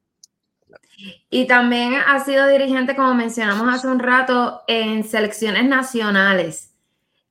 Y 1.29 1.47
también 1.47 1.93
ha 2.05 2.19
sido 2.19 2.45
dirigente, 2.49 2.97
como 2.97 3.13
mencionamos 3.13 3.73
hace 3.73 3.87
un 3.87 3.99
rato, 3.99 4.63
en 4.67 5.05
selecciones 5.05 5.63
nacionales. 5.65 6.75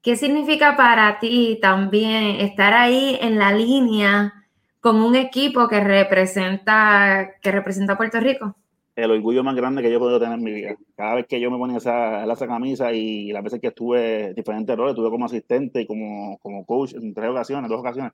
¿Qué 0.01 0.17
significa 0.17 0.75
para 0.75 1.19
ti 1.19 1.59
también 1.61 2.41
estar 2.41 2.73
ahí 2.73 3.19
en 3.21 3.39
la 3.39 3.53
línea 3.53 4.42
con 4.83 4.97
un 4.97 5.15
equipo 5.15 5.69
que 5.69 5.81
representa, 5.81 7.37
que 7.41 7.53
representa 7.53 7.93
a 7.93 7.97
Puerto 7.97 8.21
Rico? 8.21 8.57
el 8.95 9.11
orgullo 9.11 9.43
más 9.43 9.55
grande 9.55 9.81
que 9.81 9.91
yo 9.91 9.97
he 9.97 10.01
podido 10.01 10.21
tener 10.21 10.35
en 10.35 10.45
mi 10.45 10.53
vida. 10.53 10.77
Cada 10.95 11.15
vez 11.15 11.27
que 11.27 11.41
yo 11.41 11.51
me 11.51 11.57
ponía 11.57 11.79
esa, 11.79 12.31
esa 12.31 12.47
camisa 12.47 12.93
y 12.93 13.33
las 13.33 13.43
veces 13.43 13.59
que 13.61 13.69
estuve 13.69 14.35
diferentes 14.35 14.77
roles, 14.77 14.93
estuve 14.93 15.09
como 15.09 15.25
asistente 15.25 15.81
y 15.81 15.87
como, 15.87 16.37
como 16.39 16.67
coach 16.67 16.93
en 16.95 17.15
tres 17.15 17.31
ocasiones, 17.31 17.71
dos 17.71 17.81
ocasiones, 17.81 18.13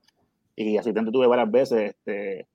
y 0.55 0.77
asistente 0.77 1.11
tuve 1.11 1.27
varias 1.27 1.51
veces, 1.51 1.89
este, 1.89 2.47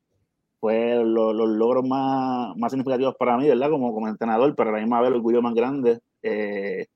fue 0.59 1.05
los 1.05 1.35
logros 1.35 1.87
más, 1.87 2.57
más 2.57 2.73
significativos 2.73 3.17
para 3.17 3.37
mí, 3.37 3.47
¿verdad? 3.47 3.69
Como, 3.69 3.93
como 3.93 4.09
entrenador, 4.09 4.55
pero 4.57 4.71
a 4.71 4.73
la 4.73 4.79
misma 4.79 5.01
vez 5.01 5.09
el 5.09 5.17
orgullo 5.17 5.43
más 5.43 5.55
grande. 5.55 6.01
Eh, 6.23 6.87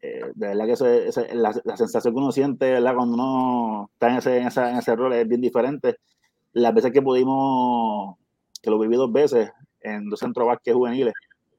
eh, 0.00 0.22
de 0.34 0.46
verdad 0.46 0.66
que 0.66 1.34
la, 1.34 1.52
la, 1.64 1.76
sensación 1.76 2.14
que 2.14 2.20
uno 2.20 2.32
siente, 2.32 2.70
¿verdad? 2.70 2.94
Cuando 2.94 3.14
uno 3.14 3.90
está 3.92 4.10
en 4.10 4.16
ese, 4.16 4.38
en, 4.38 4.46
esa, 4.46 4.70
en 4.70 4.76
ese 4.76 4.96
rol 4.96 5.12
es 5.12 5.28
bien 5.28 5.40
diferente. 5.40 5.98
Las 6.58 6.74
veces 6.74 6.92
que 6.92 7.02
pudimos, 7.02 8.16
que 8.62 8.70
lo 8.70 8.78
viví 8.78 8.96
dos 8.96 9.12
veces, 9.12 9.50
en 9.80 10.08
dos 10.08 10.18
centros 10.18 10.46
básquet 10.46 10.74
juveniles, 10.74 11.14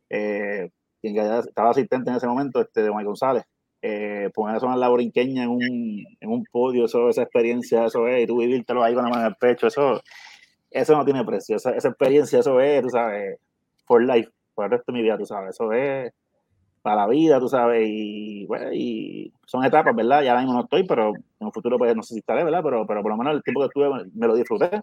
eh, 0.09 0.69
quien 1.01 1.17
estaba 1.17 1.71
asistente 1.71 2.09
en 2.09 2.17
ese 2.17 2.27
momento, 2.27 2.62
este, 2.62 2.83
de 2.83 2.89
Juan 2.89 3.05
González, 3.05 3.43
eh, 3.81 4.29
poner 4.33 4.57
eso 4.57 4.65
en 4.71 4.79
la 4.79 4.88
en 4.88 5.49
un, 5.49 6.05
en 6.19 6.29
un 6.29 6.43
podio, 6.51 6.85
eso, 6.85 7.09
esa 7.09 7.21
experiencia, 7.21 7.85
eso 7.85 8.07
es, 8.07 8.23
y 8.23 8.27
tú 8.27 8.38
vivírtelo 8.39 8.83
ahí 8.83 8.93
con 8.93 9.03
la 9.05 9.09
mano 9.09 9.21
en 9.21 9.27
el 9.27 9.35
pecho, 9.35 9.67
eso, 9.67 10.01
eso 10.69 10.97
no 10.97 11.05
tiene 11.05 11.23
precio, 11.23 11.55
esa, 11.55 11.71
esa 11.71 11.88
experiencia, 11.88 12.39
eso 12.39 12.59
es, 12.59 12.81
tú 12.81 12.89
sabes, 12.89 13.39
for 13.85 14.03
life, 14.03 14.29
por 14.53 14.65
el 14.65 14.71
resto 14.71 14.91
de 14.91 14.97
mi 14.97 15.03
vida, 15.03 15.17
tú 15.17 15.25
sabes, 15.25 15.55
eso 15.55 15.71
es 15.71 16.12
para 16.81 16.97
la 16.97 17.07
vida, 17.07 17.39
tú 17.39 17.49
sabes, 17.49 17.87
y, 17.87 18.45
bueno, 18.45 18.71
y 18.73 19.31
son 19.45 19.65
etapas, 19.65 19.95
¿verdad? 19.95 20.21
Ya 20.21 20.31
ahora 20.31 20.41
mismo 20.41 20.53
no 20.53 20.63
estoy, 20.63 20.83
pero 20.83 21.13
en 21.13 21.45
un 21.47 21.51
futuro 21.51 21.77
pues 21.77 21.95
no 21.95 22.03
sé 22.03 22.13
si 22.13 22.19
estaré, 22.19 22.43
¿verdad? 22.43 22.61
Pero, 22.63 22.85
pero 22.87 23.01
por 23.01 23.11
lo 23.11 23.17
menos 23.17 23.33
el 23.33 23.43
tiempo 23.43 23.61
que 23.61 23.67
estuve 23.67 24.09
me 24.13 24.27
lo 24.27 24.35
disfruté 24.35 24.81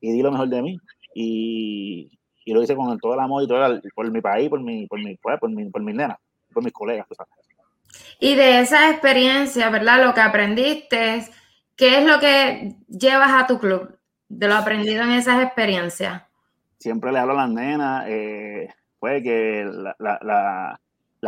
y 0.00 0.12
di 0.12 0.22
lo 0.22 0.32
mejor 0.32 0.48
de 0.48 0.62
mí. 0.62 0.78
Y, 1.14 2.10
y 2.44 2.52
lo 2.52 2.62
hice 2.62 2.74
con 2.74 2.98
todo 2.98 3.14
el 3.14 3.20
amor 3.20 3.42
y 3.42 3.46
todo 3.46 3.64
el, 3.66 3.82
por 3.94 4.10
mi 4.10 4.20
país, 4.20 4.48
por 4.48 4.60
mi, 4.60 4.86
por 4.86 4.98
mi, 4.98 5.16
pues, 5.16 5.38
por 5.38 5.50
mi, 5.50 5.70
por 5.70 5.82
mis 5.82 5.94
nenas, 5.94 6.18
por 6.52 6.64
mis 6.64 6.72
colegas. 6.72 7.06
Y 8.18 8.34
de 8.34 8.60
esa 8.60 8.90
experiencia, 8.90 9.70
¿verdad? 9.70 10.04
Lo 10.04 10.14
que 10.14 10.20
aprendiste, 10.20 11.26
¿qué 11.76 11.98
es 11.98 12.06
lo 12.06 12.18
que 12.18 12.76
llevas 12.88 13.32
a 13.32 13.46
tu 13.46 13.58
club 13.58 13.96
de 14.28 14.48
lo 14.48 14.54
aprendido 14.54 15.02
en 15.04 15.12
esas 15.12 15.42
experiencias? 15.42 16.22
Siempre 16.78 17.12
le 17.12 17.18
hablo 17.18 17.34
a 17.34 17.46
las 17.46 17.50
nenas, 17.50 18.06
eh, 18.08 18.68
pues 18.98 19.22
que 19.22 19.64
la, 19.64 19.94
la, 19.98 20.18
la, 20.22 20.80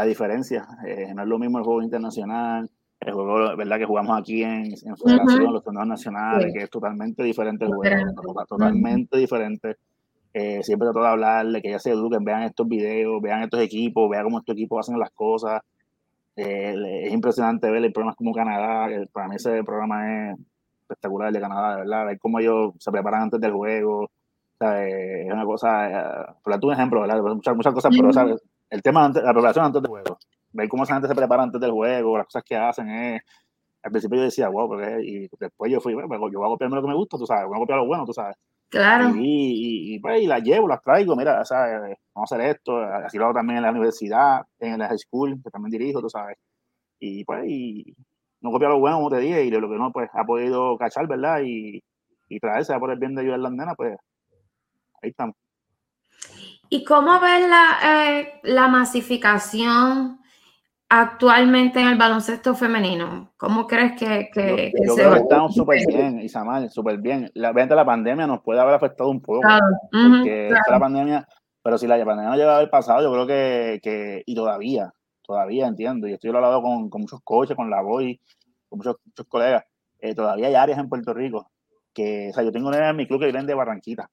diferencia, 0.03 0.67
eh, 0.85 1.15
no 1.15 1.23
es 1.23 1.29
lo 1.29 1.39
mismo 1.39 1.59
el 1.59 1.65
juego 1.65 1.83
internacional, 1.83 2.69
el 2.99 3.13
juego, 3.13 3.57
¿verdad? 3.57 3.79
Que 3.79 3.85
jugamos 3.85 4.19
aquí 4.19 4.43
en, 4.43 4.65
en 4.65 4.97
Federación, 4.97 5.53
los 5.53 5.63
torneos 5.63 5.87
nacionales, 5.87 6.53
que 6.53 6.65
es 6.65 6.71
totalmente 6.71 7.23
diferente 7.23 7.65
el 7.65 7.73
juego, 7.73 8.45
totalmente 8.49 9.17
diferente 9.17 9.77
eh, 10.37 10.65
siempre 10.65 10.87
trato 10.87 11.01
de 11.01 11.07
hablarle, 11.07 11.63
que 11.63 11.71
ya 11.71 11.79
se 11.79 11.91
eduquen, 11.91 12.25
vean 12.25 12.43
estos 12.43 12.67
videos, 12.67 13.23
vean 13.23 13.45
estos 13.45 13.61
equipos, 13.61 14.11
vean 14.11 14.25
cómo 14.25 14.39
estos 14.41 14.55
equipos 14.55 14.81
hacen 14.81 14.99
las 14.99 15.13
cosas. 15.13 15.63
Eh, 16.35 17.05
es 17.05 17.13
impresionante 17.13 17.71
ver 17.71 17.85
el 17.85 17.93
programa 17.93 18.17
como 18.17 18.35
Canadá, 18.35 18.89
para 19.13 19.29
mí 19.29 19.37
ese 19.37 19.63
programa 19.63 20.33
es 20.33 20.39
espectacular 20.83 21.33
de 21.33 21.41
Canadá, 21.41 21.77
de 21.77 21.83
verdad, 21.83 22.07
ver 22.07 22.19
cómo 22.19 22.41
ellos 22.41 22.73
se 22.81 22.91
preparan 22.91 23.23
antes 23.23 23.41
del 23.41 23.53
juego. 23.53 24.11
es 24.59 25.33
una 25.33 25.45
cosa, 25.45 25.89
eh, 25.89 26.27
por 26.43 26.53
darte 26.53 26.67
un 26.67 26.73
ejemplo, 26.73 27.01
¿verdad? 27.03 27.23
Muchas, 27.23 27.55
muchas 27.55 27.73
cosas, 27.73 27.95
pero 27.97 28.13
¿sabes? 28.13 28.43
El 28.75 28.83
tema 28.83 29.09
de 29.09 29.23
la 29.23 29.33
preparación 29.33 29.67
antes 29.67 29.81
del 29.83 29.89
juego, 29.89 30.19
ver 30.53 30.69
cómo 30.69 30.83
esa 30.83 30.95
gente 30.95 31.09
se 31.09 31.15
prepara 31.15 31.45
antes 31.45 31.61
del 31.61 31.71
juego, 31.71 32.19
las 32.19 32.27
cosas 32.27 32.43
que 32.45 32.57
hacen 32.57 32.91
es 32.91 33.23
al 33.85 33.91
principio 33.91 34.17
yo 34.17 34.25
decía, 34.25 34.49
wow, 34.49 34.67
porque, 34.67 34.97
y 35.03 35.29
después 35.39 35.71
yo 35.71 35.79
fui, 35.79 35.93
bueno, 35.93 36.09
pues, 36.09 36.33
yo 36.33 36.39
voy 36.39 36.49
a 36.49 36.53
copiarme 36.53 36.77
lo 36.77 36.83
que 36.83 36.89
me 36.89 36.95
gusta, 36.95 37.19
tú 37.19 37.27
sabes, 37.27 37.47
voy 37.47 37.57
a 37.57 37.61
copiar 37.61 37.79
lo 37.79 37.87
bueno, 37.87 38.07
tú 38.07 38.15
sabes. 38.15 38.35
Claro. 38.71 39.13
Y, 39.15 39.99
pues, 40.01 40.23
y 40.23 40.27
las 40.27 40.43
llevo, 40.43 40.67
las 40.67 40.81
traigo, 40.81 41.15
mira, 41.15 41.45
¿sabes? 41.45 41.99
vamos 42.15 42.33
a 42.33 42.35
hacer 42.35 42.49
esto, 42.49 42.79
así 42.79 43.19
lo 43.19 43.27
hago 43.27 43.35
también 43.35 43.59
en 43.59 43.65
la 43.65 43.71
universidad, 43.71 44.41
en 44.59 44.79
la 44.79 44.89
high 44.89 44.99
school, 44.99 45.39
que 45.45 45.51
también 45.51 45.71
dirijo, 45.71 46.01
tú 46.01 46.09
sabes. 46.09 46.39
Y 46.99 47.25
pues, 47.25 47.45
y 47.47 47.95
no 48.41 48.51
copiar 48.51 48.71
lo 48.71 48.81
bueno, 48.81 48.97
como 48.97 49.11
te 49.11 49.19
dije, 49.19 49.45
y 49.45 49.51
lo 49.51 49.69
que 49.69 49.77
no, 49.77 49.93
pues, 49.93 50.09
ha 50.15 50.25
podido 50.25 50.79
cachar, 50.79 51.07
¿verdad? 51.07 51.43
Y, 51.45 51.83
y 52.31 52.41
traerse 52.41 52.77
por 52.79 52.91
el 52.91 52.99
bien 52.99 53.15
de 53.15 53.21
ayudar 53.21 53.39
a 53.39 53.43
las 53.43 53.53
nenas, 53.53 53.75
pues, 53.77 53.99
ahí 55.03 55.11
estamos. 55.11 55.37
¿Y 56.75 56.83
cómo 56.83 57.21
ves 57.21 57.49
la, 57.49 57.79
eh, 57.85 58.41
la 58.43 58.67
masificación 58.67 60.19
actualmente 60.89 61.81
en 61.81 61.87
el 61.87 61.97
baloncesto 61.97 62.57
femenino? 62.57 63.33
¿Cómo 63.37 63.69
crees 63.69 63.93
que, 63.93 64.29
que, 64.35 64.73
yo, 64.85 64.97
creo 64.97 65.13
que 65.13 65.19
estamos 65.21 65.55
súper 65.55 65.87
bien, 65.87 66.19
Isamar, 66.19 66.69
súper 66.71 66.99
bien. 66.99 67.31
La 67.35 67.53
venta 67.53 67.75
de 67.75 67.81
la 67.81 67.85
pandemia 67.85 68.27
nos 68.27 68.43
puede 68.43 68.59
haber 68.59 68.75
afectado 68.75 69.09
un 69.09 69.23
poco, 69.23 69.43
porque 69.93 70.53
la 70.69 70.81
pandemia, 70.81 71.29
pero 71.63 71.79
si 71.79 71.87
la 71.87 72.05
pandemia 72.05 72.31
no 72.31 72.37
llega 72.37 72.55
a 72.55 72.57
haber 72.57 72.71
pasado, 72.71 73.03
yo 73.03 73.13
creo 73.13 73.27
que, 73.29 73.79
que, 73.81 74.25
y 74.27 74.35
todavía, 74.35 74.93
todavía 75.23 75.69
entiendo, 75.69 76.09
y 76.09 76.15
estoy 76.15 76.31
hablando 76.31 76.61
con, 76.61 76.91
con 76.91 77.03
muchos 77.03 77.21
coaches, 77.23 77.55
con 77.55 77.71
la 77.71 77.83
BOY, 77.83 78.21
con 78.69 78.79
muchos, 78.79 78.97
muchos 79.05 79.27
colegas, 79.29 79.65
eh, 80.01 80.13
todavía 80.13 80.49
hay 80.49 80.57
áreas 80.57 80.81
en 80.81 80.89
Puerto 80.89 81.15
Rico 81.15 81.53
que, 81.93 82.31
o 82.31 82.33
sea, 82.33 82.43
yo 82.43 82.51
tengo 82.51 82.67
una 82.67 82.91
en 82.91 82.97
mi 82.97 83.07
club 83.07 83.21
que 83.21 83.27
vienen 83.27 83.47
de 83.47 83.55
Barranquita, 83.55 84.11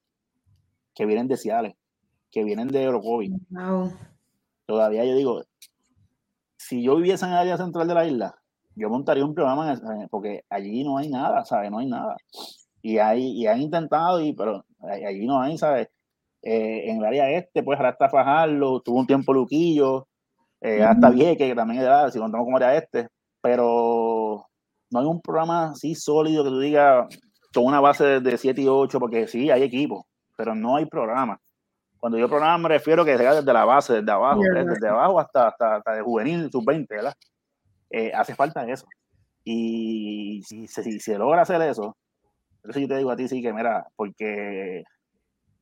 que 0.94 1.08
vienen 1.08 1.28
de 1.28 1.38
Ciales, 1.38 1.74
que 2.32 2.44
vienen 2.44 2.70
de 2.70 2.88
Orocovi. 2.88 3.34
Todavía 4.66 5.04
yo 5.06 5.16
digo, 5.16 5.44
si 6.58 6.82
yo 6.82 6.96
viviese 6.96 7.26
en 7.26 7.32
el 7.32 7.38
área 7.38 7.58
central 7.58 7.88
de 7.88 7.94
la 7.94 8.06
isla, 8.06 8.36
yo 8.76 8.90
montaría 8.90 9.26
un 9.26 9.36
programa 9.36 9.80
porque 10.10 10.46
allí 10.50 10.84
no 10.84 10.98
hay 10.98 11.10
nada, 11.10 11.44
¿sabes? 11.44 11.70
No 11.70 11.80
hay 11.80 11.88
nada. 11.88 12.16
Y, 12.82 12.98
hay, 12.98 13.32
y 13.32 13.48
han 13.48 13.62
intentado, 13.62 14.22
y, 14.22 14.34
pero 14.34 14.66
allí 14.80 15.26
no 15.26 15.42
hay, 15.42 15.58
¿sabes? 15.58 15.90
Eh, 16.42 16.90
en 16.90 16.98
el 16.98 17.06
área 17.06 17.30
este, 17.30 17.62
pues 17.62 17.78
ahora 17.78 17.92
está 17.92 18.10
Fajarlo, 18.10 18.82
tuvo 18.82 19.00
un 19.00 19.08
tiempo 19.08 19.34
Luquillo, 19.34 20.08
eh, 20.62 20.82
hasta 20.82 21.10
Vieque, 21.12 21.50
que 21.50 21.56
también 21.56 21.82
es 21.82 21.88
de 21.88 22.12
si 22.12 22.20
contamos 22.20 22.46
como 22.46 22.58
área 22.58 22.76
este, 22.76 23.10
pero 23.42 24.48
no 24.90 25.00
hay 25.00 25.06
un 25.06 25.22
programa 25.22 25.72
así 25.72 25.94
sólido 25.94 26.44
que 26.44 26.50
tú 26.50 26.60
digas 26.60 27.08
con 27.54 27.66
una 27.66 27.80
base 27.80 28.20
de 28.20 28.38
7 28.38 28.62
y 28.62 28.68
8, 28.68 29.00
porque 29.00 29.28
sí, 29.28 29.52
hay 29.52 29.64
equipos, 29.64 30.06
pero 30.36 30.56
no 30.56 30.78
hay 30.78 30.86
programa. 30.86 31.40
Cuando 32.02 32.18
yo 32.18 32.28
programa 32.28 32.58
me 32.58 32.70
refiero 32.70 33.06
que 33.06 33.16
sea 33.16 33.36
desde 33.36 33.54
la 33.54 33.64
base, 33.64 33.94
desde 33.94 34.12
abajo, 34.12 34.42
desde 34.42 34.88
abajo 34.88 35.20
hasta, 35.20 35.50
hasta, 35.50 35.76
hasta 35.76 35.94
de 35.94 36.02
juvenil, 36.02 36.50
sub-20, 36.52 36.88
¿verdad? 36.90 37.14
Eh, 37.92 38.12
hace 38.12 38.34
falta 38.34 38.68
eso. 38.68 38.88
Y 39.44 40.42
si, 40.44 40.66
si, 40.66 41.00
se 41.00 41.20
logra 41.20 41.44
hacer 41.44 41.62
eso, 41.62 41.96
entonces 42.56 42.82
yo 42.82 42.88
te 42.88 42.98
digo 42.98 43.12
a 43.12 43.16
ti 43.16 43.28
sí 43.28 43.40
que, 43.44 43.54
mira, 43.54 43.86
porque 43.96 44.84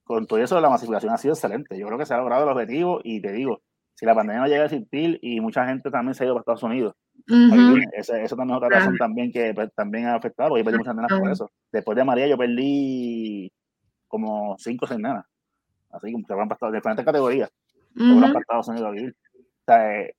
con 0.05 0.27
todo 0.27 0.39
eso 0.39 0.61
la 0.61 0.69
masificación 0.69 1.13
ha 1.13 1.17
sido 1.17 1.33
excelente. 1.33 1.77
Yo 1.77 1.85
creo 1.87 1.99
que 1.99 2.05
se 2.05 2.13
ha 2.13 2.17
logrado 2.19 2.43
el 2.43 2.49
objetivo 2.51 3.01
y 3.03 3.21
te 3.21 3.33
digo, 3.33 3.61
si 3.95 4.05
la 4.05 4.15
pandemia 4.15 4.43
no 4.43 4.47
llega 4.47 4.61
a 4.61 4.67
existir 4.67 5.19
y 5.21 5.41
mucha 5.41 5.65
gente 5.65 5.91
también 5.91 6.15
se 6.15 6.23
ha 6.23 6.27
ido 6.27 6.35
para 6.35 6.43
Estados 6.43 6.63
Unidos, 6.63 6.95
eso, 7.27 8.37
también 8.37 8.55
es 8.55 8.55
otra 8.55 8.69
razón 8.69 8.97
también 8.97 9.29
que 9.29 9.53
pues, 9.53 9.73
también 9.75 10.05
ha 10.05 10.15
afectado, 10.15 10.57
yo 10.57 10.63
perdí 10.63 10.77
muchas 10.77 10.95
nenas 10.95 11.19
por 11.19 11.29
eso. 11.29 11.51
Después 11.69 11.97
de 11.97 12.05
María 12.05 12.27
yo 12.27 12.37
perdí 12.37 13.51
como 14.07 14.55
cinco 14.57 14.85
o 14.85 14.87
seis 14.87 15.01
nenas 15.01 15.25
así 15.91 16.11
como 16.11 16.25
se 16.25 16.33
van 16.33 16.47
para 16.47 16.71
diferentes 16.71 17.05
categorías, 17.05 17.51
para 17.95 18.39
Estados 18.39 18.67
Unidos 18.67 18.87
a 18.87 18.91
vivir. 18.91 19.15
O 19.33 19.63
sea, 19.65 20.01
eh, 20.01 20.15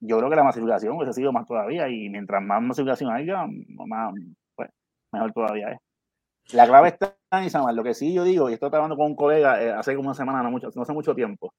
yo 0.00 0.18
creo 0.18 0.30
que 0.30 0.36
la 0.36 0.44
masificación 0.44 0.96
hubiese 0.96 1.14
sido 1.14 1.32
más 1.32 1.46
todavía 1.46 1.88
y 1.88 2.08
mientras 2.08 2.42
más 2.42 2.62
masificación 2.62 3.10
haya, 3.10 3.46
más, 3.86 4.14
pues, 4.54 4.70
mejor 5.12 5.32
todavía 5.32 5.72
es. 5.72 5.78
La 6.52 6.66
clave 6.66 6.88
está 6.88 7.16
en 7.30 7.44
Isamar. 7.44 7.74
Lo 7.74 7.82
que 7.82 7.94
sí 7.94 8.12
yo 8.12 8.22
digo, 8.22 8.50
y 8.50 8.54
estoy 8.54 8.68
hablando 8.72 8.96
con 8.96 9.06
un 9.06 9.16
colega 9.16 9.62
eh, 9.62 9.72
hace 9.72 9.96
como 9.96 10.08
una 10.08 10.14
semana, 10.14 10.42
no, 10.42 10.50
mucho, 10.50 10.68
no 10.74 10.82
hace 10.82 10.92
mucho 10.92 11.14
tiempo, 11.14 11.54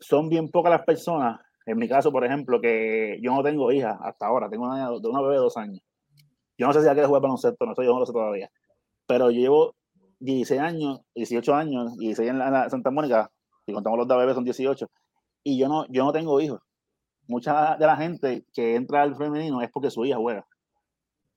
son 0.00 0.28
bien 0.28 0.50
pocas 0.50 0.72
las 0.72 0.82
personas, 0.82 1.40
en 1.64 1.78
mi 1.78 1.88
caso, 1.88 2.10
por 2.10 2.24
ejemplo, 2.24 2.60
que 2.60 3.18
yo 3.22 3.32
no 3.32 3.42
tengo 3.42 3.70
hija 3.70 3.98
hasta 4.02 4.26
ahora, 4.26 4.50
tengo 4.50 4.64
una, 4.64 4.90
una 4.90 5.22
bebé 5.22 5.34
de 5.34 5.40
dos 5.40 5.56
años. 5.56 5.80
Yo 6.58 6.66
no 6.66 6.72
sé 6.72 6.80
si 6.80 6.86
ya 6.86 6.92
quiere 6.92 7.06
jugar 7.06 7.22
baloncesto, 7.22 7.64
no 7.64 7.74
sé, 7.74 7.84
yo 7.84 7.92
no 7.92 8.00
lo 8.00 8.06
sé 8.06 8.12
todavía. 8.12 8.50
Pero 9.06 9.30
yo 9.30 9.40
llevo 9.40 9.74
16 10.22 10.60
años, 10.60 11.00
18 11.14 11.54
años, 11.54 11.96
16 11.98 12.30
en 12.30 12.38
la, 12.38 12.46
en 12.46 12.52
la 12.52 12.70
Santa 12.70 12.90
Mónica, 12.90 13.30
si 13.66 13.72
contamos 13.72 13.98
los 13.98 14.08
de 14.08 14.16
bebés 14.16 14.34
son 14.34 14.44
18, 14.44 14.88
y 15.44 15.58
yo 15.58 15.68
no, 15.68 15.86
yo 15.88 16.04
no 16.04 16.12
tengo 16.12 16.40
hijos. 16.40 16.60
Mucha 17.26 17.76
de 17.76 17.86
la 17.86 17.96
gente 17.96 18.44
que 18.52 18.76
entra 18.76 19.02
al 19.02 19.16
femenino 19.16 19.60
es 19.62 19.70
porque 19.70 19.90
su 19.90 20.04
hija 20.04 20.16
juega. 20.16 20.46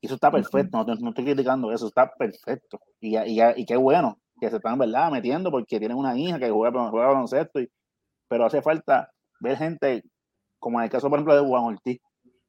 Y 0.02 0.08
eso 0.08 0.16
está 0.16 0.32
perfecto, 0.32 0.78
no, 0.78 0.96
no 0.96 1.10
estoy 1.10 1.26
criticando 1.26 1.72
eso, 1.72 1.88
está 1.88 2.12
perfecto. 2.12 2.80
Y, 3.00 3.18
y, 3.18 3.42
y 3.56 3.66
qué 3.66 3.76
bueno 3.76 4.20
que 4.40 4.50
se 4.50 4.58
están, 4.58 4.78
¿verdad?, 4.78 5.12
metiendo 5.12 5.50
porque 5.50 5.80
tienen 5.80 5.98
una 5.98 6.18
hija 6.18 6.38
que 6.38 6.50
juega, 6.50 6.90
juega 6.90 7.08
baloncesto, 7.08 7.60
y, 7.60 7.70
pero 8.28 8.46
hace 8.46 8.62
falta 8.62 9.10
ver 9.40 9.58
gente, 9.58 10.04
como 10.60 10.80
en 10.80 10.86
el 10.86 10.90
caso, 10.90 11.10
por 11.10 11.18
ejemplo, 11.18 11.36
de 11.36 11.48
Juan 11.48 11.64
Ortiz. 11.64 12.00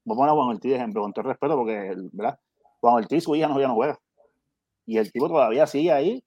Vamos 0.05 0.19
a 0.19 0.21
poner 0.21 0.31
a 0.31 0.35
Juan 0.35 0.49
Ortiz 0.49 0.71
de 0.71 0.77
ejemplo, 0.77 1.03
con 1.03 1.13
todo 1.13 1.25
respeto, 1.25 1.57
porque, 1.57 1.95
¿verdad? 2.13 2.39
Juan 2.81 2.95
Ortiz, 2.95 3.25
su 3.25 3.35
hija 3.35 3.49
no, 3.49 3.61
ya 3.61 3.69
no 3.69 3.75
juega. 3.75 3.99
Y 4.87 4.99
el 4.99 5.11
tipo 5.11 5.29
todavía 5.29 5.67
sigue 5.67 5.93
ahí, 5.93 6.23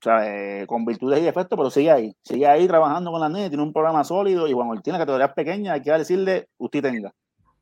o 0.00 0.02
sea, 0.02 0.62
eh, 0.62 0.66
con 0.66 0.86
virtudes 0.86 1.20
y 1.20 1.24
defectos, 1.24 1.58
pero 1.58 1.70
sigue 1.70 1.90
ahí. 1.90 2.16
Sigue 2.22 2.46
ahí 2.46 2.66
trabajando 2.66 3.10
con 3.10 3.20
la 3.20 3.28
niña, 3.28 3.48
tiene 3.48 3.62
un 3.62 3.72
programa 3.72 4.02
sólido 4.02 4.48
y 4.48 4.52
Juan 4.54 4.70
Ortiz, 4.70 4.92
la 4.92 4.98
categoría 4.98 5.26
es 5.26 5.34
pequeña, 5.34 5.74
hay 5.74 5.82
que 5.82 5.92
decirle, 5.92 6.48
usted 6.56 6.80
tenga. 6.80 7.12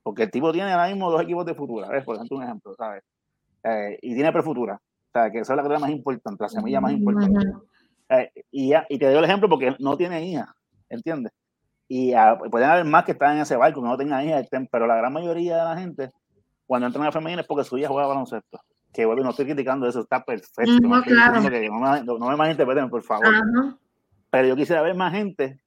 Porque 0.04 0.22
el 0.22 0.30
tipo 0.30 0.52
tiene 0.52 0.70
ahora 0.70 0.86
mismo 0.86 1.10
dos 1.10 1.20
equipos 1.22 1.44
de 1.44 1.54
futura, 1.54 1.88
¿ves? 1.88 2.04
Por 2.04 2.14
ejemplo, 2.14 2.36
un 2.36 2.44
ejemplo, 2.44 2.74
¿sabes? 2.76 3.02
Eh, 3.64 3.98
y 4.02 4.14
tiene 4.14 4.30
prefutura. 4.30 4.74
O 4.74 5.10
sea, 5.12 5.32
que 5.32 5.40
esa 5.40 5.52
es 5.52 5.56
la 5.56 5.62
categoría 5.62 5.80
más 5.80 5.90
importante, 5.90 6.44
la 6.44 6.48
semilla 6.48 6.80
más 6.80 6.92
importante. 6.92 7.44
Eh, 8.10 8.30
y, 8.52 8.72
y 8.88 8.98
te 8.98 9.06
doy 9.06 9.16
el 9.16 9.24
ejemplo 9.24 9.48
porque 9.48 9.74
no 9.80 9.96
tiene 9.96 10.24
hija, 10.24 10.54
¿entiendes? 10.88 11.32
Y 11.88 12.12
a, 12.12 12.38
pueden 12.38 12.70
haber 12.70 12.84
más 12.84 13.04
que 13.04 13.12
están 13.12 13.34
en 13.34 13.42
ese 13.42 13.56
barco, 13.56 13.82
que 13.82 13.88
no 13.88 13.96
tengan 13.96 14.24
hija, 14.24 14.42
pero 14.70 14.86
la 14.86 14.94
gran 14.94 15.12
mayoría 15.12 15.56
de 15.56 15.64
la 15.64 15.76
gente, 15.76 16.10
cuando 16.66 16.86
entran 16.86 17.02
a 17.02 17.06
la 17.06 17.12
femenina 17.12 17.42
es 17.42 17.48
porque 17.48 17.64
su 17.64 17.76
hija 17.76 17.88
juega 17.88 18.06
baloncesto 18.06 18.60
que 18.92 19.04
bueno, 19.04 19.22
no 19.22 19.30
estoy 19.30 19.44
criticando 19.44 19.88
eso, 19.88 20.00
está 20.00 20.24
perfecto. 20.24 20.72
No, 20.80 20.96
no, 20.96 21.02
claro. 21.02 21.42
que 21.48 21.68
no, 21.68 21.78
me, 21.78 22.02
no 22.02 22.28
me 22.28 22.36
malinterpreten, 22.36 22.90
por 22.90 23.02
favor. 23.02 23.26
Ajá. 23.26 23.78
Pero 24.30 24.48
yo 24.48 24.56
quisiera 24.56 24.82
ver 24.82 24.94
más 24.94 25.12
gente 25.12 25.60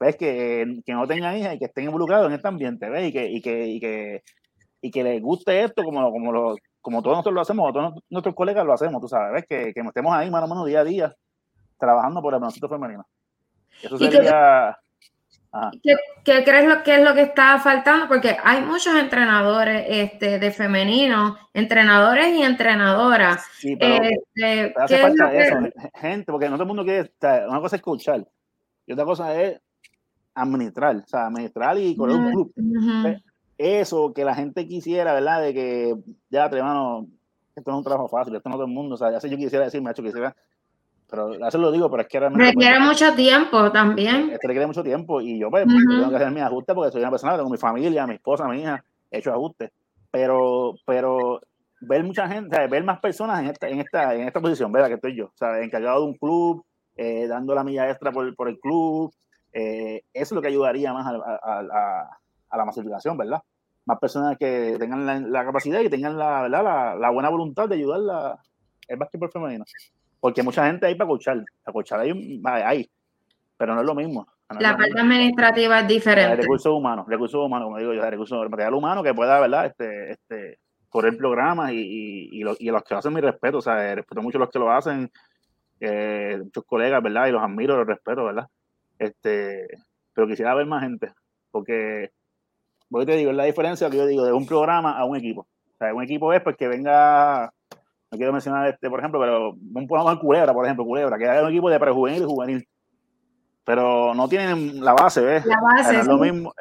¿ves? 0.00 0.16
Que, 0.16 0.80
que 0.84 0.92
no 0.92 1.06
tengan 1.06 1.36
hijas 1.36 1.54
y 1.54 1.58
que 1.58 1.66
estén 1.66 1.84
involucrados 1.84 2.26
en 2.26 2.32
este 2.32 2.48
ambiente, 2.48 2.88
¿ves? 2.88 3.08
Y 3.08 3.12
que, 3.12 3.30
y 3.30 3.40
que, 3.40 3.66
y 3.66 3.80
que, 3.80 4.22
y 4.80 4.90
que 4.90 5.04
les 5.04 5.22
guste 5.22 5.62
esto 5.62 5.84
como, 5.84 6.10
como, 6.10 6.32
lo, 6.32 6.56
como 6.80 7.02
todos 7.02 7.18
nosotros 7.18 7.34
lo 7.34 7.40
hacemos, 7.42 7.72
todos 7.72 8.02
nuestros 8.08 8.34
colegas 8.34 8.64
lo 8.64 8.72
hacemos, 8.72 9.00
tú 9.00 9.08
sabes, 9.08 9.32
¿ves? 9.32 9.44
Que, 9.46 9.74
que 9.74 9.80
estemos 9.80 10.12
ahí 10.14 10.30
mano 10.30 10.46
a 10.46 10.48
mano 10.48 10.64
día 10.64 10.80
a 10.80 10.84
día 10.84 11.14
trabajando 11.78 12.20
por 12.22 12.34
el 12.34 12.40
baloncesto 12.40 12.68
femenino. 12.68 13.06
Eso 13.82 13.98
sería... 13.98 14.76
¿Qué, 15.82 15.96
¿Qué, 16.24 16.44
crees 16.44 16.68
lo 16.68 16.82
que 16.84 16.94
es 16.94 17.02
lo 17.02 17.12
que 17.12 17.22
está 17.22 17.58
faltando? 17.58 18.06
Porque 18.06 18.36
hay 18.42 18.62
muchos 18.62 18.94
entrenadores 18.94 19.84
este, 19.88 20.38
de 20.38 20.50
femenino, 20.52 21.36
entrenadores 21.52 22.28
y 22.36 22.42
entrenadoras. 22.42 23.44
Sí, 23.58 23.74
pero, 23.74 24.04
este, 24.04 24.72
pero 24.72 24.84
hace 24.84 24.98
falta 24.98 25.34
eso, 25.34 25.56
gente, 25.94 26.30
porque 26.30 26.48
no 26.48 26.52
todo 26.52 26.62
el 26.62 26.68
mundo 26.68 26.84
quiere, 26.84 27.10
una 27.48 27.60
cosa 27.60 27.76
es 27.76 27.80
escuchar 27.80 28.24
y 28.86 28.92
otra 28.92 29.04
cosa 29.04 29.40
es 29.40 29.60
administrar, 30.34 30.96
o 30.96 31.06
sea, 31.06 31.26
administrar 31.26 31.76
y 31.78 31.96
correr 31.96 32.16
un 32.16 32.30
club. 32.30 32.52
Uh 32.56 32.62
-huh. 32.62 33.22
Eso 33.58 34.12
que 34.14 34.24
la 34.24 34.34
gente 34.34 34.66
quisiera, 34.68 35.12
¿verdad? 35.12 35.42
De 35.42 35.52
que 35.52 35.96
ya, 36.30 36.46
hermano, 36.46 37.08
esto 37.56 37.70
no 37.70 37.76
es 37.76 37.78
un 37.78 37.84
trabajo 37.84 38.08
fácil, 38.08 38.36
esto 38.36 38.48
no 38.48 38.54
todo 38.54 38.66
el 38.66 38.72
mundo, 38.72 38.94
o 38.94 38.98
sea, 38.98 39.10
ya 39.10 39.20
sé 39.20 39.28
yo 39.28 39.36
quisiera 39.36 39.64
decir, 39.64 39.82
macho, 39.82 40.02
quisiera 40.02 40.34
pero 41.10 41.46
eso 41.46 41.58
lo 41.58 41.72
digo, 41.72 41.90
pero 41.90 42.02
es 42.02 42.08
que 42.08 42.20
realmente... 42.20 42.52
Requiere 42.52 42.76
pues, 42.76 42.88
mucho 42.88 43.14
tiempo 43.14 43.72
también. 43.72 44.30
Esto 44.30 44.48
requiere 44.48 44.66
mucho 44.66 44.82
tiempo 44.82 45.20
y 45.20 45.38
yo 45.38 45.50
pues, 45.50 45.66
uh 45.66 45.68
-huh. 45.68 45.98
tengo 45.98 46.10
que 46.10 46.16
hacer 46.16 46.30
mis 46.30 46.42
ajustes 46.42 46.74
porque 46.74 46.92
soy 46.92 47.00
una 47.02 47.10
persona, 47.10 47.36
tengo 47.36 47.50
mi 47.50 47.58
familia, 47.58 48.06
mi 48.06 48.14
esposa, 48.14 48.48
mi 48.48 48.60
hija, 48.60 48.82
he 49.10 49.18
hecho 49.18 49.32
ajustes, 49.32 49.70
pero, 50.10 50.74
pero 50.86 51.40
ver 51.80 52.04
mucha 52.04 52.28
gente, 52.28 52.66
ver 52.68 52.84
más 52.84 53.00
personas 53.00 53.40
en 53.40 53.46
esta, 53.46 53.68
en 53.68 53.80
esta, 53.80 54.14
en 54.14 54.26
esta 54.26 54.40
posición, 54.40 54.70
¿verdad? 54.70 54.88
Que 54.88 54.94
estoy 54.94 55.16
yo, 55.16 55.26
o 55.26 55.36
sea, 55.36 55.60
encargado 55.60 56.00
de 56.00 56.06
un 56.06 56.14
club, 56.14 56.64
eh, 56.96 57.26
dando 57.26 57.54
la 57.54 57.64
milla 57.64 57.88
extra 57.90 58.12
por, 58.12 58.34
por 58.36 58.48
el 58.48 58.58
club, 58.58 59.12
eh, 59.52 60.02
eso 60.12 60.24
es 60.24 60.32
lo 60.32 60.42
que 60.42 60.48
ayudaría 60.48 60.92
más 60.92 61.06
a, 61.06 61.10
a, 61.10 61.60
a, 61.60 62.20
a, 62.50 62.56
la 62.56 62.64
masificación, 62.64 63.16
¿verdad? 63.16 63.40
Más 63.86 63.98
personas 63.98 64.36
que 64.38 64.76
tengan 64.78 65.06
la, 65.06 65.18
la 65.18 65.44
capacidad 65.44 65.80
y 65.80 65.88
tengan 65.88 66.18
la, 66.18 66.42
¿verdad? 66.42 66.62
La, 66.62 66.94
la, 66.96 67.10
buena 67.10 67.30
voluntad 67.30 67.68
de 67.68 67.76
ayudar 67.76 68.00
la, 68.00 68.38
el 68.86 68.96
básquetbol 68.96 69.30
femenino 69.30 69.64
porque 70.20 70.42
mucha 70.42 70.66
gente 70.66 70.86
hay 70.86 70.94
para 70.94 71.08
coachar, 71.08 71.42
para 71.64 71.72
coachar 71.72 72.00
hay, 72.00 72.40
hay, 72.44 72.90
pero 73.56 73.74
no 73.74 73.80
es 73.80 73.86
lo 73.86 73.94
mismo. 73.94 74.26
No 74.50 74.60
la 74.60 74.76
parte 74.76 75.00
administrativa 75.00 75.80
es 75.80 75.88
diferente. 75.88 76.36
Recursos 76.36 76.72
humanos, 76.72 77.06
recursos 77.08 77.40
humanos, 77.40 77.66
como 77.66 77.78
digo 77.78 77.94
yo, 77.94 78.10
recursos 78.10 78.50
material 78.50 78.74
humano 78.74 79.02
que 79.02 79.14
pueda, 79.14 79.38
¿verdad? 79.38 79.66
Este, 79.66 80.12
este, 80.12 80.58
correr 80.88 81.16
programas 81.16 81.72
y, 81.72 81.78
y, 81.78 82.28
y, 82.32 82.42
lo, 82.42 82.56
y, 82.58 82.68
los 82.70 82.82
que 82.82 82.94
hacen 82.94 83.14
mi 83.14 83.20
respeto, 83.20 83.58
o 83.58 83.62
sea, 83.62 83.94
respeto 83.94 84.22
mucho 84.22 84.38
a 84.38 84.40
los 84.40 84.50
que 84.50 84.58
lo 84.58 84.70
hacen, 84.72 85.10
eh, 85.78 86.38
muchos 86.42 86.64
colegas, 86.64 87.02
¿verdad? 87.02 87.28
Y 87.28 87.32
los 87.32 87.42
admiro, 87.42 87.76
los 87.76 87.86
respeto, 87.86 88.24
¿verdad? 88.24 88.48
Este, 88.98 89.68
pero 90.12 90.26
quisiera 90.26 90.54
ver 90.54 90.66
más 90.66 90.82
gente, 90.82 91.12
porque, 91.50 92.10
voy 92.88 93.06
te 93.06 93.16
digo, 93.16 93.30
es 93.30 93.36
la 93.36 93.44
diferencia 93.44 93.88
que 93.88 93.96
yo 93.96 94.06
digo 94.06 94.26
de 94.26 94.32
un 94.32 94.46
programa 94.46 94.98
a 94.98 95.04
un 95.04 95.16
equipo. 95.16 95.42
O 95.42 95.76
sea, 95.78 95.94
un 95.94 96.02
equipo 96.02 96.32
es 96.32 96.42
pues 96.42 96.56
que 96.56 96.68
venga 96.68 97.52
no 98.10 98.18
quiero 98.18 98.32
mencionar 98.32 98.68
este, 98.68 98.90
por 98.90 98.98
ejemplo, 98.98 99.20
pero 99.20 99.50
un 99.52 99.86
programa 99.86 100.18
Culebra, 100.18 100.52
por 100.52 100.64
ejemplo, 100.64 100.84
Culebra, 100.84 101.16
que 101.16 101.28
hay 101.28 101.42
un 101.42 101.50
equipo 101.50 101.70
de 101.70 101.78
prejuvenil 101.78 102.22
y 102.22 102.26
juvenil, 102.26 102.68
pero 103.64 104.14
no 104.14 104.28
tienen 104.28 104.84
la 104.84 104.94
base, 104.94 105.20
¿ves? 105.20 105.46
La 105.46 105.60
base. 105.60 106.00
Es 106.00 106.06
lo 106.06 106.18
mismo 106.18 106.52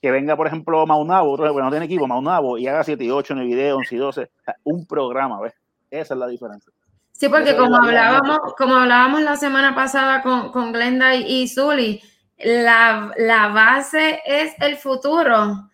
que 0.00 0.10
venga, 0.10 0.36
por 0.36 0.46
ejemplo, 0.46 0.86
Maunabo, 0.86 1.30
otro 1.32 1.52
bueno, 1.52 1.66
no 1.66 1.70
tiene 1.70 1.86
equipo, 1.86 2.06
Maunabo, 2.06 2.58
y 2.58 2.66
haga 2.66 2.84
7 2.84 3.02
y 3.02 3.10
8 3.10 3.32
en 3.32 3.38
el 3.40 3.46
video, 3.46 3.76
11 3.78 3.94
y 3.94 3.98
12, 3.98 4.30
un 4.64 4.86
programa, 4.86 5.40
¿ves? 5.40 5.54
Esa 5.90 6.14
es 6.14 6.20
la 6.20 6.26
diferencia. 6.26 6.72
Sí, 7.12 7.28
porque 7.28 7.56
como 7.56 7.76
hablábamos, 7.76 8.38
como 8.56 8.74
hablábamos 8.76 9.22
la 9.22 9.36
semana 9.36 9.74
pasada 9.74 10.22
con, 10.22 10.52
con 10.52 10.72
Glenda 10.72 11.16
y, 11.16 11.42
y 11.42 11.48
Zully, 11.48 12.00
la, 12.38 13.12
la 13.16 13.48
base 13.48 14.20
es 14.24 14.54
el 14.60 14.76
futuro 14.76 15.68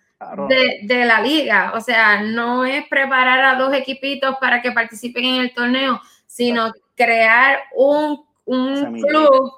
de, 0.48 0.80
de, 0.82 1.04
la 1.04 1.20
liga. 1.20 1.72
O 1.74 1.80
sea, 1.80 2.22
no 2.22 2.64
es 2.64 2.86
preparar 2.88 3.44
a 3.44 3.58
dos 3.58 3.72
equipitos 3.74 4.36
para 4.40 4.62
que 4.62 4.72
participen 4.72 5.24
en 5.24 5.40
el 5.42 5.54
torneo, 5.54 6.00
sino 6.26 6.72
crear 6.96 7.60
un, 7.74 8.24
un 8.44 9.00
club, 9.02 9.52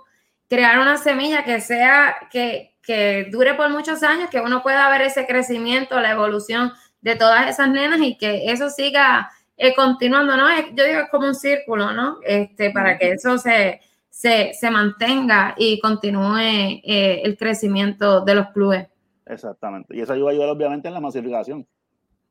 crear 0.49 0.79
una 0.79 0.97
semilla 0.97 1.45
que 1.45 1.61
sea, 1.61 2.17
que, 2.31 2.77
que 2.83 3.29
dure 3.31 3.55
por 3.55 3.71
muchos 3.71 4.03
años, 4.03 4.31
que 4.31 4.41
uno 4.41 4.62
pueda 4.62 4.89
ver 4.89 5.03
ese 5.03 5.27
crecimiento, 5.27 6.01
la 6.01 6.12
evolución 6.12 6.73
de 7.01 7.17
todas 7.17 7.49
esas 7.49 7.69
nenas 7.69 8.01
y 8.01 8.17
que 8.17 8.51
eso 8.51 8.71
siga 8.71 9.31
eh, 9.57 9.75
continuando, 9.75 10.37
¿no? 10.37 10.49
Yo 10.75 10.85
digo 10.85 11.01
es 11.01 11.11
como 11.11 11.27
un 11.29 11.35
círculo, 11.35 11.93
¿no? 11.93 12.19
Este, 12.23 12.71
para 12.71 12.99
que 12.99 13.12
eso 13.12 13.39
se, 13.39 13.81
se, 14.11 14.53
se 14.55 14.71
mantenga 14.71 15.55
y 15.57 15.81
continúe 15.81 16.39
eh, 16.39 17.23
el 17.25 17.37
crecimiento 17.37 18.23
de 18.23 18.35
los 18.35 18.49
clubes. 18.49 18.87
Exactamente. 19.27 19.97
Y 19.97 20.01
eso 20.01 20.12
ayuda 20.12 20.29
a 20.29 20.33
ayudar 20.33 20.49
obviamente 20.51 20.89
en 20.89 20.95
la 20.95 21.01
masificación. 21.01 21.66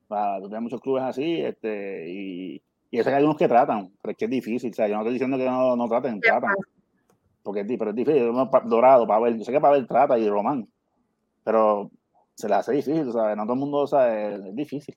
Para 0.08 0.42
tener 0.42 0.62
muchos 0.62 0.82
clubes 0.82 1.04
así, 1.04 1.42
este, 1.42 2.10
y, 2.10 2.62
y 2.92 3.00
eso 3.00 3.10
hay 3.10 3.16
algunos 3.16 3.38
que 3.38 3.48
tratan, 3.48 3.92
pero 4.02 4.12
es 4.12 4.18
que 4.18 4.26
es 4.26 4.32
difícil. 4.32 4.72
O 4.72 4.74
sea, 4.74 4.88
yo 4.88 4.96
no 4.96 5.02
estoy 5.02 5.14
diciendo 5.14 5.38
que 5.38 5.46
no, 5.46 5.76
no 5.76 5.88
traten, 5.88 6.20
tratan. 6.22 6.56
Porque 7.44 7.62
es, 7.62 7.68
pero 7.78 7.90
es 7.90 7.96
difícil. 7.96 8.32
Dorado, 8.66 9.08
Pavel, 9.08 9.38
yo 9.38 9.44
sé 9.44 9.52
que 9.52 9.60
Pavel 9.60 9.88
trata 9.88 10.18
y 10.18 10.30
Román, 10.30 10.68
pero 11.44 11.92
se 12.36 12.48
le 12.48 12.56
hace 12.56 12.74
difícil, 12.74 13.12
¿sabes? 13.12 13.36
No 13.36 13.44
todo 13.44 13.54
el 13.54 13.60
mundo 13.60 13.88
sabe, 13.88 14.36
es 14.36 14.56
difícil. 14.56 14.96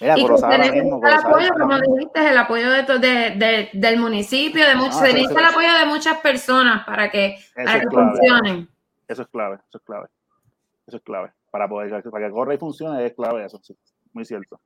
Mira, 0.00 0.18
y 0.18 0.26
que 0.26 0.36
se 0.36 0.48
necesita 0.48 1.08
el 1.08 1.14
apoyo, 1.14 1.48
como 1.58 1.80
dijiste, 1.80 2.28
el 2.28 2.38
apoyo 2.38 2.70
de, 2.70 2.82
de, 2.82 3.30
de 3.36 3.70
del 3.72 3.98
municipio, 3.98 4.66
de 4.66 4.74
muchos, 4.74 4.96
ah, 4.96 5.06
se 5.06 5.12
necesita 5.12 5.40
el 5.40 5.46
apoyo 5.46 5.72
de 5.78 5.86
muchas 5.86 6.18
personas 6.18 6.84
para 6.84 7.10
que, 7.10 7.36
para 7.54 7.80
que 7.80 7.86
funcionen. 7.88 8.68
Eso 9.06 9.22
es 9.22 9.28
clave, 9.28 9.58
eso 9.68 9.78
es 9.78 9.84
clave. 9.84 10.06
Eso 10.86 10.96
es 10.98 11.02
clave. 11.02 11.32
Para 11.50 11.68
poder, 11.68 12.02
para 12.10 12.26
que 12.26 12.32
corra 12.32 12.54
y 12.54 12.58
funcione 12.58 13.06
es 13.06 13.14
clave 13.14 13.44
eso. 13.44 13.60
Muy 14.12 14.24
cierto. 14.24 14.60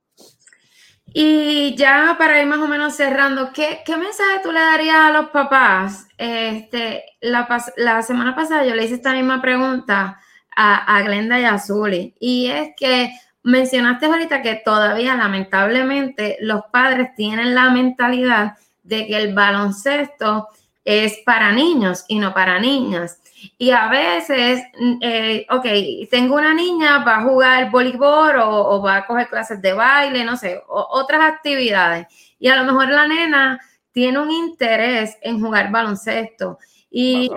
Y 1.13 1.75
ya 1.75 2.15
para 2.17 2.41
ir 2.41 2.47
más 2.47 2.59
o 2.59 2.67
menos 2.67 2.95
cerrando, 2.95 3.51
¿qué, 3.53 3.79
qué 3.85 3.97
mensaje 3.97 4.39
tú 4.43 4.51
le 4.51 4.59
darías 4.59 4.95
a 4.95 5.11
los 5.11 5.29
papás? 5.29 6.07
Este, 6.17 7.03
la, 7.19 7.47
la, 7.75 8.01
semana 8.01 8.35
pasada 8.35 8.65
yo 8.65 8.75
le 8.75 8.85
hice 8.85 8.95
esta 8.95 9.13
misma 9.13 9.41
pregunta 9.41 10.19
a, 10.55 10.95
a 10.95 11.01
Glenda 11.01 11.39
y 11.39 11.43
a 11.43 11.57
Zuli, 11.59 12.15
y 12.19 12.47
es 12.47 12.69
que 12.77 13.11
mencionaste 13.43 14.05
ahorita 14.05 14.41
que 14.41 14.61
todavía 14.63 15.15
lamentablemente 15.15 16.37
los 16.41 16.61
padres 16.71 17.09
tienen 17.15 17.55
la 17.55 17.71
mentalidad 17.71 18.57
de 18.83 19.07
que 19.07 19.17
el 19.17 19.33
baloncesto 19.33 20.47
es 20.83 21.19
para 21.25 21.51
niños 21.51 22.05
y 22.07 22.19
no 22.19 22.33
para 22.33 22.59
niñas. 22.59 23.19
Y 23.57 23.71
a 23.71 23.87
veces, 23.87 24.63
eh, 25.01 25.45
ok, 25.49 25.65
tengo 26.09 26.35
una 26.35 26.53
niña, 26.53 27.03
va 27.03 27.17
a 27.17 27.23
jugar 27.23 27.71
voleibol 27.71 28.37
o, 28.37 28.75
o, 28.75 28.81
va 28.81 28.97
a 28.97 29.07
coger 29.07 29.27
clases 29.29 29.61
de 29.61 29.73
baile, 29.73 30.23
no 30.23 30.37
sé, 30.37 30.61
o, 30.67 30.87
otras 30.91 31.21
actividades. 31.21 32.07
Y 32.39 32.49
a 32.49 32.55
lo 32.55 32.63
mejor 32.65 32.89
la 32.89 33.07
nena 33.07 33.59
tiene 33.91 34.19
un 34.19 34.31
interés 34.31 35.17
en 35.21 35.41
jugar 35.41 35.71
baloncesto. 35.71 36.59
Y, 36.89 37.31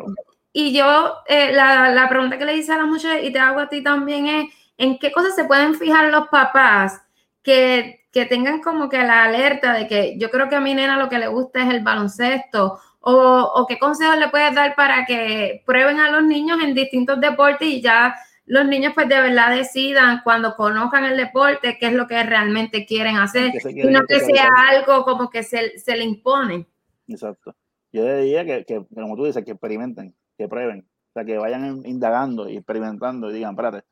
y 0.53 0.77
yo, 0.77 1.15
eh, 1.27 1.53
la, 1.53 1.91
la, 1.91 2.09
pregunta 2.09 2.39
que 2.39 2.45
le 2.45 2.57
hice 2.57 2.73
a 2.73 2.79
las 2.79 2.87
mujeres 2.87 3.25
y 3.25 3.33
te 3.33 3.39
hago 3.39 3.61
a 3.61 3.69
ti 3.69 3.83
también 3.83 4.27
es, 4.27 4.47
¿en 4.79 4.99
qué 4.99 5.13
cosas 5.13 5.35
se 5.35 5.45
pueden 5.45 5.75
fijar 5.75 6.11
los 6.11 6.29
papás 6.29 7.03
que, 7.43 8.07
que 8.13 8.27
tengan 8.27 8.61
como 8.63 8.89
que 8.89 8.99
la 8.99 9.25
alerta 9.25 9.73
de 9.73 9.87
que 9.87 10.17
yo 10.19 10.31
creo 10.31 10.49
que 10.49 10.57
a 10.57 10.61
mi 10.61 10.75
nena 10.75 10.97
lo 10.97 11.09
que 11.09 11.19
le 11.19 11.29
gusta 11.29 11.63
es 11.63 11.71
el 11.71 11.83
baloncesto 11.83 12.79
o, 13.05 13.67
qué 13.69 13.79
consejos 13.79 14.17
le 14.19 14.29
puedes 14.29 14.55
dar 14.55 14.75
para 14.75 15.05
que 15.05 15.63
prueben 15.67 16.01
a 16.01 16.11
los 16.11 16.25
niños 16.25 16.59
en 16.63 16.75
distintos 16.75 17.21
deportes 17.21 17.69
y 17.69 17.83
ya 17.83 18.15
los 18.47 18.67
niños 18.67 18.93
pues 18.95 19.09
de 19.09 19.21
verdad 19.21 19.57
decidan 19.57 20.21
cuando 20.23 20.55
conozcan 20.55 21.05
el 21.05 21.17
deporte 21.17 21.79
qué 21.79 21.87
es 21.87 21.93
lo 21.93 22.07
que 22.07 22.23
realmente 22.23 22.85
quieren 22.85 23.17
hacer 23.17 23.53
y 23.55 23.85
no 23.85 24.03
que 24.07 24.21
sea 24.21 24.49
algo 24.71 25.05
como 25.05 25.31
que 25.31 25.43
se, 25.43 25.79
se, 25.79 25.97
le 25.97 26.05
impone. 26.05 26.67
Exacto. 27.09 27.55
Yo 27.93 28.05
diría 28.17 28.45
que, 28.45 28.65
que, 28.65 28.85
como 28.95 29.17
tú 29.17 29.25
dices, 29.25 29.45
que 29.45 29.53
experimenten, 29.53 30.15
que 30.37 30.49
prueben, 30.49 30.81
o 30.81 31.13
sea, 31.13 31.25
que 31.25 31.39
vayan 31.39 31.83
indagando 31.87 32.49
y 32.49 32.57
experimentando 32.57 33.31
y 33.31 33.35
digan, 33.35 33.53
espérate, 33.53 33.85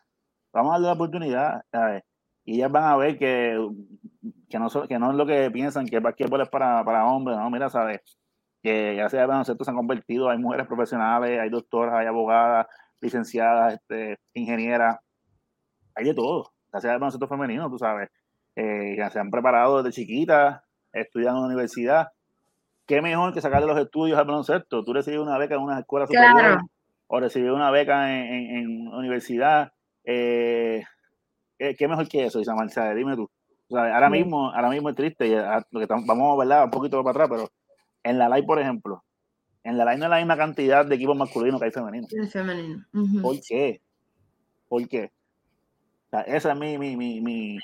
vamos 0.53 0.71
a 0.71 0.73
darle 0.75 0.87
la 0.89 0.93
oportunidad, 0.95 1.65
y 2.45 2.57
ellas 2.57 2.73
van 2.73 2.85
a 2.85 2.97
ver 2.97 3.17
que, 3.17 3.57
que, 4.49 4.59
no, 4.59 4.69
que 4.89 4.99
no 4.99 5.11
es 5.13 5.17
lo 5.17 5.25
que 5.25 5.51
piensan, 5.51 5.87
que 5.87 5.97
el 5.97 6.03
basquetbol 6.03 6.41
es 6.41 6.49
para, 6.49 6.85
para 6.85 7.07
hombres, 7.07 7.39
no, 7.39 7.49
mira, 7.49 7.71
sabes, 7.71 8.01
que 8.63 8.95
gracias 8.95 9.21
al 9.21 9.29
baloncesto 9.29 9.65
se 9.65 9.71
han 9.71 9.77
convertido, 9.77 10.31
hay 10.31 10.39
mujeres 10.39 10.67
profesionales, 10.67 11.41
hay 11.41 11.51
doctoras, 11.51 11.95
hay 11.95 12.07
abogadas, 12.07 12.67
licenciadas, 13.01 13.75
este, 13.75 14.19
ingenieras, 14.35 14.99
hay 15.95 16.05
de 16.05 16.15
todo, 16.15 16.53
gracias 16.71 16.93
al 16.93 17.01
baloncesto 17.01 17.27
femenino, 17.27 17.69
tú 17.69 17.79
sabes, 17.79 18.09
eh, 18.55 18.97
se 19.11 19.19
han 19.19 19.31
preparado 19.31 19.83
desde 19.83 19.97
chiquitas, 19.97 20.63
estudian 20.93 21.35
en 21.35 21.41
la 21.41 21.47
universidad, 21.49 22.09
qué 22.87 23.03
mejor 23.03 23.35
que 23.35 23.41
sacarle 23.41 23.67
los 23.67 23.79
estudios 23.79 24.17
al 24.19 24.27
baloncesto, 24.27 24.85
tú 24.85 24.93
recibes 24.93 25.19
una 25.19 25.39
beca 25.39 25.57
en 25.57 25.63
una 25.63 25.81
escuela 25.81 26.07
superior, 26.07 26.61
o 27.09 27.21
recibes 27.21 27.51
una 27.51 27.71
beca 27.73 28.13
en, 28.15 28.57
en, 28.57 28.89
universidad, 28.89 29.73
eh, 30.05 30.85
¿qué, 31.59 31.89
mejor 31.89 32.09
que 32.09 32.27
eso, 32.27 32.41
Isa 32.41 32.55
Dime 32.95 33.17
tú. 33.17 33.29
ahora, 33.71 34.09
mismo, 34.09 34.53
ahora 34.53 34.71
mismo 34.71 34.89
es 34.89 34.95
triste, 34.95 35.37
ah, 35.37 35.67
vamos 36.07 36.39
¿verdad? 36.39 36.65
un 36.65 36.71
poquito 36.71 37.03
para 37.03 37.25
atrás, 37.25 37.29
pero 37.29 37.49
en 38.03 38.19
la 38.19 38.29
LAI, 38.29 38.43
por 38.43 38.59
ejemplo, 38.59 39.03
en 39.65 39.79
la 39.79 39.85
LAI 39.85 39.99
no 39.99 40.05
hay 40.05 40.11
la 40.11 40.17
misma 40.19 40.37
cantidad 40.37 40.85
de 40.85 40.95
equipos 40.95 41.17
masculinos 41.17 41.61
que 41.61 41.67
hay 41.67 41.73
femeninos. 41.73 42.11
femenino. 42.31 42.85
¿Por 43.23 43.37
qué? 43.41 43.81
¿Por 44.69 44.89
qué? 44.89 45.13
O 46.07 46.11
sea, 46.11 46.21
esa 46.23 46.53
es 46.53 46.59
mi, 46.59 46.79
mi, 46.79 46.97
mi, 46.97 47.21
mi, 47.21 47.59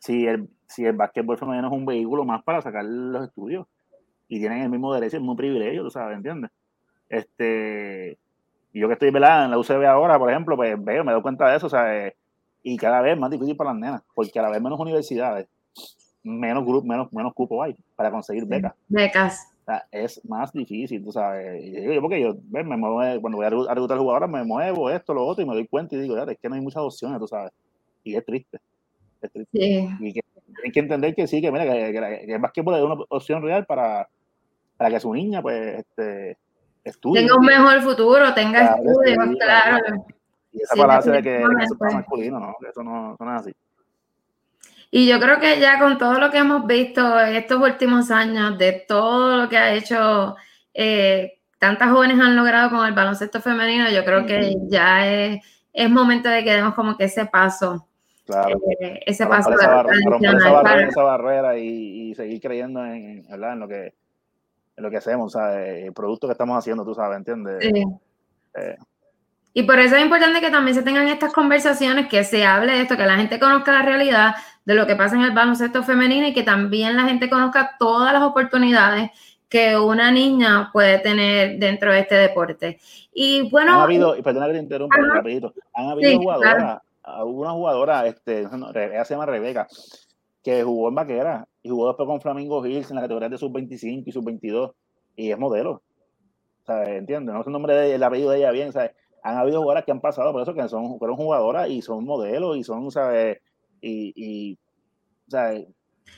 si 0.00 0.26
el, 0.26 0.48
si 0.66 0.84
el 0.84 0.94
básquetbol 0.94 1.38
femenino 1.38 1.68
es 1.68 1.72
un 1.72 1.86
vehículo 1.86 2.24
más 2.24 2.42
para 2.42 2.60
sacar 2.60 2.84
los 2.84 3.24
estudios 3.24 3.66
y 4.28 4.40
tienen 4.40 4.62
el 4.62 4.70
mismo 4.70 4.92
derecho, 4.92 5.16
el 5.16 5.22
mismo 5.22 5.36
privilegio, 5.36 5.82
tú 5.82 5.90
sabes, 5.90 6.16
¿entiendes? 6.16 6.50
Este, 7.08 8.18
yo 8.72 8.88
que 8.88 8.94
estoy 8.94 9.10
velada 9.10 9.44
en 9.44 9.50
la 9.50 9.58
UCB 9.58 9.86
ahora, 9.86 10.18
por 10.18 10.30
ejemplo, 10.30 10.56
pues 10.56 10.82
veo, 10.82 11.04
me 11.04 11.12
doy 11.12 11.22
cuenta 11.22 11.48
de 11.48 11.56
eso, 11.56 11.66
o 11.66 11.70
sea, 11.70 12.06
eh, 12.06 12.16
y 12.62 12.76
cada 12.76 13.00
vez 13.00 13.18
más 13.18 13.30
difícil 13.30 13.56
para 13.56 13.70
las 13.70 13.80
nenas, 13.80 14.02
porque 14.14 14.38
a 14.38 14.42
la 14.42 14.50
vez 14.50 14.60
menos 14.60 14.80
universidades, 14.80 15.46
menos 16.22 16.64
grupos, 16.64 16.84
menos, 16.84 17.12
menos 17.12 17.32
cupo 17.34 17.62
hay 17.62 17.76
para 17.94 18.10
conseguir 18.10 18.46
becas. 18.46 18.74
Becas 18.88 19.53
es 19.90 20.24
más 20.24 20.52
difícil, 20.52 21.02
tú 21.02 21.12
sabes. 21.12 21.62
Yo, 21.72 22.00
porque 22.00 22.20
yo 22.20 22.36
me 22.50 22.62
muevo, 22.64 22.96
cuando 23.20 23.38
voy 23.38 23.46
a 23.46 23.50
reclutar 23.50 23.98
jugadores, 23.98 24.28
me 24.28 24.44
muevo 24.44 24.90
esto, 24.90 25.14
lo 25.14 25.24
otro, 25.26 25.42
y 25.42 25.46
me 25.48 25.54
doy 25.54 25.66
cuenta 25.66 25.94
y 25.94 26.00
digo, 26.00 26.16
es 26.18 26.38
que 26.38 26.48
no 26.48 26.54
hay 26.54 26.60
muchas 26.60 26.82
opciones, 26.82 27.18
tú 27.18 27.26
sabes. 27.26 27.52
Y 28.02 28.14
es 28.14 28.24
triste. 28.24 28.60
Es 29.22 29.32
triste. 29.32 29.96
Y 30.00 30.12
que, 30.12 30.20
hay 30.64 30.70
que 30.70 30.80
entender 30.80 31.14
que 31.14 31.26
sí, 31.26 31.40
que 31.40 31.50
mira, 31.50 31.64
que, 31.64 31.92
que, 31.92 32.26
que 32.26 32.34
el 32.34 32.40
básquetbol 32.40 32.74
es 32.74 32.82
una 32.82 32.94
opción 33.08 33.42
real 33.42 33.64
para, 33.64 34.08
para 34.76 34.90
que 34.90 35.00
su 35.00 35.12
niña, 35.12 35.40
pues, 35.40 35.78
este, 35.78 36.36
estudie. 36.84 37.22
Tenga 37.22 37.36
un 37.36 37.46
mejor 37.46 37.80
futuro, 37.82 38.34
tenga 38.34 38.76
estudios, 38.76 39.36
claro. 39.40 40.06
Y 40.52 40.62
esa 40.62 40.76
palabra 40.76 41.12
de 41.12 41.22
que 41.22 41.42
eso 41.42 41.76
es 41.88 41.94
masculino, 41.94 42.38
¿no? 42.38 42.54
Eso 42.68 42.82
no, 42.82 43.14
eso 43.14 43.24
no 43.24 43.34
es 43.34 43.40
así. 43.40 43.52
Y 44.96 45.08
yo 45.08 45.18
creo 45.18 45.40
que 45.40 45.58
ya 45.58 45.80
con 45.80 45.98
todo 45.98 46.20
lo 46.20 46.30
que 46.30 46.38
hemos 46.38 46.68
visto 46.68 47.20
en 47.20 47.34
estos 47.34 47.60
últimos 47.60 48.12
años, 48.12 48.56
de 48.56 48.84
todo 48.86 49.36
lo 49.36 49.48
que 49.48 49.58
ha 49.58 49.74
hecho, 49.74 50.36
eh, 50.72 51.40
tantas 51.58 51.90
jóvenes 51.90 52.20
han 52.20 52.36
logrado 52.36 52.70
con 52.70 52.86
el 52.86 52.94
baloncesto 52.94 53.40
femenino, 53.40 53.90
yo 53.90 54.04
creo 54.04 54.24
que 54.24 54.54
ya 54.68 55.04
es, 55.12 55.44
es, 55.72 55.90
momento 55.90 56.28
de 56.28 56.44
que 56.44 56.54
demos 56.54 56.74
como 56.74 56.96
que 56.96 57.06
ese 57.06 57.26
paso. 57.26 57.88
Claro. 58.24 58.56
Eh, 58.78 59.00
ese 59.04 59.26
paso 59.26 59.50
de 59.50 59.56
esa, 59.56 59.66
barrera, 59.66 60.88
esa, 60.88 61.02
barrera, 61.02 61.58
y, 61.58 62.10
y, 62.10 62.14
seguir 62.14 62.40
creyendo 62.40 62.84
en, 62.86 63.26
en, 63.28 63.58
lo 63.58 63.66
que 63.66 63.94
en 64.76 64.84
lo 64.84 64.90
que 64.92 64.98
hacemos, 64.98 65.34
o 65.34 65.38
sea, 65.40 65.60
el 65.60 65.92
producto 65.92 66.28
que 66.28 66.32
estamos 66.34 66.56
haciendo, 66.56 66.84
tú 66.84 66.94
sabes, 66.94 67.16
¿entiendes? 67.16 67.64
Sí. 67.64 67.84
Eh, 68.60 68.76
y 69.56 69.62
por 69.62 69.78
eso 69.78 69.94
es 69.94 70.02
importante 70.02 70.40
que 70.40 70.50
también 70.50 70.74
se 70.74 70.82
tengan 70.82 71.08
estas 71.08 71.32
conversaciones, 71.32 72.08
que 72.08 72.24
se 72.24 72.44
hable 72.44 72.72
de 72.72 72.80
esto, 72.82 72.96
que 72.96 73.06
la 73.06 73.16
gente 73.16 73.38
conozca 73.38 73.72
la 73.72 73.82
realidad 73.82 74.34
de 74.64 74.74
lo 74.74 74.84
que 74.84 74.96
pasa 74.96 75.14
en 75.14 75.22
el 75.22 75.30
baloncesto 75.30 75.84
femenino 75.84 76.26
y 76.26 76.34
que 76.34 76.42
también 76.42 76.96
la 76.96 77.04
gente 77.04 77.30
conozca 77.30 77.76
todas 77.78 78.12
las 78.12 78.22
oportunidades 78.22 79.10
que 79.48 79.78
una 79.78 80.10
niña 80.10 80.70
puede 80.72 80.98
tener 80.98 81.60
dentro 81.60 81.92
de 81.92 82.00
este 82.00 82.16
deporte. 82.16 82.80
Y 83.12 83.48
bueno... 83.48 83.74
Han 83.74 83.82
habido, 83.82 84.16
y 84.16 84.22
perdona 84.22 84.48
que 84.48 84.54
te 84.54 84.58
interrumpa 84.58 84.96
rapidito, 84.96 85.54
han 85.72 85.90
habido 85.90 86.18
jugadoras, 86.18 86.82
una 87.24 87.50
jugadora, 87.52 88.06
este, 88.08 88.40
ella 88.40 89.04
se 89.04 89.14
llama 89.14 89.26
Rebeca, 89.26 89.68
que 90.42 90.64
jugó 90.64 90.88
en 90.88 90.96
Vaquera 90.96 91.46
y 91.62 91.68
jugó 91.68 91.86
después 91.86 92.08
con 92.08 92.20
Flamingo 92.20 92.66
Hills 92.66 92.90
en 92.90 92.96
la 92.96 93.02
categoría 93.02 93.28
de 93.28 93.38
sub-25 93.38 94.02
y 94.04 94.10
sub-22 94.10 94.72
y 95.14 95.30
es 95.30 95.38
modelo. 95.38 95.80
¿Sabes? 96.66 96.88
¿Entiendes? 96.88 97.34
No 97.34 97.42
sé 97.44 97.50
el 97.50 97.52
nombre 97.52 97.74
del 97.74 98.02
apellido 98.02 98.30
de 98.30 98.38
ella 98.38 98.50
bien, 98.50 98.72
¿sabes? 98.72 98.92
Han 99.24 99.38
habido 99.38 99.62
jugadoras 99.62 99.84
que 99.84 99.90
han 99.90 100.00
pasado 100.00 100.32
por 100.32 100.42
eso, 100.42 100.54
que 100.54 100.68
son, 100.68 100.98
fueron 100.98 101.16
jugadoras 101.16 101.68
y 101.70 101.80
son 101.80 102.04
modelos 102.04 102.58
y 102.58 102.62
son, 102.62 102.90
¿sabes? 102.90 103.40
Y, 103.80 104.12
y 104.14 104.58
¿sabes? 105.28 105.66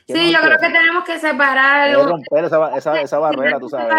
Sí, 0.08 0.32
yo 0.32 0.40
creo 0.40 0.58
que 0.58 0.66
tenemos 0.66 1.04
que 1.04 1.18
separar. 1.18 1.94
romper 1.94 2.44
esa, 2.44 2.76
esa, 2.76 3.00
esa 3.00 3.18
barrera, 3.18 3.60
tú 3.60 3.68
sabes. 3.68 3.94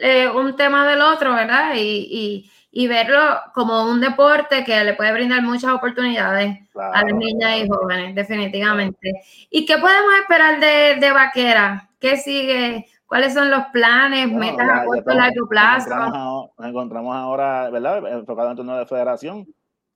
Eh, 0.00 0.28
un 0.28 0.54
tema 0.56 0.86
del 0.86 1.00
otro, 1.00 1.34
¿verdad? 1.34 1.72
Y, 1.74 1.80
y, 1.80 2.50
y, 2.70 2.86
verlo 2.86 3.40
como 3.54 3.84
un 3.84 4.00
deporte 4.00 4.62
que 4.64 4.84
le 4.84 4.92
puede 4.92 5.12
brindar 5.12 5.42
muchas 5.42 5.72
oportunidades 5.72 6.58
a 6.74 7.02
las 7.02 7.14
niñas 7.14 7.58
y 7.58 7.68
jóvenes, 7.68 8.14
definitivamente. 8.14 9.10
¿Y 9.50 9.64
qué 9.64 9.78
podemos 9.78 10.14
esperar 10.20 10.60
de, 10.60 10.96
de 11.00 11.12
Vaquera? 11.12 11.88
¿Qué 11.98 12.18
sigue? 12.18 12.86
¿Cuáles 13.08 13.32
son 13.32 13.50
los 13.50 13.64
planes, 13.72 14.30
metas 14.30 14.68
a 14.68 14.84
corto 14.84 15.10
y 15.10 15.16
largo 15.16 15.48
plazo? 15.48 15.88
Nos 16.58 16.68
encontramos, 16.68 17.16
ahora, 17.16 17.70
¿verdad? 17.70 18.06
Enfocado 18.06 18.48
en 18.48 18.50
el 18.50 18.56
torneo 18.58 18.76
de 18.76 18.84
federación. 18.84 19.46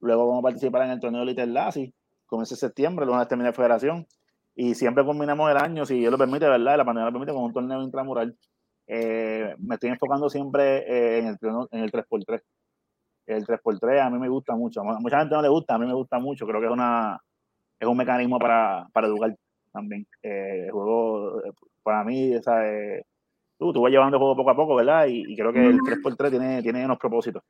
Luego 0.01 0.27
vamos 0.29 0.41
a 0.41 0.45
participar 0.45 0.85
en 0.85 0.93
el 0.93 1.01
torneo 1.01 1.23
Little 1.23 1.49
Lassi. 1.49 1.93
Comienza 2.25 2.57
septiembre, 2.57 3.05
luego 3.05 3.25
termina 3.27 3.51
de 3.51 3.55
federación. 3.55 4.07
Y 4.55 4.75
siempre 4.75 5.05
combinamos 5.05 5.51
el 5.51 5.59
año, 5.59 5.85
si 5.85 5.99
Dios 5.99 6.11
lo 6.11 6.17
permite, 6.17 6.49
¿verdad? 6.49 6.79
La 6.79 6.87
pandemia 6.87 7.11
lo 7.11 7.13
permite, 7.13 7.35
con 7.35 7.45
un 7.45 7.53
torneo 7.53 7.83
intramural. 7.83 8.35
Eh, 8.87 9.55
me 9.59 9.75
estoy 9.75 9.91
enfocando 9.91 10.31
siempre 10.31 10.79
eh, 10.79 11.19
en, 11.19 11.27
el, 11.27 11.39
en 11.71 11.81
el 11.81 11.93
3x3. 11.93 12.43
El 13.27 13.47
3x3 13.47 14.07
a 14.07 14.09
mí 14.09 14.19
me 14.19 14.31
gusta 14.31 14.57
mucho. 14.57 14.81
A 14.81 14.99
mucha 14.99 15.19
gente 15.19 15.35
no 15.35 15.43
le 15.43 15.49
gusta, 15.51 15.75
a 15.75 15.79
mí 15.79 15.85
me 15.85 15.93
gusta 15.93 16.19
mucho. 16.19 16.47
Creo 16.47 16.61
que 16.61 16.67
es, 16.67 16.73
una, 16.73 17.21
es 17.79 17.87
un 17.87 17.97
mecanismo 17.99 18.39
para, 18.39 18.89
para 18.91 19.07
educar 19.07 19.37
también. 19.71 20.07
Eh, 20.23 20.65
el 20.65 20.71
juego 20.71 21.43
para 21.83 22.05
mí, 22.05 22.35
esa, 22.35 22.67
eh, 22.69 23.05
tú, 23.59 23.73
tú 23.73 23.83
vas 23.83 23.93
llevando 23.93 24.17
el 24.17 24.21
juego 24.21 24.37
poco 24.37 24.51
a 24.51 24.57
poco, 24.57 24.75
¿verdad? 24.77 25.07
Y, 25.09 25.37
creo 25.37 25.53
que 25.53 25.67
el 25.67 25.79
3x3 25.79 26.31
tiene, 26.31 26.63
tiene 26.63 26.85
unos 26.85 26.99
propósitos. 26.99 27.43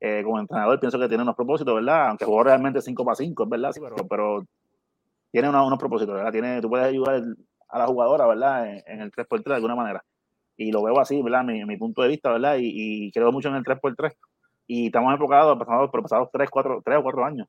Eh, 0.00 0.22
como 0.24 0.38
entrenador 0.38 0.78
pienso 0.78 0.98
que 0.98 1.08
tiene 1.08 1.24
unos 1.24 1.34
propósitos, 1.34 1.74
¿verdad? 1.74 2.08
Aunque 2.08 2.24
jugó 2.24 2.44
realmente 2.44 2.80
5 2.80 3.04
para 3.04 3.16
5, 3.16 3.42
es 3.42 3.48
verdad, 3.50 3.72
sí, 3.72 3.80
pero, 3.80 3.96
pero 4.08 4.44
tiene 5.32 5.48
unos, 5.48 5.78
propósitos, 5.78 6.14
¿verdad? 6.14 6.32
Tiene, 6.32 6.60
tú 6.60 6.68
puedes 6.68 6.86
ayudar 6.86 7.22
a 7.68 7.78
la 7.78 7.86
jugadora, 7.86 8.26
¿verdad? 8.26 8.66
En, 8.86 9.00
el 9.00 9.10
3x3 9.10 9.44
de 9.44 9.54
alguna 9.54 9.74
manera. 9.74 10.04
Y 10.56 10.72
lo 10.72 10.82
veo 10.82 10.98
así, 11.00 11.22
¿verdad? 11.22 11.44
Mi, 11.44 11.64
mi 11.64 11.76
punto 11.76 12.02
de 12.02 12.08
vista, 12.08 12.30
¿verdad? 12.30 12.56
Y, 12.58 13.10
creo 13.12 13.32
mucho 13.32 13.48
en 13.48 13.56
el 13.56 13.64
3x3. 13.64 14.12
Y 14.66 14.86
estamos 14.86 15.12
enfocados 15.12 15.58
por 15.90 16.02
pasados 16.02 16.28
3, 16.32 16.50
4, 16.50 16.82
3 16.84 16.98
o 16.98 17.02
4 17.02 17.24
años. 17.24 17.48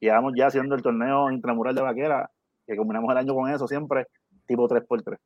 Llevamos 0.00 0.32
ya 0.36 0.46
haciendo 0.46 0.74
el 0.74 0.82
torneo 0.82 1.30
intramural 1.30 1.74
de 1.74 1.82
vaquera, 1.82 2.30
que 2.66 2.76
combinamos 2.76 3.10
el 3.10 3.18
año 3.18 3.34
con 3.34 3.50
eso 3.50 3.66
siempre, 3.66 4.06
tipo 4.46 4.68
3x3. 4.68 5.18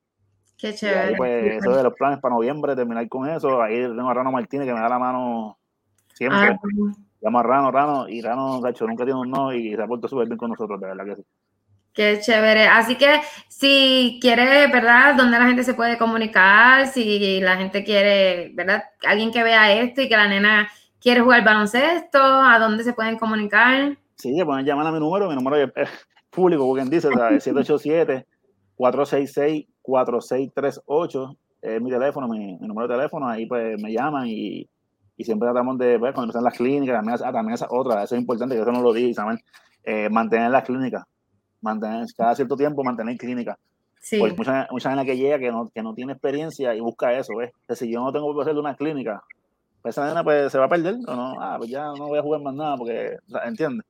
Qué 0.56 0.74
chévere. 0.74 1.16
pues, 1.16 1.56
eso 1.56 1.76
de 1.76 1.82
los 1.82 1.94
planes 1.94 2.20
para 2.20 2.34
noviembre, 2.34 2.76
terminar 2.76 3.08
con 3.08 3.28
eso. 3.28 3.60
Ahí 3.60 3.80
tengo 3.80 4.08
a 4.08 4.14
Rano 4.14 4.30
Martínez 4.30 4.66
que 4.66 4.74
me 4.74 4.80
da 4.80 4.88
la 4.88 4.98
mano 4.98 5.58
siempre. 6.14 6.38
Ah, 6.38 6.58
Llamo 7.20 7.38
a 7.38 7.42
Rano, 7.44 7.70
Rano, 7.70 8.08
y 8.08 8.20
Rano, 8.20 8.66
hecho, 8.66 8.84
nunca 8.86 9.04
tiene 9.04 9.20
un 9.20 9.30
no 9.30 9.52
y 9.52 9.76
se 9.76 9.82
ha 9.82 9.86
puesto 9.86 10.08
súper 10.08 10.26
bien 10.26 10.36
con 10.36 10.50
nosotros, 10.50 10.80
de 10.80 10.88
verdad 10.88 11.04
que 11.04 11.16
sí. 11.16 11.22
Qué 11.92 12.20
chévere. 12.20 12.66
Así 12.66 12.96
que 12.96 13.20
si 13.48 14.18
quiere, 14.20 14.66
¿verdad? 14.68 15.14
¿Dónde 15.14 15.38
la 15.38 15.46
gente 15.46 15.62
se 15.62 15.74
puede 15.74 15.98
comunicar? 15.98 16.88
Si 16.88 17.40
la 17.40 17.56
gente 17.56 17.84
quiere, 17.84 18.50
¿verdad? 18.54 18.84
Alguien 19.06 19.30
que 19.30 19.42
vea 19.42 19.72
esto 19.72 20.00
y 20.00 20.08
que 20.08 20.16
la 20.16 20.26
nena 20.26 20.68
quiere 21.00 21.20
jugar 21.20 21.44
baloncesto, 21.44 22.18
¿a 22.18 22.58
dónde 22.58 22.82
se 22.82 22.94
pueden 22.94 23.18
comunicar? 23.18 23.96
Sí, 24.16 24.42
pueden 24.44 24.64
llamar 24.64 24.86
a 24.86 24.92
mi 24.92 24.98
número, 24.98 25.28
mi 25.28 25.34
número 25.34 25.56
es 25.56 25.90
público, 26.30 26.62
como 26.62 26.74
quien 26.74 26.88
dice, 26.88 27.08
o 27.08 27.12
sea, 27.12 27.28
787 27.38 28.26
466 28.74 29.66
4638 29.82 31.36
es 31.62 31.80
mi 31.80 31.90
teléfono, 31.90 32.28
mi, 32.28 32.56
número 32.56 32.88
de 32.88 32.94
teléfono, 32.94 33.28
ahí 33.28 33.46
pues 33.46 33.80
me 33.80 33.92
llaman 33.92 34.26
y, 34.26 34.68
y 35.16 35.24
siempre 35.24 35.46
tratamos 35.46 35.78
de, 35.78 35.98
pues, 35.98 36.12
cuando 36.12 36.30
están 36.30 36.44
las 36.44 36.56
clínicas, 36.56 36.96
también, 36.96 37.18
ah, 37.22 37.32
también 37.32 37.54
esa 37.54 37.66
otra, 37.70 38.02
eso 38.02 38.14
es 38.14 38.20
importante, 38.20 38.54
que 38.54 38.62
eso 38.62 38.72
no 38.72 38.82
lo 38.82 38.92
dije, 38.92 39.14
¿saben? 39.14 39.38
Eh, 39.84 40.08
mantener 40.10 40.50
las 40.50 40.64
clínicas, 40.64 41.04
mantener, 41.60 42.06
cada 42.16 42.34
cierto 42.34 42.56
tiempo 42.56 42.82
mantener 42.82 43.16
clínicas, 43.16 43.56
Sí. 44.00 44.18
Porque 44.18 44.34
mucha, 44.34 44.66
mucha 44.72 44.90
gente 44.90 45.06
que 45.06 45.16
llega 45.16 45.38
que 45.38 45.52
no, 45.52 45.70
que 45.72 45.80
no 45.80 45.94
tiene 45.94 46.14
experiencia 46.14 46.74
y 46.74 46.80
busca 46.80 47.16
eso, 47.16 47.36
¿ves? 47.36 47.52
si 47.78 47.88
yo 47.88 48.00
no 48.00 48.12
tengo 48.12 48.34
que 48.34 48.42
hacer 48.42 48.58
una 48.58 48.74
clínica, 48.74 49.22
pues 49.80 49.96
esa 49.96 50.08
nena 50.08 50.24
pues, 50.24 50.50
se 50.50 50.58
va 50.58 50.64
a 50.64 50.68
perder, 50.68 50.96
o 51.06 51.14
no, 51.14 51.40
ah, 51.40 51.54
pues 51.56 51.70
ya 51.70 51.84
no 51.96 52.08
voy 52.08 52.18
a 52.18 52.22
jugar 52.22 52.40
más 52.42 52.52
nada, 52.52 52.76
porque, 52.76 53.16
¿entiendes? 53.44 53.86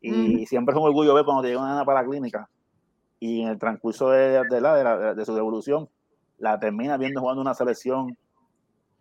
Y 0.00 0.46
siempre 0.46 0.72
es 0.72 0.80
un 0.80 0.86
orgullo 0.86 1.12
ver 1.12 1.26
cuando 1.26 1.42
te 1.42 1.48
llega 1.48 1.60
una 1.60 1.72
nena 1.72 1.84
para 1.84 2.00
la 2.00 2.08
clínica 2.08 2.48
y 3.20 3.42
en 3.42 3.48
el 3.48 3.58
transcurso 3.58 4.10
de, 4.10 4.42
de, 4.50 4.60
la, 4.60 5.14
de, 5.14 5.24
su 5.24 5.36
evolución 5.36 5.88
la 6.38 6.58
termina 6.58 6.96
viendo 6.96 7.20
jugando 7.20 7.42
una 7.42 7.54
selección. 7.54 8.16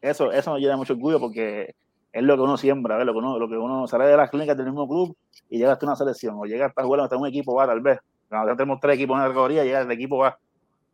Eso, 0.02 0.32
eso 0.32 0.52
nos 0.52 0.60
llena 0.60 0.76
mucho 0.76 0.94
orgullo 0.94 1.20
porque 1.20 1.74
es 2.12 2.24
lo 2.24 2.36
que 2.36 2.42
uno 2.42 2.58
siembra, 2.58 2.98
¿ves? 2.98 3.06
Lo, 3.06 3.14
que 3.14 3.20
uno, 3.20 3.40
lo 3.40 3.48
que 3.48 3.58
uno 3.58 3.88
sale 3.88 4.06
de 4.06 4.18
las 4.18 4.30
clínicas 4.30 4.58
del 4.58 4.68
mismo 4.68 4.88
club 4.88 5.16
y 5.50 5.58
llega 5.58 5.72
hasta 5.72 5.86
una 5.86 5.96
selección, 5.96 6.36
o 6.38 6.46
llega 6.46 6.68
hasta 6.68 6.84
jugar 6.84 7.02
hasta 7.02 7.18
un 7.18 7.28
equipo 7.28 7.56
va 7.56 7.66
tal 7.66 7.80
vez. 7.80 8.00
Cuando 8.28 8.52
ya 8.52 8.58
tenemos 8.58 8.80
tres 8.82 8.96
equipos 8.96 9.16
en 9.16 9.22
la 9.22 9.28
categoría, 9.30 9.64
llega 9.64 9.82
el 9.82 9.92
equipo 9.92 10.18
va. 10.18 10.38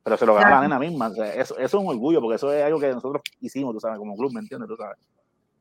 Pero 0.04 0.18
se 0.18 0.26
lo 0.26 0.36
gana 0.36 0.52
la 0.52 0.62
nena 0.62 0.80
misma. 0.80 1.08
eso, 1.08 1.58
eso, 1.58 1.58
es 1.58 1.74
un 1.74 1.88
orgullo, 1.88 2.22
porque 2.22 2.36
eso 2.36 2.54
es 2.54 2.64
algo 2.64 2.80
que 2.80 2.92
nosotros 2.92 3.24
hicimos, 3.42 3.74
tú 3.74 3.80
sabes, 3.80 3.98
como 3.98 4.16
club, 4.16 4.32
¿me 4.34 4.42
entiendes? 4.42 4.70
Tú 4.70 4.76
sabes. 4.76 4.98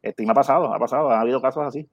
Este, 0.02 0.22
y 0.22 0.26
me 0.26 0.32
ha 0.32 0.34
pasado, 0.34 0.72
ha 0.72 0.78
pasado, 0.78 1.10
ha 1.10 1.20
habido 1.20 1.40
casos 1.40 1.64
así. 1.66 1.88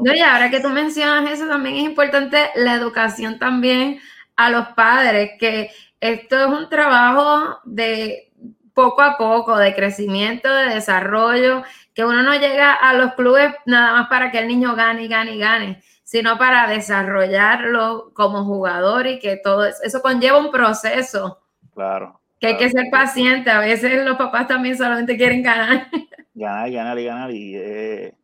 No, 0.00 0.12
y 0.12 0.20
ahora 0.20 0.50
que 0.50 0.60
tú 0.60 0.68
mencionas 0.70 1.30
eso, 1.30 1.46
también 1.46 1.76
es 1.76 1.82
importante 1.84 2.38
la 2.56 2.74
educación 2.74 3.38
también 3.38 3.98
a 4.38 4.50
los 4.50 4.68
padres, 4.68 5.32
que 5.38 5.70
esto 6.00 6.38
es 6.38 6.46
un 6.46 6.68
trabajo 6.68 7.58
de 7.64 8.30
poco 8.72 9.02
a 9.02 9.18
poco, 9.18 9.58
de 9.58 9.74
crecimiento, 9.74 10.48
de 10.54 10.74
desarrollo, 10.74 11.64
que 11.92 12.04
uno 12.04 12.22
no 12.22 12.34
llega 12.34 12.72
a 12.72 12.94
los 12.94 13.14
clubes 13.14 13.52
nada 13.66 13.92
más 13.92 14.08
para 14.08 14.30
que 14.30 14.38
el 14.38 14.46
niño 14.46 14.76
gane 14.76 15.02
y 15.02 15.08
gane 15.08 15.34
y 15.34 15.38
gane, 15.38 15.82
sino 16.04 16.38
para 16.38 16.68
desarrollarlo 16.68 18.12
como 18.14 18.44
jugador 18.44 19.08
y 19.08 19.18
que 19.18 19.36
todo 19.42 19.66
eso, 19.66 19.82
eso 19.82 20.00
conlleva 20.00 20.38
un 20.38 20.52
proceso. 20.52 21.40
Claro. 21.74 22.20
Que 22.38 22.46
hay 22.46 22.56
que 22.56 22.70
ser 22.70 22.84
paciente, 22.92 23.50
a 23.50 23.58
veces 23.58 24.04
los 24.04 24.16
papás 24.16 24.46
también 24.46 24.76
solamente 24.78 25.16
quieren 25.16 25.42
ganar. 25.42 25.88
Ganar, 26.32 26.70
ganar 26.70 26.98
y 27.00 27.04
ganar 27.04 27.30
y 27.32 27.56
eh, 27.56 28.14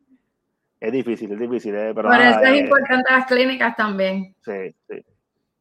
es 0.78 0.92
difícil, 0.92 1.32
es 1.32 1.40
difícil. 1.40 1.74
Eh, 1.74 1.90
pero 1.92 2.08
Por 2.08 2.20
eso 2.20 2.40
es 2.40 2.50
eh, 2.50 2.58
importante 2.58 3.12
las 3.12 3.26
clínicas 3.26 3.74
también. 3.74 4.36
Sí, 4.44 4.72
sí. 4.88 5.04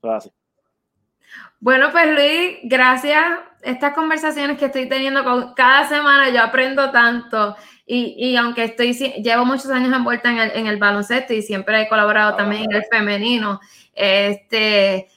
así. 0.04 0.30
Bueno, 1.64 1.94
pues 1.94 2.14
Luis, 2.14 2.58
gracias. 2.64 3.24
Estas 3.62 3.94
conversaciones 3.94 4.58
que 4.58 4.66
estoy 4.66 4.90
teniendo 4.90 5.24
con, 5.24 5.54
cada 5.54 5.88
semana, 5.88 6.30
yo 6.30 6.44
aprendo 6.44 6.92
tanto. 6.92 7.56
Y, 7.86 8.16
y, 8.18 8.36
aunque 8.36 8.66
estoy, 8.66 8.92
llevo 8.92 9.46
muchos 9.46 9.72
años 9.72 9.94
envuelta 9.96 10.30
en 10.30 10.40
el, 10.40 10.52
en 10.56 10.68
el 10.68 10.76
baloncesto 10.76 11.34
y 11.34 11.42
siempre 11.42 11.82
he 11.82 11.88
colaborado 11.88 12.36
también 12.36 12.64
en 12.64 12.74
el 12.74 12.84
femenino, 12.92 13.62
este, 13.94 15.08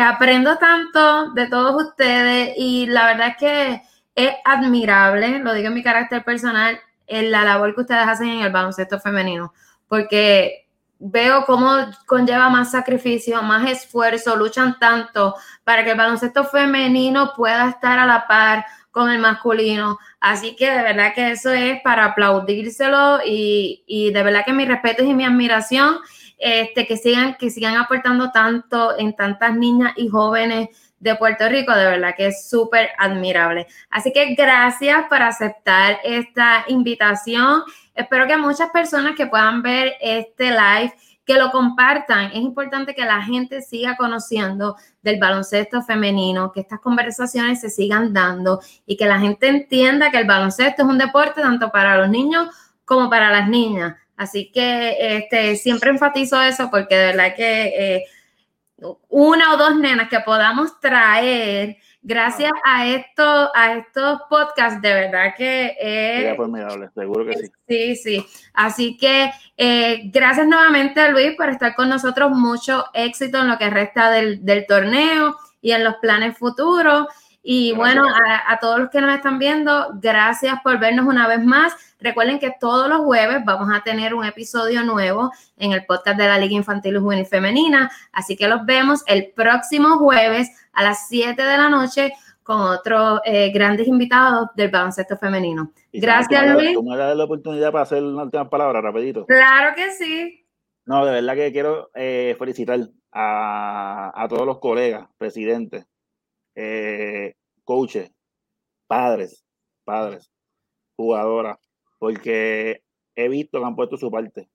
aprendo 0.00 0.56
tanto 0.58 1.32
de 1.32 1.48
todos 1.48 1.88
ustedes 1.88 2.54
y 2.56 2.86
la 2.86 3.06
verdad 3.06 3.28
es 3.30 3.36
que 3.38 3.82
es 4.14 4.30
admirable, 4.44 5.40
lo 5.40 5.54
digo 5.54 5.68
en 5.68 5.74
mi 5.74 5.82
carácter 5.82 6.22
personal, 6.22 6.78
en 7.08 7.32
la 7.32 7.42
labor 7.42 7.74
que 7.74 7.80
ustedes 7.80 8.06
hacen 8.06 8.28
en 8.28 8.40
el 8.42 8.52
baloncesto 8.52 9.00
femenino, 9.00 9.52
porque 9.88 10.65
veo 10.98 11.44
cómo 11.44 11.76
conlleva 12.06 12.48
más 12.48 12.70
sacrificio, 12.70 13.42
más 13.42 13.68
esfuerzo, 13.70 14.36
luchan 14.36 14.78
tanto 14.78 15.34
para 15.64 15.84
que 15.84 15.90
el 15.92 15.98
baloncesto 15.98 16.44
femenino 16.44 17.32
pueda 17.36 17.68
estar 17.68 17.98
a 17.98 18.06
la 18.06 18.26
par 18.26 18.64
con 18.90 19.10
el 19.10 19.18
masculino. 19.18 19.98
Así 20.20 20.56
que 20.56 20.70
de 20.70 20.82
verdad 20.82 21.12
que 21.14 21.32
eso 21.32 21.50
es 21.50 21.80
para 21.82 22.06
aplaudírselo 22.06 23.20
y, 23.24 23.84
y 23.86 24.10
de 24.10 24.22
verdad 24.22 24.44
que 24.44 24.54
mi 24.54 24.64
respeto 24.64 25.04
y 25.04 25.12
mi 25.12 25.24
admiración, 25.24 25.98
este, 26.38 26.86
que 26.86 26.96
sigan, 26.96 27.36
que 27.36 27.50
sigan 27.50 27.76
aportando 27.76 28.30
tanto 28.30 28.98
en 28.98 29.14
tantas 29.14 29.54
niñas 29.54 29.92
y 29.96 30.08
jóvenes 30.08 30.68
de 30.98 31.14
Puerto 31.14 31.48
Rico, 31.48 31.74
de 31.74 31.84
verdad 31.84 32.14
que 32.16 32.28
es 32.28 32.48
súper 32.48 32.90
admirable. 32.98 33.66
Así 33.90 34.12
que 34.12 34.34
gracias 34.34 35.06
por 35.08 35.22
aceptar 35.22 35.98
esta 36.04 36.64
invitación. 36.68 37.62
Espero 37.94 38.26
que 38.26 38.36
muchas 38.36 38.70
personas 38.70 39.14
que 39.14 39.26
puedan 39.26 39.62
ver 39.62 39.94
este 40.00 40.50
live, 40.50 40.94
que 41.24 41.34
lo 41.34 41.50
compartan. 41.50 42.26
Es 42.26 42.36
importante 42.36 42.94
que 42.94 43.04
la 43.04 43.20
gente 43.20 43.60
siga 43.60 43.96
conociendo 43.96 44.76
del 45.02 45.18
baloncesto 45.18 45.82
femenino, 45.82 46.52
que 46.52 46.60
estas 46.60 46.80
conversaciones 46.80 47.60
se 47.60 47.68
sigan 47.68 48.12
dando 48.12 48.60
y 48.86 48.96
que 48.96 49.06
la 49.06 49.18
gente 49.18 49.48
entienda 49.48 50.10
que 50.10 50.18
el 50.18 50.26
baloncesto 50.26 50.82
es 50.82 50.88
un 50.88 50.98
deporte 50.98 51.42
tanto 51.42 51.70
para 51.70 51.98
los 51.98 52.08
niños 52.08 52.48
como 52.84 53.10
para 53.10 53.30
las 53.30 53.48
niñas. 53.48 53.96
Así 54.16 54.50
que 54.50 54.96
este, 55.16 55.56
siempre 55.56 55.90
enfatizo 55.90 56.40
eso 56.40 56.70
porque 56.70 56.96
de 56.96 57.06
verdad 57.06 57.34
que 57.36 57.66
eh, 57.66 58.04
una 59.08 59.54
o 59.54 59.56
dos 59.56 59.76
nenas 59.76 60.08
que 60.08 60.20
podamos 60.20 60.78
traer 60.80 61.78
gracias 62.02 62.52
a 62.64 62.86
esto, 62.86 63.50
a 63.54 63.74
estos 63.74 64.20
podcasts, 64.28 64.80
de 64.80 64.94
verdad 64.94 65.34
que 65.36 65.76
es 65.80 66.36
formidable, 66.36 66.88
seguro 66.94 67.26
que 67.26 67.36
sí. 67.36 67.52
Sí, 67.66 67.96
sí. 67.96 68.26
Así 68.54 68.96
que 68.96 69.30
eh, 69.56 70.02
gracias 70.12 70.46
nuevamente, 70.46 71.10
Luis, 71.10 71.32
por 71.36 71.48
estar 71.48 71.74
con 71.74 71.88
nosotros. 71.88 72.30
Mucho 72.30 72.84
éxito 72.94 73.40
en 73.40 73.48
lo 73.48 73.58
que 73.58 73.70
resta 73.70 74.10
del, 74.10 74.44
del 74.44 74.66
torneo 74.66 75.36
y 75.60 75.72
en 75.72 75.82
los 75.82 75.96
planes 75.96 76.38
futuros. 76.38 77.08
Y 77.48 77.72
bueno, 77.74 78.04
a, 78.08 78.58
todos 78.58 78.80
los 78.80 78.90
que 78.90 79.00
nos 79.00 79.14
están 79.14 79.38
viendo, 79.38 79.90
gracias 80.02 80.58
por 80.64 80.80
vernos 80.80 81.06
una 81.06 81.28
vez 81.28 81.44
más. 81.44 81.74
Recuerden 81.98 82.38
que 82.38 82.52
todos 82.60 82.88
los 82.88 83.00
jueves 83.00 83.42
vamos 83.44 83.68
a 83.72 83.82
tener 83.82 84.14
un 84.14 84.24
episodio 84.24 84.84
nuevo 84.84 85.30
en 85.56 85.72
el 85.72 85.86
podcast 85.86 86.18
de 86.18 86.26
la 86.26 86.38
Liga 86.38 86.54
Infantil 86.54 86.96
y 86.96 86.98
Juvenil 86.98 87.26
Femenina. 87.26 87.90
Así 88.12 88.36
que 88.36 88.48
los 88.48 88.64
vemos 88.66 89.02
el 89.06 89.32
próximo 89.34 89.98
jueves 89.98 90.50
a 90.72 90.82
las 90.82 91.08
7 91.08 91.40
de 91.42 91.56
la 91.56 91.68
noche 91.68 92.12
con 92.42 92.60
otros 92.60 93.20
eh, 93.24 93.50
grandes 93.50 93.88
invitados 93.88 94.48
del 94.54 94.70
baloncesto 94.70 95.16
femenino. 95.16 95.72
Gracias, 95.92 96.46
Luis. 96.52 96.74
¿Tú 96.74 96.82
me 96.82 96.96
das 96.96 97.16
la 97.16 97.24
oportunidad 97.24 97.72
para 97.72 97.82
hacer 97.82 98.02
una 98.02 98.22
última 98.22 98.48
palabra, 98.48 98.80
rapidito? 98.80 99.26
Claro 99.26 99.74
que 99.74 99.90
sí. 99.92 100.46
No, 100.84 101.04
de 101.04 101.12
verdad 101.12 101.34
que 101.34 101.50
quiero 101.50 101.90
eh, 101.94 102.36
felicitar 102.38 102.78
a, 103.10 104.12
a 104.14 104.28
todos 104.28 104.46
los 104.46 104.60
colegas, 104.60 105.08
presidentes, 105.18 105.86
eh, 106.54 107.34
coaches, 107.64 108.12
padres, 108.86 109.44
padres, 109.84 110.30
jugadoras, 110.96 111.58
porque 111.98 112.82
he 113.14 113.28
visto 113.28 113.58
que 113.58 113.64
han 113.64 113.76
puesto 113.76 113.96
su 113.96 114.10
parte. 114.10 114.48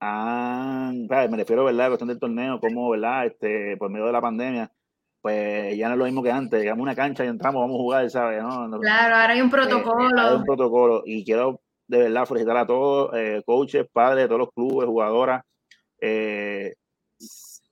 me 0.00 1.36
refiero, 1.36 1.64
¿verdad? 1.64 1.80
A 1.80 1.84
la 1.84 1.88
cuestión 1.88 2.08
del 2.08 2.18
torneo, 2.18 2.60
como, 2.60 2.90
¿verdad? 2.90 3.26
Este, 3.26 3.76
por 3.76 3.90
medio 3.90 4.06
de 4.06 4.12
la 4.12 4.20
pandemia, 4.20 4.72
pues 5.20 5.76
ya 5.76 5.88
no 5.88 5.94
es 5.94 5.98
lo 5.98 6.04
mismo 6.04 6.22
que 6.22 6.30
antes. 6.30 6.60
Llegamos 6.60 6.80
a 6.80 6.84
una 6.84 6.94
cancha 6.94 7.24
y 7.24 7.28
entramos, 7.28 7.60
vamos 7.60 7.76
a 7.76 7.82
jugar, 7.82 8.10
¿sabes? 8.10 8.42
claro, 8.80 9.16
ahora 9.16 9.32
hay 9.32 9.40
un 9.40 9.50
protocolo. 9.50 10.20
hay 10.20 10.36
un 10.36 10.44
protocolo 10.44 11.02
y 11.04 11.24
quiero 11.24 11.60
de 11.88 11.98
verdad 11.98 12.26
felicitar 12.26 12.56
a 12.56 12.66
todos, 12.66 13.10
eh, 13.14 13.42
coaches, 13.46 13.86
padres, 13.90 14.26
todos 14.26 14.40
los 14.40 14.52
clubes, 14.52 14.86
jugadoras. 14.86 15.42
Eh, 16.00 16.74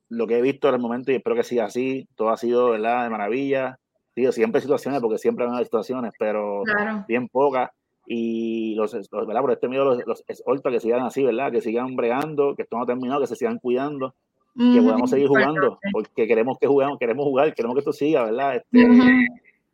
lo 0.09 0.27
que 0.27 0.39
he 0.39 0.43
visto 0.43 0.69
en 0.69 0.75
el 0.75 0.81
momento 0.81 1.13
y 1.13 1.17
espero 1.17 1.37
que 1.37 1.43
siga 1.43 1.67
así, 1.67 2.09
todo 2.17 2.31
ha 2.31 2.37
sido 2.37 2.71
¿verdad? 2.71 3.05
de 3.05 3.11
maravilla. 3.11 3.79
Digo, 4.15 4.33
siempre 4.33 4.59
hay 4.59 4.63
situaciones, 4.63 5.01
porque 5.01 5.19
siempre 5.19 5.47
hay 5.47 5.65
situaciones, 5.65 6.13
pero 6.19 6.63
bien 7.07 7.29
pocas. 7.29 7.71
Y 8.07 8.75
los, 8.77 8.93
¿verdad? 9.11 9.41
Por 9.41 9.53
este 9.53 9.69
miedo, 9.69 9.85
los, 9.85 10.05
los 10.07 10.23
que 10.63 10.81
sigan 10.81 11.03
así, 11.03 11.25
¿verdad? 11.25 11.51
Que 11.51 11.61
sigan 11.61 11.97
bregando, 11.97 12.55
que 12.55 12.63
esto 12.63 12.77
no 12.77 12.85
ha 12.85 12.87
terminado, 12.87 13.21
que 13.21 13.27
se 13.27 13.37
sigan 13.37 13.59
cuidando, 13.59 14.15
que 14.57 14.81
podamos 14.81 15.11
seguir 15.11 15.29
jugando, 15.29 15.79
porque 15.93 16.27
queremos 16.27 16.59
que 16.59 16.67
juguemos, 16.67 16.99
queremos 16.99 17.25
jugar, 17.25 17.53
queremos 17.55 17.75
que 17.75 17.81
esto 17.81 17.93
siga, 17.93 18.25
¿verdad? 18.25 18.57
Este, 18.57 18.89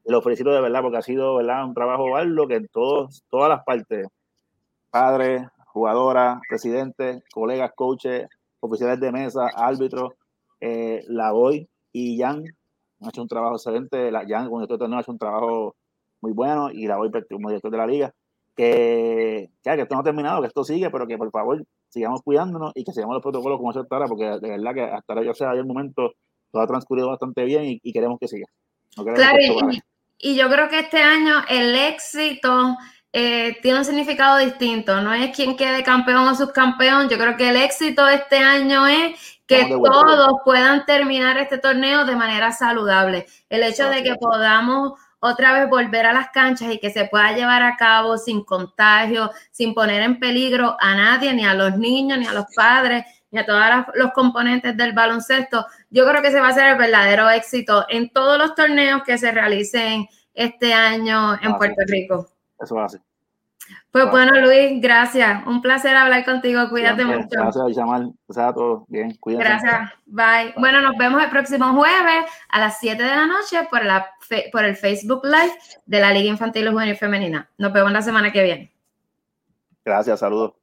Lo 0.05 0.21
felicito 0.23 0.51
de 0.51 0.61
verdad, 0.61 0.83
porque 0.83 0.97
ha 0.97 1.03
sido, 1.03 1.37
¿verdad? 1.37 1.65
Un 1.65 1.75
trabajo 1.75 2.17
arduo 2.17 2.49
que 2.49 2.57
en 2.57 2.69
todos, 2.69 3.23
todas 3.31 3.49
las 3.49 3.63
partes, 3.65 4.09
padres, 4.91 5.43
jugadoras, 5.67 6.41
presidentes, 6.49 7.23
colegas, 7.33 7.73
coaches, 7.75 8.29
oficiales 8.61 8.99
de 8.99 9.13
mesa, 9.13 9.47
árbitros, 9.55 10.13
eh, 10.61 11.05
la 11.09 11.33
voy 11.33 11.69
y 11.93 12.19
Jan 12.19 12.45
ha 13.01 13.09
hecho 13.09 13.23
un 13.23 13.29
trabajo 13.29 13.57
excelente. 13.57 14.11
La, 14.11 14.25
Jan, 14.27 14.49
con 14.49 14.63
este 14.63 14.79
torneo, 14.79 14.99
ha 14.99 15.03
hecho 15.03 15.13
un 15.13 15.19
trabajo 15.19 15.77
muy 16.21 16.33
bueno 16.33 16.71
y 16.71 16.87
la 16.87 16.97
voy 16.97 17.11
como 17.29 17.49
director 17.49 17.71
de 17.71 17.79
la 17.79 17.87
liga. 17.87 18.15
Que, 18.55 19.51
que, 19.63 19.73
esto 19.73 19.95
no 19.95 20.01
ha 20.01 20.05
terminado, 20.05 20.43
que 20.43 20.49
esto 20.49 20.63
sigue, 20.63 20.91
pero 20.91 21.07
que 21.07 21.17
por 21.17 21.31
favor 21.31 21.65
sigamos 21.89 22.21
cuidándonos 22.23 22.73
y 22.75 22.85
que 22.85 22.93
sigamos 22.93 23.15
los 23.15 23.23
protocolos 23.23 23.59
como 23.59 23.73
se 23.73 23.81
ahora, 23.91 24.07
porque 24.07 24.25
de 24.25 24.51
verdad 24.51 24.75
que 24.75 24.83
hasta 24.83 25.13
ahora, 25.13 25.25
ya 25.25 25.35
sea, 25.35 25.53
el 25.53 25.65
momento 25.65 26.13
todo 26.51 26.63
ha 26.63 26.67
transcurrido 26.67 27.09
bastante 27.09 27.45
bien 27.45 27.81
y, 27.83 27.93
queremos 27.93 28.19
que 28.21 28.29
siga. 28.29 28.47
claro, 28.95 29.39
y, 30.19 30.37
yo 30.37 30.49
creo 30.49 30.69
que 30.69 30.81
este 30.81 31.03
año 31.03 31.43
el 31.49 31.75
éxito 31.75 32.77
eh, 33.13 33.59
tiene 33.61 33.79
un 33.79 33.85
significado 33.85 34.39
distinto. 34.39 35.01
No 35.01 35.13
es 35.13 35.35
quien 35.35 35.57
quede 35.57 35.83
campeón 35.83 36.29
o 36.29 36.35
subcampeón. 36.35 37.09
Yo 37.09 37.19
creo 37.19 37.37
que 37.37 37.51
el 37.51 37.57
éxito 37.57 38.09
este 38.09 38.39
año 38.39 38.87
es 38.87 39.41
que 39.47 39.67
todos 39.69 40.33
puedan 40.45 40.87
terminar 40.87 41.37
este 41.39 41.59
torneo 41.59 42.05
de 42.05 42.17
manera 42.17 42.53
saludable. 42.53 43.27
El 43.51 43.63
hecho 43.65 43.89
de 43.89 44.03
que 44.03 44.15
podamos 44.15 44.93
otra 45.23 45.53
vez 45.53 45.71
volver 45.71 46.05
a 46.05 46.13
las 46.13 46.31
canchas 46.31 46.73
y 46.73 46.79
que 46.79 46.91
se 46.91 47.05
pueda 47.05 47.33
llevar 47.33 47.63
a 47.63 47.77
cabo 47.77 48.19
sin 48.19 48.45
contagio, 48.45 49.31
sin 49.53 49.73
poner 49.73 50.03
en 50.03 50.19
peligro 50.19 50.77
a 50.81 50.97
nadie, 50.97 51.33
ni 51.33 51.47
a 51.47 51.55
los 51.55 51.79
niños, 51.79 52.19
ni 52.19 52.27
a 52.27 52.33
los 52.33 52.47
padres, 52.57 53.05
y 53.31 53.39
a 53.39 53.47
todos 53.47 53.63
los 53.95 54.13
componentes 54.13 54.77
del 54.77 54.93
baloncesto, 54.93 55.67
yo 55.89 56.07
creo 56.07 56.21
que 56.21 56.31
se 56.31 56.41
va 56.41 56.49
a 56.49 56.51
hacer 56.51 56.67
el 56.69 56.77
verdadero 56.77 57.31
éxito 57.31 57.87
en 57.89 58.11
todos 58.11 58.37
los 58.37 58.55
torneos 58.55 59.03
que 59.05 59.17
se 59.17 59.33
realicen 59.33 60.07
este 60.35 60.75
año 60.75 61.39
en 61.41 61.57
Puerto 61.57 61.83
Rico. 61.87 62.29
Eso 62.61 62.75
va 62.75 62.85
a 62.85 62.89
ser. 62.91 63.01
Pues 63.93 64.11
bueno, 64.11 64.41
Luis, 64.41 64.81
gracias. 64.81 65.47
Un 65.47 65.61
placer 65.61 65.95
hablar 65.95 66.25
contigo. 66.25 66.67
Cuídate 66.71 67.05
mucho. 67.05 67.29
Gracias, 67.31 67.69
Isamal. 67.69 68.11
Gracias 68.27 68.47
a 68.47 68.55
todos. 68.55 68.85
Bien, 68.89 69.15
cuídate. 69.21 69.45
Gracias. 69.45 69.93
Bye. 70.07 70.55
Bueno, 70.57 70.81
nos 70.81 70.97
vemos 70.97 71.23
el 71.23 71.29
próximo 71.29 71.75
jueves 71.75 72.25
a 72.49 72.59
las 72.59 72.79
7 72.81 73.03
de 73.03 73.09
la 73.11 73.27
noche 73.27 73.69
por, 73.71 73.85
la, 73.85 74.11
por 74.51 74.65
el 74.65 74.77
Facebook 74.77 75.21
Live 75.25 75.53
de 75.85 76.01
la 76.01 76.11
Liga 76.11 76.31
Infantil 76.31 76.67
y 76.67 76.71
Juvenil 76.71 76.97
Femenina. 76.97 77.51
Nos 77.59 77.71
vemos 77.71 77.93
la 77.93 78.01
semana 78.01 78.33
que 78.33 78.43
viene. 78.43 78.73
Gracias, 79.85 80.21
saludos. 80.21 80.62